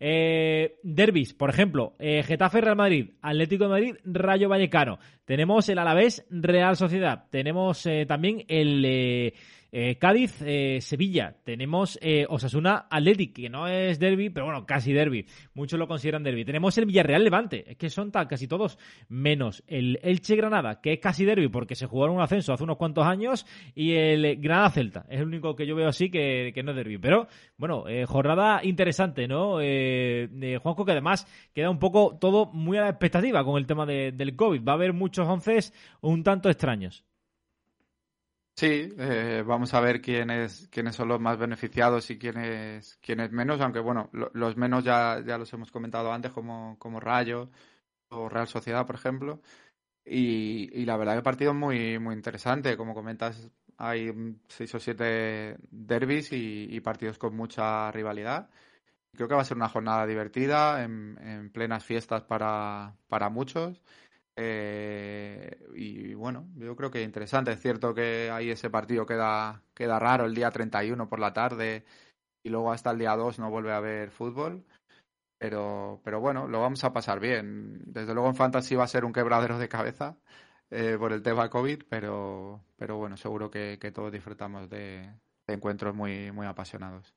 Eh, 0.00 0.76
derbis, 0.82 1.34
por 1.34 1.50
ejemplo, 1.50 1.94
eh, 1.98 2.22
Getafe 2.22 2.60
Real 2.60 2.76
Madrid, 2.76 3.10
Atlético 3.22 3.64
de 3.64 3.70
Madrid, 3.70 3.94
Rayo 4.04 4.48
Vallecano. 4.48 4.98
Tenemos 5.24 5.68
el 5.68 5.78
Alavés 5.78 6.26
Real 6.30 6.76
Sociedad. 6.76 7.24
Tenemos 7.30 7.86
eh, 7.86 8.04
también 8.06 8.44
el 8.48 9.32
eh, 9.74 9.84
eh, 9.94 9.98
Cádiz, 9.98 10.40
eh, 10.40 10.78
Sevilla. 10.80 11.36
Tenemos 11.44 11.98
eh, 12.00 12.26
Osasuna 12.28 12.86
Athletic, 12.90 13.34
que 13.34 13.50
no 13.50 13.66
es 13.66 13.98
derby, 13.98 14.30
pero 14.30 14.46
bueno, 14.46 14.64
casi 14.64 14.92
derby. 14.92 15.26
Muchos 15.52 15.78
lo 15.78 15.86
consideran 15.86 16.22
derby. 16.22 16.44
Tenemos 16.44 16.78
el 16.78 16.86
Villarreal 16.86 17.22
Levante, 17.22 17.70
es 17.70 17.76
que 17.76 17.90
son 17.90 18.10
casi 18.10 18.48
todos, 18.48 18.78
menos 19.08 19.62
el 19.66 19.98
Elche 20.02 20.36
Granada, 20.36 20.80
que 20.80 20.94
es 20.94 21.00
casi 21.00 21.24
derby 21.24 21.48
porque 21.48 21.74
se 21.74 21.86
jugaron 21.86 22.16
un 22.16 22.22
ascenso 22.22 22.52
hace 22.52 22.64
unos 22.64 22.76
cuantos 22.76 23.04
años, 23.04 23.46
y 23.74 23.92
el 23.92 24.36
Granada 24.40 24.70
Celta. 24.70 25.06
Es 25.08 25.20
el 25.20 25.26
único 25.26 25.54
que 25.54 25.66
yo 25.66 25.76
veo 25.76 25.88
así 25.88 26.10
que, 26.10 26.52
no 26.64 26.70
es 26.70 26.76
derby. 26.76 26.98
Pero 26.98 27.28
bueno, 27.56 27.84
jornada 28.06 28.64
interesante, 28.64 29.28
¿no? 29.28 29.58
Juanjo, 30.62 30.84
que 30.84 30.92
además 30.92 31.26
queda 31.52 31.68
un 31.68 31.78
poco 31.78 32.16
todo 32.18 32.46
muy 32.52 32.78
a 32.78 32.82
la 32.82 32.90
expectativa 32.90 33.44
con 33.44 33.58
el 33.58 33.66
tema 33.66 33.84
del 33.86 34.36
COVID. 34.36 34.64
Va 34.64 34.72
a 34.72 34.76
haber 34.76 34.92
muchos 34.92 35.28
once 35.28 35.72
un 36.00 36.22
tanto 36.22 36.48
extraños. 36.48 37.04
Sí, 38.56 38.88
eh, 38.98 39.42
vamos 39.44 39.74
a 39.74 39.80
ver 39.80 40.00
quiénes, 40.00 40.68
quiénes 40.70 40.94
son 40.94 41.08
los 41.08 41.20
más 41.20 41.36
beneficiados 41.38 42.08
y 42.10 42.18
quiénes, 42.18 42.96
quiénes 43.02 43.32
menos, 43.32 43.60
aunque 43.60 43.80
bueno, 43.80 44.10
los 44.12 44.56
menos 44.56 44.84
ya, 44.84 45.20
ya 45.26 45.36
los 45.38 45.52
hemos 45.52 45.72
comentado 45.72 46.12
antes, 46.12 46.30
como, 46.32 46.78
como 46.78 47.00
Rayo 47.00 47.50
o 48.10 48.28
Real 48.28 48.46
Sociedad, 48.48 48.86
por 48.86 48.96
ejemplo. 48.96 49.40
Y, 50.04 50.70
y 50.80 50.86
la 50.86 50.96
verdad 50.96 51.14
que 51.14 51.18
el 51.18 51.24
partido 51.24 51.52
es 51.52 51.58
muy, 51.58 51.98
muy 51.98 52.14
interesante. 52.14 52.76
Como 52.76 52.94
comentas, 52.94 53.50
hay 53.78 54.12
seis 54.48 54.74
o 54.74 54.80
siete 54.80 55.56
derbis 55.70 56.30
y, 56.32 56.80
partidos 56.80 57.18
con 57.18 57.36
mucha 57.36 57.90
rivalidad. 57.92 58.50
Creo 59.14 59.28
que 59.28 59.34
va 59.36 59.42
a 59.42 59.44
ser 59.44 59.56
una 59.58 59.68
jornada 59.68 60.06
divertida, 60.06 60.82
en, 60.84 61.18
en 61.22 61.50
plenas 61.50 61.84
fiestas 61.84 62.24
para, 62.24 62.96
para 63.08 63.30
muchos. 63.30 63.80
Eh, 64.36 65.58
y 65.74 66.14
bueno, 66.14 66.48
yo 66.56 66.74
creo 66.76 66.90
que 66.90 67.02
interesante. 67.02 67.52
Es 67.52 67.60
cierto 67.60 67.94
que 67.94 68.30
ahí 68.30 68.50
ese 68.50 68.70
partido 68.70 69.06
queda, 69.06 69.62
queda 69.74 69.98
raro 69.98 70.26
el 70.26 70.34
día 70.34 70.50
31 70.50 71.08
por 71.08 71.20
la 71.20 71.32
tarde 71.32 71.84
y 72.42 72.50
luego 72.50 72.72
hasta 72.72 72.90
el 72.90 72.98
día 72.98 73.16
2 73.16 73.38
no 73.38 73.50
vuelve 73.50 73.72
a 73.72 73.78
haber 73.78 74.10
fútbol. 74.10 74.64
Pero, 75.38 76.00
pero 76.04 76.20
bueno, 76.20 76.48
lo 76.48 76.60
vamos 76.60 76.84
a 76.84 76.92
pasar 76.92 77.20
bien. 77.20 77.82
Desde 77.86 78.14
luego 78.14 78.28
en 78.28 78.36
Fantasy 78.36 78.76
va 78.76 78.84
a 78.84 78.88
ser 78.88 79.04
un 79.04 79.12
quebradero 79.12 79.58
de 79.58 79.68
cabeza 79.68 80.16
eh, 80.70 80.96
por 80.98 81.12
el 81.12 81.22
tema 81.22 81.50
COVID, 81.50 81.84
pero, 81.88 82.64
pero 82.76 82.96
bueno, 82.98 83.16
seguro 83.16 83.50
que, 83.50 83.78
todos 83.94 84.12
disfrutamos 84.12 84.70
de, 84.70 85.12
de 85.46 85.54
encuentros 85.54 85.94
muy, 85.94 86.32
muy 86.32 86.46
apasionados 86.46 87.14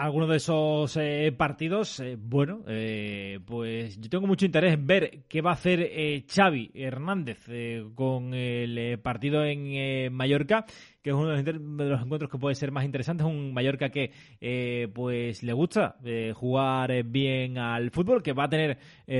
alguno 0.00 0.26
de 0.26 0.38
esos 0.38 0.96
eh, 0.96 1.30
partidos, 1.36 2.00
eh, 2.00 2.16
bueno, 2.18 2.62
eh, 2.66 3.38
pues 3.44 4.00
yo 4.00 4.08
tengo 4.08 4.26
mucho 4.26 4.46
interés 4.46 4.72
en 4.72 4.86
ver 4.86 5.24
qué 5.28 5.42
va 5.42 5.50
a 5.50 5.54
hacer 5.54 6.24
Xavi 6.26 6.70
Hernández 6.72 7.46
con 7.94 8.32
el 8.32 8.98
partido 9.00 9.44
en 9.44 10.10
Mallorca, 10.14 10.64
que 11.02 11.10
es 11.10 11.16
uno 11.16 11.30
de 11.30 11.52
los, 11.52 12.02
encuentros 12.02 12.30
que 12.30 12.38
puede 12.38 12.54
ser 12.54 12.72
más 12.72 12.84
interesantes, 12.84 13.26
un 13.26 13.52
Mallorca 13.52 13.90
que 13.90 14.10
pues 14.94 15.42
le 15.42 15.52
gusta 15.52 15.96
jugar 16.34 17.02
bien 17.04 17.58
al 17.58 17.90
fútbol, 17.90 18.22
que 18.22 18.32
va 18.32 18.44
a 18.44 18.48
tener 18.48 18.78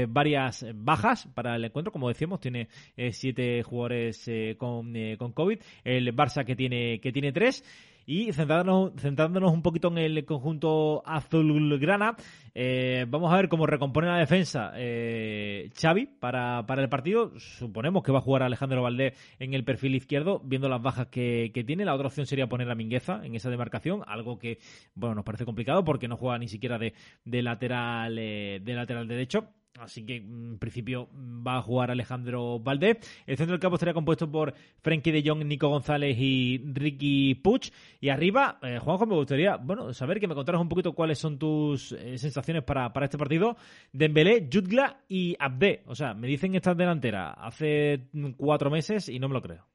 varias 0.09 0.65
bajas 0.75 1.27
para 1.35 1.57
el 1.57 1.65
encuentro, 1.65 1.93
como 1.93 2.09
decíamos, 2.09 2.41
tiene 2.41 2.69
siete 3.11 3.63
jugadores 3.63 4.31
con, 4.57 4.95
con 5.19 5.33
COVID, 5.33 5.59
el 5.85 6.17
Barça 6.17 6.45
que 6.45 6.57
tiene, 6.57 7.01
que 7.01 7.13
tiene 7.13 7.33
tres. 7.33 7.63
Y 8.07 8.33
centrándonos, 8.33 8.93
centrándonos 8.97 9.53
un 9.53 9.63
poquito 9.63 9.89
en 9.89 9.99
el 9.99 10.25
conjunto 10.25 11.03
azulgrana, 11.07 12.17
eh, 12.55 13.07
vamos 13.09 13.33
a 13.33 13.37
ver 13.37 13.49
cómo 13.49 13.67
recompone 13.67 14.09
la 14.09 14.19
defensa 14.19 14.73
eh, 14.75 15.71
Xavi 15.81 16.07
para, 16.07 16.67
para, 16.67 16.83
el 16.83 16.89
partido. 16.89 17.39
Suponemos 17.39 18.03
que 18.03 18.13
va 18.13 18.19
a 18.19 18.23
jugar 18.23 18.43
Alejandro 18.43 18.83
Valdés 18.83 19.15
en 19.39 19.55
el 19.55 19.65
perfil 19.65 19.95
izquierdo, 19.95 20.41
viendo 20.45 20.69
las 20.69 20.83
bajas 20.83 21.09
que, 21.09 21.53
tiene. 21.67 21.85
La 21.85 21.95
otra 21.95 22.09
opción 22.09 22.27
sería 22.27 22.49
poner 22.49 22.71
a 22.71 22.75
Mingueza 22.75 23.21
en 23.25 23.35
esa 23.35 23.51
demarcación, 23.51 24.03
algo 24.07 24.39
que 24.39 24.59
bueno 24.95 25.17
nos 25.17 25.25
parece 25.25 25.45
complicado 25.45 25.85
porque 25.85 26.09
no 26.09 26.17
juega 26.17 26.39
ni 26.39 26.49
siquiera 26.49 26.79
de, 26.79 26.95
de 27.25 27.43
lateral 27.43 28.19
eh, 28.19 28.61
de 28.63 28.75
lateral 28.75 29.07
derecho. 29.07 29.49
Así 29.81 30.05
que 30.05 30.17
en 30.17 30.59
principio 30.59 31.09
va 31.15 31.57
a 31.57 31.63
jugar 31.63 31.91
Alejandro 31.91 32.59
Valdés. 32.59 32.99
El 33.27 33.39
centro 33.39 33.53
del 33.53 33.61
campo 33.61 33.77
estaría 33.77 33.95
compuesto 33.95 34.31
por 34.31 34.53
Frenkie 34.83 35.11
de 35.11 35.23
Jong, 35.27 35.43
Nico 35.47 35.69
González 35.69 36.17
y 36.19 36.63
Ricky 36.75 37.35
Puch. 37.37 37.71
Y 37.99 38.11
arriba, 38.11 38.59
eh, 38.63 38.79
Juanjo, 38.79 39.07
me 39.07 39.15
gustaría 39.15 39.57
bueno, 39.57 39.95
saber 39.95 40.21
que 40.21 40.29
me 40.29 40.35
contaras 40.35 40.61
un 40.61 40.69
poquito 40.69 40.93
cuáles 40.93 41.19
son 41.19 41.39
tus 41.39 41.93
eh, 41.93 42.19
sensaciones 42.19 42.63
para, 42.63 42.93
para, 42.93 43.07
este 43.07 43.17
partido. 43.17 43.57
Dembélé, 43.91 44.51
Jutgla 44.53 45.01
y 45.09 45.35
Abde. 45.39 45.83
O 45.87 45.95
sea, 45.95 46.13
me 46.13 46.29
dicen 46.29 46.55
esta 46.55 46.75
delantera 46.75 47.33
hace 47.33 48.11
cuatro 48.37 48.71
meses 48.71 49.09
y 49.09 49.19
no 49.19 49.29
me 49.29 49.35
lo 49.35 49.41
creo. 49.41 49.67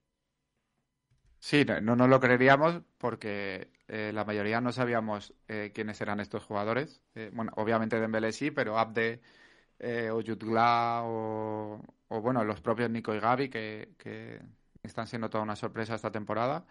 Sí, 1.39 1.66
no 1.82 1.95
nos 1.95 2.10
lo 2.10 2.20
creeríamos 2.20 2.82
porque 2.99 3.70
eh, 3.88 4.12
la 4.14 4.24
mayoría 4.24 4.62
no 4.62 4.72
sabíamos 4.72 5.34
quiénes 5.74 5.99
eran 6.01 6.20
estos 6.20 6.43
jugadores. 6.43 7.01
bueno, 7.34 7.51
obviamente 7.56 7.99
Dembélé 7.99 8.32
sí, 8.32 8.51
pero 8.51 8.78
Abde 8.78 9.22
eh, 9.80 10.10
o 10.10 10.22
Jutgla 10.22 11.04
o, 11.06 11.82
bueno, 12.22 12.44
los 12.44 12.62
propios 12.62 12.90
Nico 12.90 13.14
y 13.14 13.20
Gaby 13.20 13.50
que, 13.50 14.42
están 14.84 15.08
siendo 15.08 15.30
toda 15.30 15.44
una 15.44 15.56
sorpresa 15.56 15.96
esta 15.96 16.12
temporada. 16.12 16.66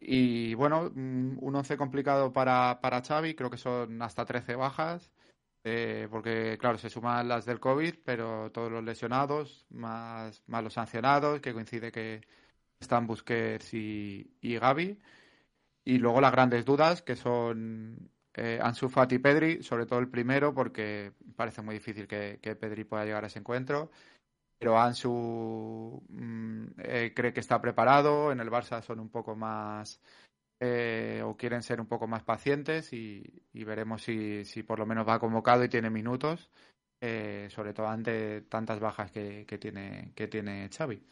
Y 0.00 0.54
bueno, 0.54 0.90
mm, 0.94 1.38
un 1.40 1.56
once 1.56 1.76
complicado 1.76 2.32
para, 2.32 2.80
para 2.80 3.02
Xavi, 3.02 3.34
creo 3.34 3.50
que 3.50 3.58
son 3.58 4.00
hasta 4.02 4.24
13 4.24 4.56
bajas, 4.56 5.10
eh, 5.64 6.08
porque 6.10 6.58
claro, 6.60 6.78
se 6.78 6.90
suman 6.90 7.28
las 7.28 7.46
del 7.46 7.60
COVID, 7.60 7.96
pero 8.04 8.50
todos 8.52 8.72
los 8.72 8.84
lesionados, 8.84 9.66
más, 9.70 10.42
más 10.46 10.64
los 10.64 10.74
sancionados, 10.74 11.40
que 11.40 11.52
coincide 11.52 11.92
que 11.92 12.22
están 12.80 13.06
Busquets 13.06 13.74
y, 13.74 14.36
y 14.40 14.58
Gaby. 14.58 14.98
Y 15.84 15.98
luego 15.98 16.20
las 16.20 16.32
grandes 16.32 16.64
dudas, 16.64 17.02
que 17.02 17.16
son 17.16 18.10
eh, 18.34 18.58
Ansu 18.62 18.88
Fati 18.88 19.16
y 19.16 19.18
Pedri, 19.18 19.62
sobre 19.62 19.86
todo 19.86 19.98
el 19.98 20.08
primero, 20.08 20.54
porque 20.54 21.12
parece 21.36 21.62
muy 21.62 21.74
difícil 21.74 22.06
que, 22.06 22.38
Pedri 22.40 22.84
pueda 22.84 23.04
llegar 23.04 23.24
a 23.24 23.26
ese 23.26 23.40
encuentro. 23.40 23.90
Pero 24.58 24.78
Ansu 24.78 26.02
mm, 26.08 26.64
eh, 26.78 27.12
cree 27.14 27.32
que 27.32 27.40
está 27.40 27.60
preparado. 27.60 28.30
En 28.30 28.40
el 28.40 28.50
Barça 28.50 28.82
son 28.82 29.00
un 29.00 29.08
poco 29.08 29.34
más. 29.34 30.00
Eh, 30.62 31.22
o 31.24 31.36
quieren 31.38 31.62
ser 31.62 31.80
un 31.80 31.86
poco 31.86 32.06
más 32.06 32.22
pacientes 32.22 32.92
y, 32.92 33.24
veremos 33.54 34.02
si, 34.02 34.44
por 34.66 34.78
lo 34.78 34.84
menos 34.84 35.08
va 35.08 35.18
convocado 35.18 35.64
y 35.64 35.70
tiene 35.70 35.88
minutos, 35.88 36.50
sobre 37.00 37.72
todo 37.72 37.88
ante 37.88 38.42
tantas 38.42 38.78
bajas 38.78 39.10
que, 39.10 39.46
tiene, 39.58 40.12
que 40.14 40.28
tiene 40.28 40.68
Xavi. 40.68 41.02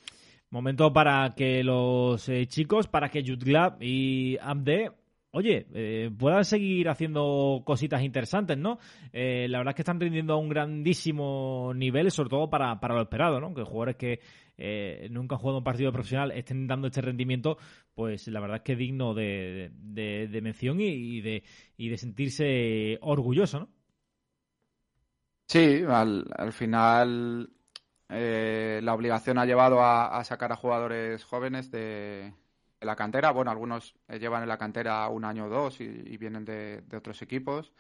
Momento 0.50 0.92
para 0.92 1.34
que 1.34 1.64
los 1.64 2.30
chicos, 2.48 2.88
para 2.88 3.08
que 3.08 3.24
Jutglab 3.26 3.82
y 3.82 4.36
Amde 4.42 4.92
oye, 5.30 5.66
eh, 5.74 6.10
puedan 6.16 6.44
seguir 6.44 6.88
haciendo 6.88 7.62
cositas 7.64 8.02
interesantes, 8.02 8.56
¿no? 8.56 8.78
Eh, 9.12 9.46
la 9.48 9.58
verdad 9.58 9.72
es 9.72 9.76
que 9.76 9.82
están 9.82 10.00
rindiendo 10.00 10.34
a 10.34 10.38
un 10.38 10.48
grandísimo 10.48 11.72
nivel, 11.74 12.10
sobre 12.10 12.30
todo 12.30 12.50
para, 12.50 12.80
para 12.80 12.94
lo 12.94 13.02
esperado, 13.02 13.40
¿no? 13.40 13.54
Que 13.54 13.62
jugadores 13.62 13.96
que 13.96 14.20
eh, 14.56 15.08
nunca 15.10 15.34
han 15.34 15.40
jugado 15.40 15.58
un 15.58 15.64
partido 15.64 15.92
profesional 15.92 16.32
estén 16.32 16.66
dando 16.66 16.88
este 16.88 17.00
rendimiento, 17.02 17.58
pues 17.94 18.26
la 18.28 18.40
verdad 18.40 18.58
es 18.58 18.62
que 18.62 18.76
digno 18.76 19.14
de, 19.14 19.70
de, 19.72 20.40
mención 20.42 20.80
y, 20.80 21.20
de, 21.20 21.44
y 21.76 21.88
de 21.88 21.96
sentirse 21.98 22.98
orgulloso, 23.02 23.60
¿no? 23.60 23.68
Sí, 25.46 25.82
al, 25.88 26.26
al 26.36 26.52
final 26.52 27.50
la 28.10 28.94
obligación 28.94 29.38
ha 29.38 29.46
llevado 29.46 29.82
a 29.82 30.22
sacar 30.24 30.52
a 30.52 30.56
jugadores 30.56 31.24
jóvenes 31.24 31.70
de, 31.70 32.32
la 32.80 32.96
cantera. 32.96 33.30
Bueno, 33.32 33.50
algunos 33.50 33.94
eh, 34.08 34.18
llevan 34.18 34.42
en 34.42 34.48
la 34.48 34.58
cantera 34.58 35.08
un 35.08 35.24
año 35.24 35.46
o 35.46 35.48
dos 35.48 35.80
y, 35.80 36.16
vienen 36.16 36.44
de, 36.44 36.82
otros 36.96 37.22
equipos, 37.22 37.72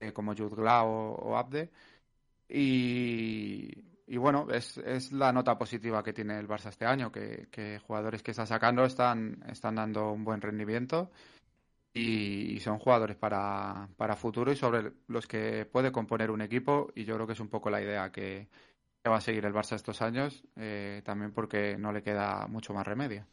eh, 0.00 0.12
como 0.12 0.34
Jutgla 0.34 0.84
o, 0.84 1.36
Abde. 1.36 1.70
Y, 2.48 4.16
bueno, 4.16 4.46
es, 4.50 4.78
es, 4.78 5.12
la 5.12 5.32
nota 5.32 5.58
positiva 5.58 6.02
que 6.02 6.12
tiene 6.12 6.38
el 6.38 6.48
Barça 6.48 6.68
este 6.70 6.86
año, 6.86 7.12
que, 7.12 7.80
jugadores 7.86 8.22
que 8.22 8.30
está 8.30 8.46
sacando 8.46 8.84
están, 8.84 9.44
están 9.48 9.74
dando 9.74 10.12
un 10.12 10.24
buen 10.24 10.40
rendimiento 10.40 11.10
y, 11.92 12.58
son 12.60 12.78
jugadores 12.78 13.16
para, 13.16 13.88
para 13.96 14.16
futuro 14.16 14.52
y 14.52 14.56
sobre 14.56 14.92
los 15.08 15.26
que 15.26 15.66
puede 15.66 15.92
componer 15.92 16.30
un 16.30 16.42
equipo 16.42 16.90
y 16.94 17.04
yo 17.04 17.14
creo 17.14 17.26
que 17.26 17.32
es 17.34 17.40
un 17.40 17.48
poco 17.48 17.70
la 17.70 17.82
idea 17.82 18.10
que, 18.10 18.48
va 19.06 19.16
a 19.16 19.20
seguir 19.22 19.44
el 19.46 19.54
Barça 19.54 19.74
estos 19.74 20.02
años, 20.02 20.44
eh, 20.56 21.00
también 21.02 21.32
porque 21.32 21.78
no 21.78 21.92
le 21.92 22.02
queda 22.02 22.46
mucho 22.46 22.74
más 22.74 22.86
remedio. 22.86 23.26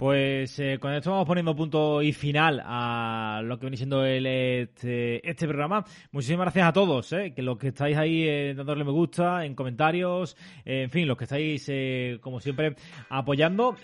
Pues 0.00 0.58
eh, 0.58 0.78
con 0.80 0.94
esto 0.94 1.10
vamos 1.10 1.26
poniendo 1.26 1.54
punto 1.54 2.00
y 2.00 2.14
final 2.14 2.62
a 2.64 3.42
lo 3.44 3.58
que 3.58 3.66
viene 3.66 3.76
siendo 3.76 4.02
el, 4.02 4.24
este, 4.24 5.28
este 5.28 5.46
programa. 5.46 5.84
Muchísimas 6.10 6.46
gracias 6.46 6.68
a 6.68 6.72
todos, 6.72 7.12
eh, 7.12 7.34
que 7.36 7.42
los 7.42 7.58
que 7.58 7.68
estáis 7.68 7.98
ahí 7.98 8.22
eh, 8.26 8.54
dándole 8.56 8.82
me 8.82 8.92
gusta, 8.92 9.44
en 9.44 9.54
comentarios, 9.54 10.38
en 10.64 10.88
fin, 10.88 11.06
los 11.06 11.18
que 11.18 11.24
estáis, 11.24 11.66
eh, 11.68 12.16
como 12.22 12.40
siempre, 12.40 12.76
apoyando. 13.10 13.76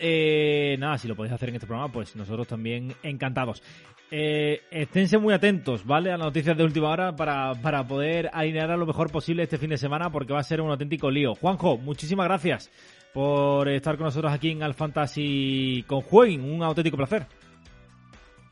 nada, 0.78 0.96
si 0.96 1.06
lo 1.06 1.16
podéis 1.16 1.34
hacer 1.34 1.50
en 1.50 1.56
este 1.56 1.66
programa, 1.66 1.92
pues 1.92 2.16
nosotros 2.16 2.48
también 2.48 2.94
encantados. 3.02 3.62
esténse 4.10 5.18
muy 5.18 5.34
atentos, 5.34 5.84
¿vale? 5.84 6.12
A 6.12 6.16
las 6.16 6.28
noticias 6.28 6.56
de 6.56 6.64
última 6.64 6.88
hora 6.88 7.14
para, 7.14 7.56
para 7.56 7.86
poder 7.86 8.30
alinear 8.32 8.70
a 8.70 8.78
lo 8.78 8.86
mejor 8.86 9.12
posible 9.12 9.42
este 9.42 9.58
fin 9.58 9.68
de 9.68 9.76
semana 9.76 10.08
porque 10.08 10.32
va 10.32 10.40
a 10.40 10.44
ser 10.44 10.62
un 10.62 10.70
auténtico 10.70 11.10
lío. 11.10 11.34
Juanjo, 11.34 11.76
muchísimas 11.76 12.26
gracias 12.26 12.70
por 13.16 13.66
estar 13.70 13.96
con 13.96 14.04
nosotros 14.04 14.30
aquí 14.30 14.50
en 14.50 14.62
Al 14.62 14.74
Fantasy 14.74 15.82
con 15.86 16.02
Jueguen. 16.02 16.44
Un 16.44 16.62
auténtico 16.62 16.98
placer. 16.98 17.26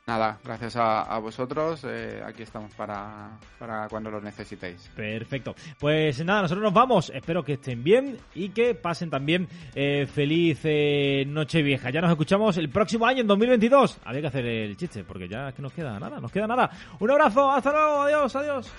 Nada, 0.07 0.39
gracias 0.43 0.77
a, 0.77 1.19
vosotros. 1.19 1.85
Eh, 1.87 2.23
aquí 2.25 2.45
estamos 2.45 2.73
para, 2.75 3.39
para 3.59 3.89
cuando 3.89 4.11
lo 4.11 4.23
necesitéis. 4.23 4.91
Perfecto. 4.97 5.55
Pues 5.79 6.25
nada, 6.25 6.43
nosotros 6.43 6.65
nos 6.65 6.73
vamos. 6.73 7.13
Espero 7.15 7.45
que 7.45 7.55
estén 7.55 7.85
bien 7.85 8.17
y 8.35 8.49
que 8.51 8.75
pasen 8.75 9.11
también 9.11 9.49
eh, 9.75 10.07
feliz 10.07 10.61
eh, 10.65 11.27
noche 11.27 11.61
vieja. 11.61 11.91
Ya 11.91 12.01
nos 12.01 12.11
escuchamos 12.11 12.57
el 12.57 12.71
próximo 12.71 13.05
año, 13.05 13.21
en 13.21 13.27
2022. 13.27 13.99
Había 14.07 14.23
que 14.23 14.29
hacer 14.29 14.47
el 14.47 14.79
chiste 14.79 15.05
porque 15.05 15.29
ya 15.29 15.51
es 15.51 15.55
que 15.55 15.61
nos 15.61 15.75
queda 15.75 16.01
nada, 16.01 16.21
nos 16.21 16.33
queda 16.33 16.47
nada. 16.47 16.71
Un 17.01 17.11
abrazo, 17.11 17.51
hasta 17.51 17.71
luego, 17.71 18.03
adiós, 18.03 18.35
adiós. 18.35 18.73